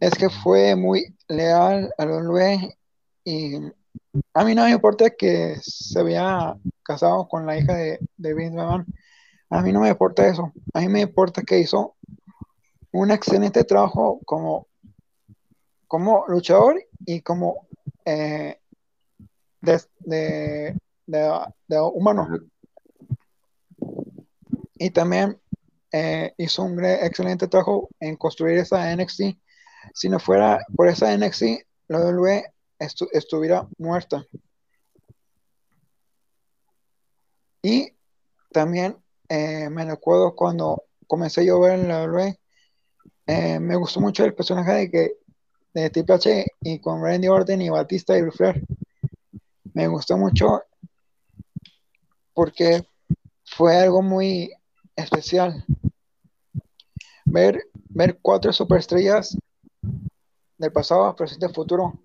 es 0.00 0.14
que 0.14 0.28
fue 0.28 0.74
muy 0.74 1.14
leal 1.28 1.92
a 1.96 2.04
los 2.04 2.22
Lue 2.24 2.76
y 3.24 3.52
a 4.34 4.44
mí 4.44 4.54
no 4.54 4.64
me 4.64 4.70
importa 4.70 5.10
que 5.10 5.56
se 5.62 5.98
había 5.98 6.56
casado 6.82 7.28
con 7.28 7.46
la 7.46 7.58
hija 7.58 7.74
de, 7.74 7.98
de 8.16 8.34
Vince 8.34 8.56
McMahon. 8.56 8.86
A 9.50 9.62
mí 9.62 9.72
no 9.72 9.80
me 9.80 9.88
importa 9.88 10.26
eso. 10.28 10.52
A 10.74 10.80
mí 10.80 10.88
me 10.88 11.00
importa 11.00 11.42
que 11.42 11.58
hizo 11.58 11.96
un 12.92 13.10
excelente 13.10 13.64
trabajo 13.64 14.20
como, 14.24 14.66
como 15.86 16.24
luchador 16.28 16.82
y 17.06 17.20
como 17.20 17.66
eh, 18.04 18.58
de, 19.60 20.76
humano. 21.92 22.28
Y 24.74 24.90
también 24.90 25.40
eh, 25.92 26.32
hizo 26.38 26.62
un 26.62 26.84
excelente 26.84 27.48
trabajo 27.48 27.88
en 28.00 28.16
construir 28.16 28.58
esa 28.58 28.94
NXT. 28.94 29.22
Si 29.94 30.08
no 30.08 30.18
fuera 30.18 30.64
por 30.76 30.88
esa 30.88 31.16
NXT, 31.16 31.42
la 31.88 32.00
WWE 32.00 32.44
estuviera 32.78 33.68
muerta. 33.78 34.24
Y 37.62 37.92
también 38.52 38.96
eh, 39.28 39.68
me 39.70 39.84
recuerdo 39.84 40.34
cuando 40.34 40.84
comencé 41.06 41.48
a 41.50 41.56
ver 41.56 41.80
en 41.80 41.88
la 41.88 42.04
WWE, 42.04 42.38
me 43.60 43.76
gustó 43.76 44.00
mucho 44.00 44.24
el 44.24 44.34
personaje 44.34 44.72
de 44.72 44.90
que 44.90 45.18
de 45.74 45.90
Triple 45.90 46.14
H 46.14 46.46
y 46.62 46.78
con 46.80 47.02
Randy 47.02 47.28
Orton 47.28 47.60
y 47.60 47.68
Batista 47.68 48.18
y 48.18 48.30
Flair. 48.30 48.64
Me 49.74 49.86
gustó 49.86 50.16
mucho 50.16 50.62
porque 52.34 52.86
fue 53.44 53.76
algo 53.76 54.02
muy 54.02 54.52
especial. 54.96 55.64
Ver, 57.24 57.62
ver 57.90 58.18
cuatro 58.22 58.52
superestrellas 58.52 59.36
del 60.56 60.72
pasado, 60.72 61.14
presente 61.14 61.46
y 61.46 61.54
futuro. 61.54 62.00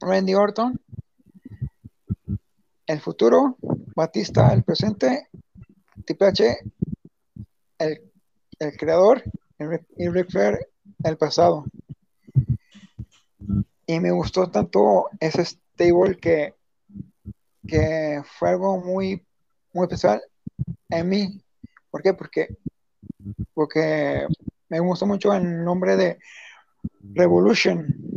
Randy 0.00 0.34
Orton, 0.34 0.80
el 2.86 3.00
futuro, 3.00 3.56
Batista, 3.94 4.52
el 4.52 4.62
presente, 4.64 5.28
Triple 6.04 6.26
H, 6.28 6.58
el, 7.78 8.12
el 8.58 8.76
creador, 8.76 9.22
y 9.96 10.08
Ric 10.08 10.30
Flair, 10.30 10.58
el 11.04 11.16
pasado. 11.16 11.64
y 13.86 13.98
me 13.98 14.12
gustó 14.12 14.48
tanto 14.48 15.10
ese 15.18 15.44
stable 15.44 16.16
que, 16.16 16.54
que 17.66 18.22
fue 18.38 18.50
algo 18.50 18.78
muy, 18.78 19.20
muy 19.72 19.84
especial 19.84 20.22
en 20.88 21.08
mí. 21.08 21.42
¿Por 21.90 22.00
qué? 22.00 22.14
Porque, 22.14 22.56
porque 23.52 24.26
me 24.68 24.78
gustó 24.78 25.06
mucho 25.06 25.34
el 25.34 25.64
nombre 25.64 25.96
de 25.96 26.18
Revolution. 27.14 28.09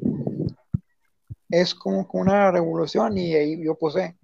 Es 1.55 1.75
como 1.75 2.09
una 2.13 2.49
revolución 2.49 3.15
y 3.15 3.35
ahí 3.35 3.63
yo 3.63 3.75
puse 3.75 4.17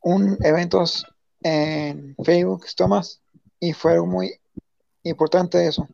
un 0.00 0.38
eventos 0.40 1.06
en 1.42 2.16
Facebook, 2.24 2.64
Thomas, 2.74 3.20
y 3.60 3.74
fue 3.74 4.00
muy 4.00 4.40
importante 5.02 5.66
eso. 5.66 5.86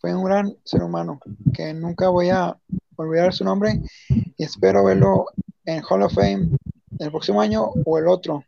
Fue 0.00 0.12
un 0.16 0.24
gran 0.24 0.56
ser 0.64 0.82
humano 0.82 1.20
que 1.54 1.72
nunca 1.72 2.08
voy 2.08 2.30
a 2.30 2.58
olvidar 2.96 3.32
su 3.32 3.44
nombre 3.44 3.80
y 4.08 4.42
espero 4.42 4.82
verlo 4.82 5.26
en 5.64 5.84
Hall 5.88 6.02
of 6.02 6.12
Fame 6.12 6.50
el 6.98 7.10
próximo 7.12 7.40
año 7.40 7.70
o 7.84 7.98
el 7.98 8.08
otro. 8.08 8.44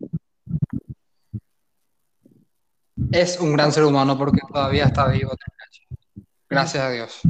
Es 3.13 3.39
un 3.39 3.53
gran 3.53 3.71
ser 3.71 3.85
humano 3.85 4.19
porque 4.19 4.41
todavía 4.53 4.87
está 4.87 5.07
vivo. 5.07 5.31
Gracias 6.49 6.83
a 6.83 6.91
Dios. 6.91 7.23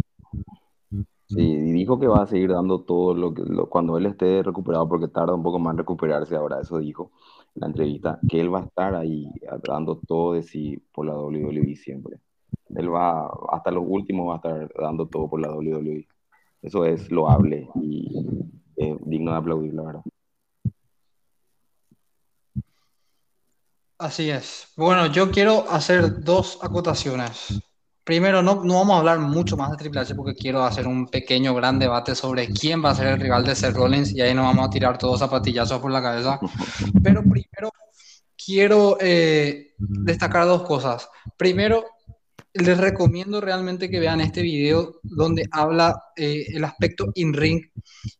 Sí, 1.30 1.42
y 1.42 1.72
dijo 1.72 2.00
que 2.00 2.08
va 2.08 2.22
a 2.22 2.26
seguir 2.26 2.50
dando 2.50 2.80
todo 2.80 3.14
lo 3.14 3.32
que 3.32 3.44
cuando 3.68 3.96
él 3.96 4.06
esté 4.06 4.42
recuperado, 4.42 4.88
porque 4.88 5.06
tarda 5.06 5.32
un 5.32 5.44
poco 5.44 5.60
más 5.60 5.74
en 5.74 5.78
recuperarse 5.78 6.34
ahora, 6.34 6.60
eso 6.60 6.78
dijo 6.78 7.12
en 7.54 7.60
la 7.60 7.66
entrevista, 7.68 8.18
que 8.28 8.40
él 8.40 8.52
va 8.52 8.58
a 8.58 8.64
estar 8.64 8.96
ahí 8.96 9.30
dando 9.62 10.00
todo 10.08 10.32
de 10.32 10.42
sí 10.42 10.82
por 10.92 11.06
la 11.06 11.14
WWE 11.14 11.76
siempre. 11.76 12.18
Él 12.74 12.92
va, 12.92 13.30
hasta 13.52 13.70
los 13.70 13.84
últimos 13.86 14.28
va 14.28 14.34
a 14.34 14.36
estar 14.36 14.72
dando 14.82 15.06
todo 15.06 15.30
por 15.30 15.40
la 15.40 15.52
WWE. 15.52 16.08
Eso 16.62 16.84
es 16.84 17.08
loable 17.12 17.68
y 17.76 18.08
digno 19.04 19.30
de 19.30 19.36
aplaudir, 19.36 19.72
la 19.74 19.82
verdad. 19.84 20.02
Así 23.98 24.30
es. 24.30 24.66
Bueno, 24.76 25.06
yo 25.06 25.30
quiero 25.30 25.64
hacer 25.70 26.24
dos 26.24 26.58
acotaciones. 26.60 27.62
Primero, 28.10 28.42
no, 28.42 28.64
no 28.64 28.74
vamos 28.74 28.96
a 28.96 28.98
hablar 28.98 29.20
mucho 29.20 29.56
más 29.56 29.70
de 29.70 29.76
Triple 29.76 30.00
H 30.00 30.16
porque 30.16 30.34
quiero 30.34 30.64
hacer 30.64 30.88
un 30.88 31.06
pequeño, 31.06 31.54
gran 31.54 31.78
debate 31.78 32.16
sobre 32.16 32.48
quién 32.48 32.84
va 32.84 32.90
a 32.90 32.94
ser 32.96 33.06
el 33.06 33.20
rival 33.20 33.44
de 33.44 33.54
Seth 33.54 33.76
Rollins 33.76 34.10
y 34.10 34.20
ahí 34.20 34.34
nos 34.34 34.46
vamos 34.46 34.66
a 34.66 34.70
tirar 34.70 34.98
todos 34.98 35.20
zapatillazos 35.20 35.78
por 35.78 35.92
la 35.92 36.02
cabeza. 36.02 36.40
Pero 37.04 37.22
primero, 37.22 37.70
quiero 38.36 38.98
eh, 39.00 39.74
destacar 39.78 40.44
dos 40.46 40.62
cosas. 40.62 41.08
Primero, 41.36 41.84
les 42.52 42.78
recomiendo 42.78 43.40
realmente 43.40 43.88
que 43.88 44.00
vean 44.00 44.20
este 44.20 44.42
video 44.42 45.00
donde 45.02 45.46
habla 45.52 46.02
eh, 46.16 46.46
el 46.48 46.64
aspecto 46.64 47.10
in-ring. 47.14 47.70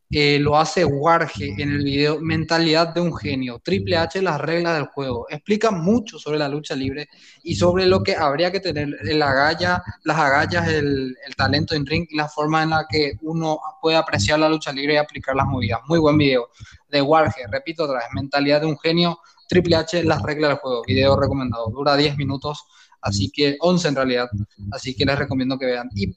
Eh, 0.09 0.39
lo 0.39 0.57
hace 0.57 0.83
Warge 0.85 1.53
en 1.57 1.71
el 1.71 1.83
video 1.83 2.19
Mentalidad 2.21 2.93
de 2.93 3.01
un 3.01 3.15
genio. 3.15 3.59
Triple 3.63 3.97
H, 3.97 4.21
las 4.21 4.39
reglas 4.39 4.75
del 4.75 4.87
juego. 4.87 5.25
Explica 5.29 5.71
mucho 5.71 6.17
sobre 6.17 6.39
la 6.39 6.47
lucha 6.47 6.75
libre 6.75 7.09
y 7.43 7.55
sobre 7.55 7.85
lo 7.85 8.03
que 8.03 8.15
habría 8.15 8.51
que 8.51 8.61
tener 8.61 8.89
el 9.03 9.21
agalla, 9.21 9.83
las 10.03 10.17
agallas, 10.17 10.67
el, 10.67 11.15
el 11.25 11.35
talento 11.35 11.75
in-ring 11.75 12.07
y 12.09 12.15
la 12.15 12.29
forma 12.29 12.63
en 12.63 12.69
la 12.71 12.85
que 12.89 13.13
uno 13.21 13.59
puede 13.81 13.97
apreciar 13.97 14.39
la 14.39 14.49
lucha 14.49 14.71
libre 14.71 14.93
y 14.93 14.97
aplicar 14.97 15.35
las 15.35 15.45
movidas. 15.45 15.81
Muy 15.87 15.99
buen 15.99 16.17
video 16.17 16.49
de 16.89 17.01
Warge. 17.01 17.47
Repito 17.49 17.83
otra 17.83 17.99
vez, 17.99 18.07
Mentalidad 18.13 18.61
de 18.61 18.67
un 18.67 18.79
genio. 18.79 19.19
Triple 19.47 19.75
H, 19.75 20.03
las 20.05 20.21
reglas 20.21 20.51
del 20.51 20.59
juego. 20.59 20.83
Video 20.87 21.19
recomendado. 21.19 21.69
Dura 21.69 21.97
10 21.97 22.15
minutos 22.15 22.65
así 23.01 23.29
que 23.31 23.57
11 23.59 23.87
en 23.87 23.95
realidad, 23.95 24.29
así 24.71 24.95
que 24.95 25.05
les 25.05 25.17
recomiendo 25.17 25.57
que 25.57 25.65
vean. 25.65 25.89
Y 25.95 26.15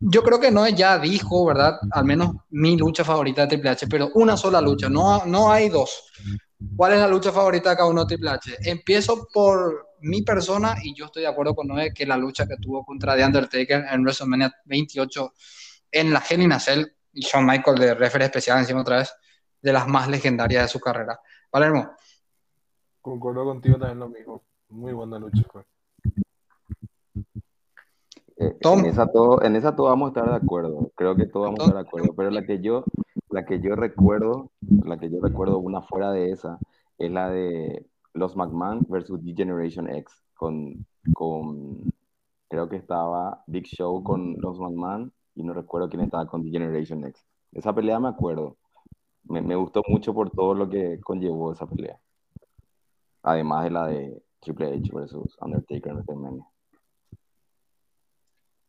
yo 0.00 0.22
creo 0.22 0.38
que 0.40 0.50
no 0.50 0.68
ya 0.68 0.98
dijo, 0.98 1.46
¿verdad? 1.46 1.78
Al 1.90 2.04
menos 2.04 2.32
mi 2.50 2.76
lucha 2.76 3.04
favorita 3.04 3.42
de 3.42 3.48
Triple 3.48 3.70
H, 3.70 3.86
pero 3.86 4.10
una 4.14 4.36
sola 4.36 4.60
lucha, 4.60 4.88
no, 4.88 5.24
no 5.24 5.50
hay 5.50 5.68
dos. 5.68 6.10
¿Cuál 6.76 6.94
es 6.94 6.98
la 6.98 7.08
lucha 7.08 7.32
favorita 7.32 7.70
de 7.70 7.76
cada 7.76 7.88
uno 7.88 8.02
de 8.02 8.08
Triple 8.08 8.30
H? 8.30 8.56
Empiezo 8.62 9.26
por 9.32 9.88
mi 10.00 10.22
persona 10.22 10.76
y 10.82 10.94
yo 10.94 11.06
estoy 11.06 11.22
de 11.22 11.28
acuerdo 11.28 11.54
con 11.54 11.66
Noé 11.66 11.92
que 11.92 12.04
la 12.04 12.16
lucha 12.16 12.46
que 12.46 12.56
tuvo 12.56 12.84
contra 12.84 13.16
The 13.16 13.24
Undertaker 13.24 13.84
en 13.90 14.02
WrestleMania 14.02 14.52
28 14.66 15.32
en 15.92 16.12
la 16.12 16.22
Hell 16.28 16.42
in 16.42 16.60
Cell 16.60 16.86
y 17.12 17.20
Shawn 17.22 17.46
Michael 17.46 17.78
de 17.78 17.94
referee 17.94 18.26
especial 18.26 18.58
encima 18.58 18.80
otra 18.80 18.98
vez, 18.98 19.14
de 19.62 19.72
las 19.72 19.86
más 19.86 20.08
legendarias 20.08 20.64
de 20.64 20.68
su 20.68 20.80
carrera. 20.80 21.18
Palermo. 21.50 21.92
Concuerdo 23.00 23.44
contigo 23.44 23.78
también 23.78 23.98
lo 24.00 24.08
mismo. 24.08 24.42
Muy 24.68 24.92
buena 24.92 25.18
lucha. 25.18 25.42
Pues. 25.50 25.64
Eh, 28.44 28.56
en, 28.60 28.84
esa 28.84 29.06
todo, 29.06 29.42
en 29.42 29.56
esa 29.56 29.74
todo 29.74 29.86
vamos 29.86 30.06
a 30.06 30.08
estar 30.08 30.28
de 30.28 30.36
acuerdo, 30.36 30.90
creo 30.96 31.16
que 31.16 31.26
todos 31.26 31.46
vamos 31.46 31.60
a 31.60 31.64
estar 31.64 31.82
de 31.82 31.88
acuerdo, 31.88 32.14
pero 32.14 32.30
la 32.30 32.44
que 32.44 32.60
yo, 32.60 32.84
la 33.30 33.46
que 33.46 33.60
yo 33.60 33.74
recuerdo, 33.74 34.50
la 34.60 34.98
que 34.98 35.10
yo 35.10 35.20
recuerdo 35.22 35.58
una 35.58 35.80
fuera 35.80 36.12
de 36.12 36.30
esa, 36.30 36.58
es 36.98 37.10
la 37.10 37.30
de 37.30 37.86
los 38.12 38.36
McMahon 38.36 38.86
versus 38.88 39.24
The 39.24 39.34
Generation 39.34 39.88
X, 39.88 40.12
con, 40.34 40.84
con, 41.14 41.90
creo 42.48 42.68
que 42.68 42.76
estaba 42.76 43.42
Big 43.46 43.64
Show 43.66 44.02
con 44.02 44.36
los 44.38 44.58
McMahon 44.58 45.12
y 45.34 45.42
no 45.42 45.54
recuerdo 45.54 45.88
quién 45.88 46.02
estaba 46.02 46.26
con 46.26 46.42
The 46.42 46.50
Generation 46.50 47.04
X. 47.04 47.26
Esa 47.52 47.74
pelea 47.74 47.98
me 47.98 48.08
acuerdo, 48.08 48.56
me, 49.24 49.40
me 49.40 49.56
gustó 49.56 49.82
mucho 49.88 50.12
por 50.12 50.30
todo 50.30 50.54
lo 50.54 50.68
que 50.68 51.00
conllevó 51.00 51.52
esa 51.52 51.66
pelea, 51.66 51.98
además 53.22 53.64
de 53.64 53.70
la 53.70 53.86
de 53.86 54.22
Triple 54.40 54.74
H 54.74 54.90
versus 54.92 55.36
Undertaker 55.40 55.92
en 55.92 55.94
WrestleMania. 55.94 56.53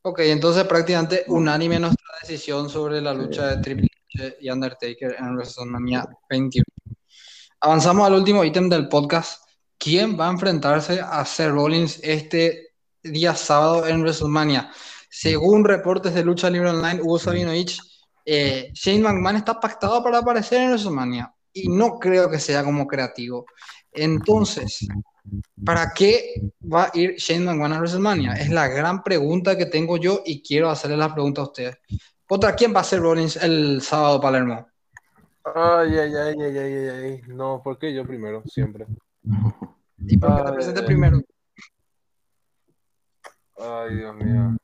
Ok, 0.08 0.20
entonces 0.20 0.66
prácticamente 0.66 1.24
unánime 1.30 1.80
nuestra 1.80 2.06
decisión 2.22 2.70
sobre 2.70 3.02
la 3.02 3.12
lucha 3.12 3.48
de 3.48 3.58
Triple 3.58 3.90
H 4.14 4.38
y 4.40 4.52
Undertaker 4.52 5.16
en 5.18 5.34
WrestleMania 5.34 6.06
21. 6.30 6.64
Avanzamos 7.62 8.06
al 8.06 8.14
último 8.14 8.44
ítem 8.44 8.70
del 8.70 8.88
podcast. 8.88 9.44
¿Quién 9.80 10.16
va 10.16 10.28
a 10.28 10.32
enfrentarse 10.32 11.02
a 11.02 11.26
Seth 11.26 11.50
Rollins 11.50 12.00
este 12.04 12.76
día 13.02 13.34
sábado 13.34 13.88
en 13.88 14.02
WrestleMania? 14.02 14.72
Según 15.10 15.66
reportes 15.66 16.14
de 16.14 16.24
Lucha 16.24 16.52
Libre 16.52 16.70
Online, 16.70 17.02
Hugo 17.02 17.18
Sabinovich, 17.18 17.80
eh, 18.24 18.70
Shane 18.76 19.02
McMahon 19.02 19.38
está 19.38 19.60
pactado 19.60 20.04
para 20.04 20.20
aparecer 20.20 20.62
en 20.62 20.70
WrestleMania 20.70 21.34
y 21.52 21.68
no 21.68 21.98
creo 21.98 22.30
que 22.30 22.40
sea 22.40 22.64
como 22.64 22.86
creativo. 22.86 23.48
Entonces, 23.92 24.86
¿Para 25.66 25.92
qué 25.94 26.42
va 26.62 26.86
a 26.86 26.92
ir 26.94 27.16
Shane 27.16 27.46
McMahon 27.46 27.74
a 27.74 27.78
WrestleMania? 27.78 28.34
Es 28.34 28.50
la 28.50 28.68
gran 28.68 29.04
pregunta 29.04 29.58
que 29.58 29.66
tengo 29.66 29.98
yo 29.98 30.22
y 30.26 30.42
quiero 30.42 30.70
hacerle 30.70 30.98
la 30.98 31.14
pregunta 31.14 31.42
a 31.42 31.46
ustedes. 31.46 31.78
¿Contra 32.28 32.56
quién 32.56 32.76
va 32.76 32.82
a 32.82 32.84
ser 32.84 33.00
Rollins 33.00 33.38
el 33.38 33.82
sábado 33.82 34.20
Palermo? 34.20 34.68
Ay, 35.44 35.98
ay, 35.98 36.16
ay, 36.16 36.36
ay, 36.42 36.58
ay, 36.58 36.88
ay, 36.90 37.22
No, 37.28 37.62
porque 37.64 37.94
yo 37.94 38.06
primero, 38.06 38.44
siempre. 38.46 38.88
¿Y 40.00 40.18
por 40.18 40.36
qué 40.36 40.44
te 40.44 40.52
presente 40.54 40.84
primero? 40.84 41.22
Ay, 43.58 43.96
Dios 43.96 44.16
mío. 44.16 44.58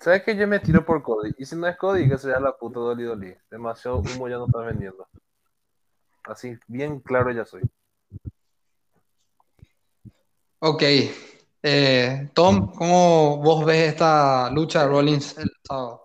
¿Sabes 0.00 0.24
que 0.24 0.34
yo 0.34 0.48
me 0.48 0.58
tiro 0.58 0.84
por 0.84 1.02
Cody? 1.02 1.32
Y 1.38 1.44
si 1.44 1.54
no 1.54 1.68
es 1.68 1.76
Cody, 1.76 2.08
que 2.08 2.18
sería 2.18 2.40
la 2.40 2.56
puta 2.56 2.80
Dolly 2.80 3.04
Dolly. 3.04 3.34
Demasiado 3.50 3.98
humo 3.98 4.28
ya 4.28 4.36
no 4.36 4.46
estás 4.46 4.66
vendiendo. 4.66 5.06
Así, 6.24 6.58
bien 6.66 6.98
claro 7.00 7.30
ya 7.30 7.44
soy. 7.44 7.62
Ok. 10.64 10.82
Eh, 11.64 12.30
Tom, 12.32 12.72
¿cómo 12.72 13.38
vos 13.38 13.66
ves 13.66 13.88
esta 13.88 14.48
lucha 14.52 14.82
de 14.82 14.88
Rollins 14.90 15.36
el 15.36 15.50
sábado? 15.60 16.02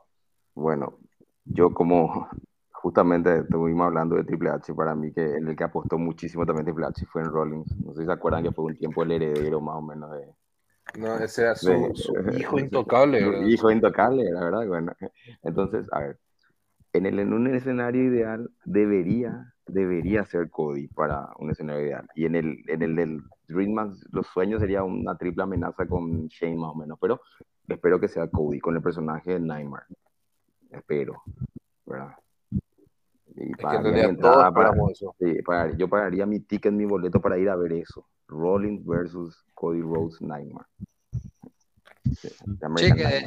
Bueno, 0.55 0.97
yo 1.45 1.71
como 1.71 2.27
justamente 2.71 3.37
estuvimos 3.37 3.85
hablando 3.85 4.15
de 4.15 4.23
Triple 4.23 4.49
H, 4.49 4.73
para 4.73 4.95
mí 4.95 5.13
que 5.13 5.35
el 5.35 5.55
que 5.55 5.63
apostó 5.63 5.99
muchísimo 5.99 6.43
también 6.43 6.65
Triple 6.65 6.87
H 6.87 7.05
fue 7.05 7.21
en 7.21 7.29
Rollins. 7.29 7.77
No 7.77 7.93
sé 7.93 7.99
si 7.99 8.07
se 8.07 8.11
acuerdan 8.11 8.41
que 8.41 8.51
fue 8.51 8.65
un 8.65 8.75
tiempo 8.75 9.03
el 9.03 9.11
heredero 9.11 9.61
más 9.61 9.75
o 9.75 9.81
menos 9.83 10.11
de... 10.13 10.33
No, 10.99 11.17
ese 11.17 11.43
era 11.43 11.53
su, 11.53 11.71
hijo 12.35 12.57
intocable. 12.57 13.47
hijo 13.47 13.69
intocable, 13.69 14.23
la 14.31 14.43
verdad. 14.43 14.65
Bueno, 14.65 14.91
entonces, 15.43 15.87
a 15.91 15.99
ver, 15.99 16.19
en, 16.93 17.05
el, 17.05 17.19
en 17.19 17.31
un 17.31 17.53
escenario 17.53 18.05
ideal 18.05 18.49
debería 18.65 19.53
debería 19.67 20.25
ser 20.25 20.49
Cody 20.49 20.87
para 20.87 21.29
un 21.37 21.51
escenario 21.51 21.85
ideal. 21.85 22.07
Y 22.15 22.25
en 22.25 22.35
el, 22.35 22.57
en 22.67 22.81
el 22.81 22.95
del 22.95 23.21
Dreamman, 23.47 23.95
los 24.11 24.27
sueños 24.27 24.59
sería 24.59 24.83
una 24.83 25.17
triple 25.17 25.43
amenaza 25.43 25.85
con 25.85 26.27
Shane 26.27 26.57
más 26.57 26.71
o 26.71 26.75
menos, 26.75 26.97
pero 26.99 27.21
espero 27.67 27.99
que 27.99 28.07
sea 28.07 28.27
Cody 28.27 28.59
con 28.59 28.75
el 28.75 28.81
personaje 28.81 29.33
de 29.33 29.39
Nightmare. 29.39 29.85
Espero, 30.69 31.23
¿verdad? 31.85 32.13
Y 33.35 33.51
yo 35.77 35.87
pagaría 35.87 36.25
mi 36.25 36.39
ticket, 36.41 36.73
mi 36.73 36.85
boleto 36.85 37.21
para 37.21 37.37
ir 37.37 37.49
a 37.49 37.55
ver 37.55 37.73
eso. 37.73 38.07
Rollins 38.27 38.85
versus 38.85 39.45
Cody 39.53 39.81
Rhodes 39.81 40.21
Nightmare. 40.21 40.65
Sí, 42.15 42.91
que 42.93 43.25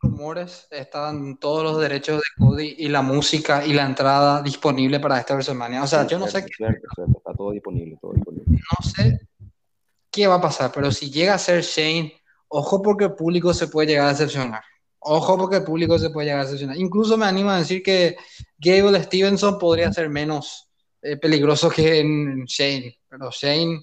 rumores 0.00 0.68
están 0.70 1.38
todos 1.38 1.64
los 1.64 1.80
derechos 1.80 2.18
de 2.18 2.44
Cody 2.44 2.74
y 2.78 2.88
la 2.88 3.02
música 3.02 3.66
y 3.66 3.72
la 3.72 3.84
entrada 3.84 4.42
disponible 4.42 5.00
para 5.00 5.18
esta 5.18 5.34
WrestleMania. 5.34 5.82
O 5.82 5.86
sea, 5.86 6.06
yo 6.06 6.18
no 6.18 6.28
sé 6.28 6.46
qué. 6.46 6.66
está 6.66 7.32
todo 7.36 7.50
disponible, 7.50 7.98
todo 8.00 8.12
disponible. 8.12 8.46
No 8.46 8.90
sé 8.90 9.27
qué 10.10 10.26
va 10.26 10.36
a 10.36 10.40
pasar, 10.40 10.72
pero 10.72 10.90
si 10.90 11.10
llega 11.10 11.34
a 11.34 11.38
ser 11.38 11.62
Shane, 11.62 12.20
ojo 12.48 12.82
porque 12.82 13.04
el 13.04 13.14
público 13.14 13.52
se 13.54 13.68
puede 13.68 13.88
llegar 13.88 14.06
a 14.06 14.10
decepcionar. 14.10 14.62
Ojo 15.00 15.38
porque 15.38 15.56
el 15.56 15.64
público 15.64 15.98
se 15.98 16.10
puede 16.10 16.26
llegar 16.26 16.40
a 16.40 16.44
decepcionar. 16.44 16.76
Incluso 16.76 17.16
me 17.16 17.26
animo 17.26 17.50
a 17.50 17.58
decir 17.58 17.82
que 17.82 18.16
Gable 18.58 19.02
Stevenson 19.02 19.58
podría 19.58 19.92
ser 19.92 20.08
menos 20.08 20.68
eh, 21.02 21.16
peligroso 21.16 21.70
que 21.70 22.00
en 22.00 22.44
Shane. 22.44 22.98
Pero 23.08 23.30
Shane, 23.30 23.80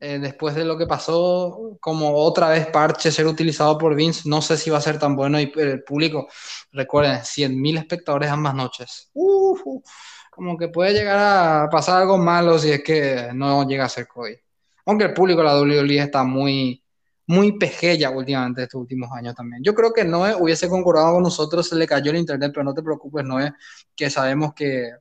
eh, 0.00 0.18
después 0.18 0.54
de 0.54 0.64
lo 0.64 0.76
que 0.76 0.86
pasó, 0.86 1.78
como 1.80 2.14
otra 2.14 2.50
vez 2.50 2.66
parche 2.66 3.10
ser 3.10 3.26
utilizado 3.26 3.78
por 3.78 3.94
Vince, 3.94 4.28
no 4.28 4.42
sé 4.42 4.56
si 4.56 4.70
va 4.70 4.78
a 4.78 4.82
ser 4.82 4.98
tan 4.98 5.16
bueno. 5.16 5.40
Y 5.40 5.52
el 5.56 5.82
público, 5.82 6.28
recuerden, 6.72 7.20
100.000 7.20 7.78
espectadores 7.78 8.30
ambas 8.30 8.54
noches. 8.54 9.10
como 10.30 10.56
que 10.56 10.68
puede 10.68 10.92
llegar 10.92 11.18
a 11.64 11.68
pasar 11.70 12.02
algo 12.02 12.18
malo 12.18 12.58
si 12.58 12.70
es 12.70 12.82
que 12.82 13.30
no 13.34 13.66
llega 13.66 13.86
a 13.86 13.88
ser 13.88 14.06
Cody. 14.06 14.36
Aunque 14.88 15.04
el 15.04 15.14
público 15.14 15.40
de 15.40 15.46
la 15.46 15.60
WWE 15.60 15.98
está 15.98 16.24
muy 16.24 16.82
muy 17.28 17.58
pequeña 17.58 18.08
últimamente 18.08 18.62
estos 18.62 18.80
últimos 18.80 19.10
años 19.12 19.34
también. 19.34 19.62
Yo 19.62 19.74
creo 19.74 19.92
que 19.92 20.02
Noé 20.02 20.34
hubiese 20.34 20.66
concordado 20.66 21.12
con 21.12 21.22
nosotros, 21.22 21.68
se 21.68 21.76
le 21.76 21.86
cayó 21.86 22.10
el 22.10 22.16
internet, 22.16 22.52
pero 22.54 22.64
no 22.64 22.72
te 22.72 22.82
preocupes, 22.82 23.22
Noé, 23.22 23.52
que 23.94 24.08
sabemos 24.08 24.54
que 24.54 24.92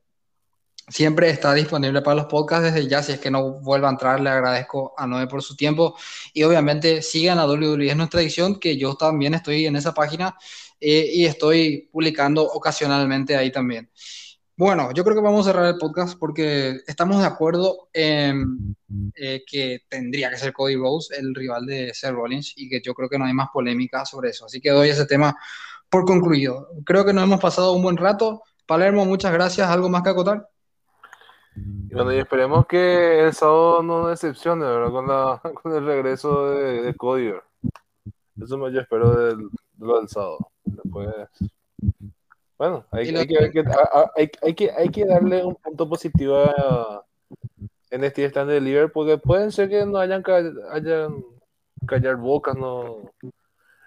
siempre 0.89 1.29
está 1.29 1.53
disponible 1.53 2.01
para 2.01 2.17
los 2.17 2.25
podcasts 2.25 2.65
desde 2.65 2.89
ya. 2.89 3.01
Si 3.01 3.13
es 3.13 3.19
que 3.19 3.31
no 3.31 3.61
vuelva 3.61 3.87
a 3.87 3.91
entrar, 3.91 4.19
le 4.19 4.29
agradezco 4.29 4.93
a 4.97 5.07
Noé 5.07 5.27
por 5.27 5.41
su 5.41 5.55
tiempo. 5.55 5.95
Y 6.33 6.43
obviamente 6.43 7.01
sigan 7.01 7.39
a 7.39 7.45
WWE, 7.45 7.89
es 7.89 7.95
nuestra 7.95 8.21
edición, 8.21 8.59
que 8.59 8.75
yo 8.77 8.95
también 8.95 9.33
estoy 9.33 9.65
en 9.65 9.77
esa 9.77 9.93
página 9.93 10.35
eh, 10.81 11.09
y 11.13 11.25
estoy 11.25 11.87
publicando 11.89 12.43
ocasionalmente 12.43 13.37
ahí 13.37 13.53
también. 13.53 13.89
Bueno, 14.59 14.91
yo 14.91 15.03
creo 15.03 15.15
que 15.15 15.21
vamos 15.21 15.45
a 15.45 15.51
cerrar 15.51 15.67
el 15.67 15.77
podcast 15.77 16.17
porque 16.17 16.79
estamos 16.87 17.19
de 17.19 17.27
acuerdo 17.27 17.89
en 17.93 18.75
eh, 19.13 19.43
que 19.45 19.81
tendría 19.87 20.31
que 20.31 20.37
ser 20.37 20.51
Cody 20.51 20.75
Rose 20.75 21.15
el 21.15 21.35
rival 21.35 21.67
de 21.67 21.93
Seth 21.93 22.13
Rollins 22.13 22.53
y 22.57 22.67
que 22.67 22.81
yo 22.81 22.95
creo 22.95 23.07
que 23.07 23.19
no 23.19 23.25
hay 23.25 23.33
más 23.33 23.49
polémica 23.53 24.03
sobre 24.03 24.31
eso. 24.31 24.47
Así 24.47 24.59
que 24.59 24.71
doy 24.71 24.89
ese 24.89 25.05
tema 25.05 25.37
por 25.91 26.05
concluido. 26.05 26.69
Creo 26.85 27.05
que 27.05 27.13
nos 27.13 27.25
hemos 27.25 27.39
pasado 27.39 27.73
un 27.73 27.83
buen 27.83 27.97
rato. 27.97 28.41
Palermo, 28.65 29.05
muchas 29.05 29.31
gracias. 29.31 29.69
¿Algo 29.69 29.89
más 29.89 30.01
que 30.01 30.09
acotar? 30.09 30.49
bueno, 31.55 32.11
y 32.11 32.17
esperemos 32.17 32.65
que 32.65 33.25
el 33.25 33.33
sábado 33.33 33.83
no 33.83 34.07
decepcione, 34.07 34.65
¿verdad? 34.65 34.89
Con, 34.89 35.07
la, 35.07 35.39
con 35.61 35.75
el 35.75 35.85
regreso 35.85 36.49
de, 36.49 36.81
de 36.81 36.95
Cody. 36.95 37.31
Eso 38.41 38.57
me 38.57 38.73
yo 38.73 38.81
espero 38.81 39.11
del, 39.11 39.49
del 39.75 40.09
sábado. 40.09 40.49
Después 40.65 41.09
bueno, 42.57 42.85
hay, 42.91 43.05
que, 44.55 45.05
darle 45.05 45.45
un 45.45 45.55
punto 45.55 45.87
positivo 45.87 46.37
a 46.37 47.05
NXT 47.91 48.19
Stand 48.19 48.49
Deliver 48.49 48.91
porque 48.91 49.17
pueden 49.17 49.51
ser 49.51 49.69
que 49.69 49.85
no 49.85 49.99
hayan, 49.99 50.23
hayan 50.71 51.23
callar 51.85 52.15
bocas, 52.17 52.55
no. 52.55 53.11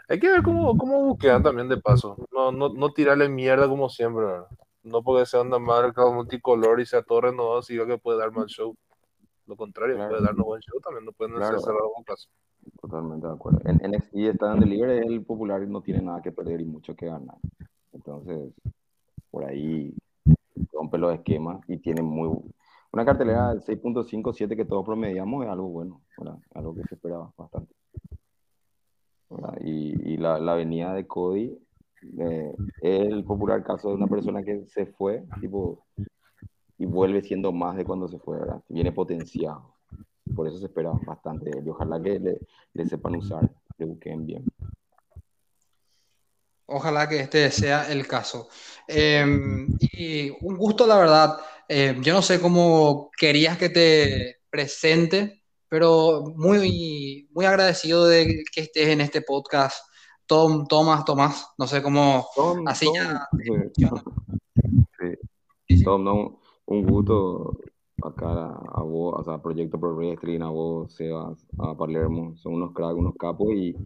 Hay 0.09 0.19
que 0.19 0.31
ver 0.31 0.43
cómo, 0.43 0.77
cómo 0.77 1.05
buquean 1.05 1.43
también 1.43 1.69
de 1.69 1.77
paso. 1.77 2.17
No, 2.33 2.53
no, 2.53 2.69
no 2.69 2.93
tirarle 2.93 3.29
mierda 3.29 3.69
como 3.69 3.89
siempre, 3.89 4.25
No 4.83 5.03
porque 5.03 5.27
sea 5.27 5.43
una 5.43 5.59
marca 5.59 6.09
multicolor 6.11 6.81
y 6.81 6.87
sea 6.87 7.03
todo 7.03 7.23
renovado, 7.23 7.63
sino 7.63 7.87
que 7.87 7.99
puede 7.99 8.19
dar 8.19 8.33
mal 8.33 8.47
show. 8.47 8.75
Lo 9.47 9.57
contrario, 9.57 9.97
puede 9.97 10.23
darnos 10.23 10.47
buen 10.47 10.61
show 10.63 10.81
también, 10.81 11.05
no 11.05 11.13
pueden 11.13 11.35
claro. 11.35 11.59
cerrar 11.59 11.83
bocas. 11.97 12.29
Totalmente 12.81 13.27
de 13.27 13.33
acuerdo. 13.33 13.61
En 13.65 13.77
NXT 13.91 14.15
Stand 14.35 14.61
Deliver 14.61 14.91
es 14.91 15.07
el 15.07 15.25
popular 15.25 15.63
y 15.63 15.67
no 15.67 15.81
tiene 15.81 16.03
nada 16.03 16.23
que 16.23 16.31
perder 16.31 16.61
y 16.61 16.67
mucho 16.67 16.95
que 16.95 17.07
ganar. 17.07 17.37
Entonces, 17.93 18.53
por 19.31 19.45
ahí 19.45 19.95
rompe 20.73 20.99
los 20.99 21.15
esquemas 21.15 21.61
y 21.69 21.79
tiene 21.79 22.03
muy 22.03 22.31
una 22.93 23.05
cartelera 23.05 23.51
del 23.51 23.61
6.57 23.61 24.57
que 24.57 24.65
todos 24.65 24.85
promediamos 24.85 25.45
es 25.45 25.51
algo 25.51 25.69
bueno, 25.69 26.03
algo 26.55 26.75
que 26.75 26.83
se 26.89 26.97
esperaba 26.97 27.33
bastante. 27.37 27.73
Y, 29.61 30.15
y 30.15 30.17
la, 30.17 30.41
la, 30.41 30.55
venida 30.55 30.93
de 30.93 31.07
Cody 31.07 31.57
eh, 32.19 32.53
es 32.83 33.07
el 33.07 33.25
popular 33.25 33.63
caso 33.63 33.91
de 33.91 33.95
una 33.95 34.09
persona 34.09 34.43
que 34.43 34.67
se 34.67 34.87
fue 34.87 35.25
tipo, 35.41 35.87
y 36.79 36.87
vuelve 36.87 37.23
siendo 37.23 37.53
más 37.53 37.77
de 37.77 37.85
cuando 37.85 38.09
se 38.09 38.19
fue, 38.19 38.41
¿verdad? 38.41 38.61
viene 38.69 38.91
potenciado. 38.91 39.77
Por 40.35 40.49
eso 40.49 40.59
se 40.59 40.67
espera 40.67 40.93
bastante 41.07 41.51
y 41.65 41.69
ojalá 41.69 42.03
que 42.03 42.19
le, 42.19 42.41
le 42.75 42.87
sepan 42.87 43.17
usar, 43.17 43.49
le 43.79 43.87
busquen 43.87 44.27
bien. 44.27 44.50
Ojalá 46.71 47.09
que 47.09 47.21
este 47.21 47.51
sea 47.51 47.91
el 47.91 48.07
caso. 48.07 48.49
Em, 48.87 49.67
y 49.81 50.31
un 50.41 50.57
gusto, 50.57 50.87
la 50.87 50.97
verdad. 50.97 51.39
Em, 51.69 52.01
yo 52.03 52.15
no 52.15 52.23
sé 52.23 52.41
cómo 52.41 53.11
querías 53.17 53.59
que 53.59 53.69
te 53.69 54.37
presente, 54.51 55.43
pero 55.69 56.23
muy, 56.37 57.29
muy 57.33 57.45
agradecido 57.45 58.07
de 58.07 58.45
que 58.53 58.61
estés 58.63 58.89
en 58.89 59.01
este 59.01 59.23
podcast. 59.23 59.85
Tom, 60.27 60.67
Tomás, 60.67 61.05
Tomás, 61.05 61.49
no 61.59 61.67
sé 61.67 61.83
cómo. 61.83 62.29
así 62.67 62.87
ya. 62.95 63.29
Sí. 65.67 65.83
Tom, 65.83 66.05
no, 66.05 66.41
un 66.67 66.87
gusto 66.87 67.59
acá 68.03 68.31
a 68.75 68.83
vos, 68.83 69.15
o 69.19 69.25
sea, 69.25 69.43
Proyecto 69.43 69.79
Pro 69.79 69.97
Wrestling, 69.97 70.41
a 70.41 70.51
vos, 70.51 70.95
Sebas, 70.95 71.45
a 71.59 71.77
Palermo, 71.77 72.37
son 72.37 72.55
unos 72.55 72.73
cracks, 72.73 72.95
unos 72.95 73.15
capos 73.17 73.49
y 73.55 73.77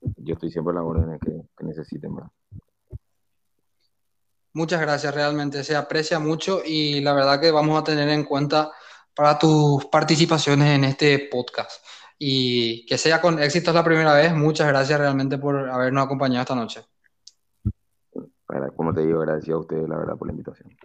yo 0.00 0.34
estoy 0.34 0.50
siempre 0.50 0.72
a 0.72 0.76
la 0.76 0.82
orden 0.82 1.18
que, 1.18 1.32
que 1.56 1.64
necesiten, 1.64 2.14
¿verdad? 2.14 2.30
Muchas 4.54 4.80
gracias, 4.80 5.14
realmente 5.14 5.62
se 5.62 5.76
aprecia 5.76 6.18
mucho 6.18 6.62
y 6.64 7.00
la 7.00 7.12
verdad 7.12 7.40
que 7.40 7.50
vamos 7.50 7.80
a 7.80 7.84
tener 7.84 8.08
en 8.08 8.24
cuenta 8.24 8.72
para 9.14 9.38
tus 9.38 9.84
participaciones 9.86 10.68
en 10.76 10.84
este 10.84 11.28
podcast. 11.30 11.84
Y 12.18 12.86
que 12.86 12.96
sea 12.98 13.20
con 13.20 13.40
éxito 13.40 13.72
la 13.72 13.84
primera 13.84 14.14
vez. 14.14 14.32
Muchas 14.32 14.68
gracias 14.68 14.98
realmente 14.98 15.38
por 15.38 15.68
habernos 15.68 16.04
acompañado 16.04 16.42
esta 16.42 16.54
noche. 16.54 16.84
Como 18.76 18.94
te 18.94 19.04
digo, 19.04 19.20
gracias 19.20 19.54
a 19.54 19.58
ustedes, 19.58 19.88
la 19.88 19.98
verdad, 19.98 20.16
por 20.16 20.28
la 20.28 20.32
invitación. 20.32 20.76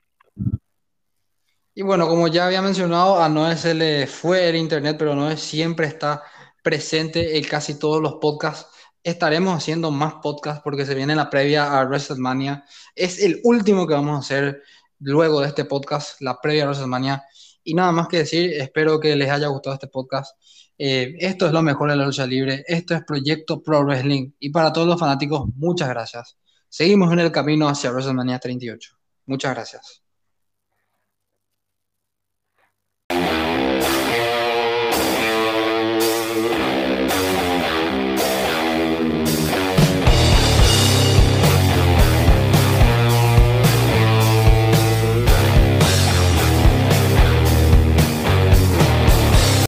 Y 1.75 1.81
bueno, 1.81 2.07
como 2.07 2.27
ya 2.27 2.47
había 2.47 2.61
mencionado, 2.61 3.21
a 3.21 3.29
Noé 3.29 3.55
se 3.55 3.73
le 3.73 4.07
fue 4.07 4.49
el 4.49 4.55
internet, 4.55 4.95
pero 4.97 5.15
Noé 5.15 5.37
siempre 5.37 5.87
está 5.87 6.23
presente 6.63 7.37
en 7.37 7.43
casi 7.43 7.77
todos 7.77 8.01
los 8.01 8.15
podcasts 8.15 8.67
estaremos 9.03 9.55
haciendo 9.55 9.91
más 9.91 10.15
podcasts 10.15 10.61
porque 10.63 10.85
se 10.85 10.95
viene 10.95 11.15
la 11.15 11.29
previa 11.29 11.79
a 11.79 11.85
WrestleMania. 11.85 12.65
Es 12.95 13.21
el 13.21 13.39
último 13.43 13.85
que 13.85 13.93
vamos 13.93 14.15
a 14.15 14.19
hacer 14.19 14.63
luego 14.99 15.41
de 15.41 15.47
este 15.47 15.65
podcast, 15.65 16.21
la 16.21 16.39
previa 16.39 16.63
a 16.63 16.67
WrestleMania. 16.67 17.23
Y 17.63 17.73
nada 17.73 17.91
más 17.91 18.07
que 18.07 18.19
decir, 18.19 18.53
espero 18.53 18.99
que 18.99 19.15
les 19.15 19.29
haya 19.29 19.47
gustado 19.47 19.75
este 19.75 19.87
podcast. 19.87 20.35
Eh, 20.77 21.15
esto 21.19 21.45
es 21.45 21.51
lo 21.51 21.61
mejor 21.61 21.89
de 21.91 21.97
la 21.97 22.05
lucha 22.05 22.25
libre. 22.25 22.63
Esto 22.67 22.95
es 22.95 23.03
Proyecto 23.03 23.61
Pro 23.61 23.83
Wrestling. 23.83 24.31
Y 24.39 24.49
para 24.49 24.73
todos 24.73 24.87
los 24.87 24.99
fanáticos, 24.99 25.47
muchas 25.55 25.89
gracias. 25.89 26.37
Seguimos 26.69 27.11
en 27.13 27.19
el 27.19 27.31
camino 27.31 27.67
hacia 27.67 27.91
WrestleMania 27.91 28.39
38. 28.39 28.97
Muchas 29.25 29.53
gracias. 29.53 30.02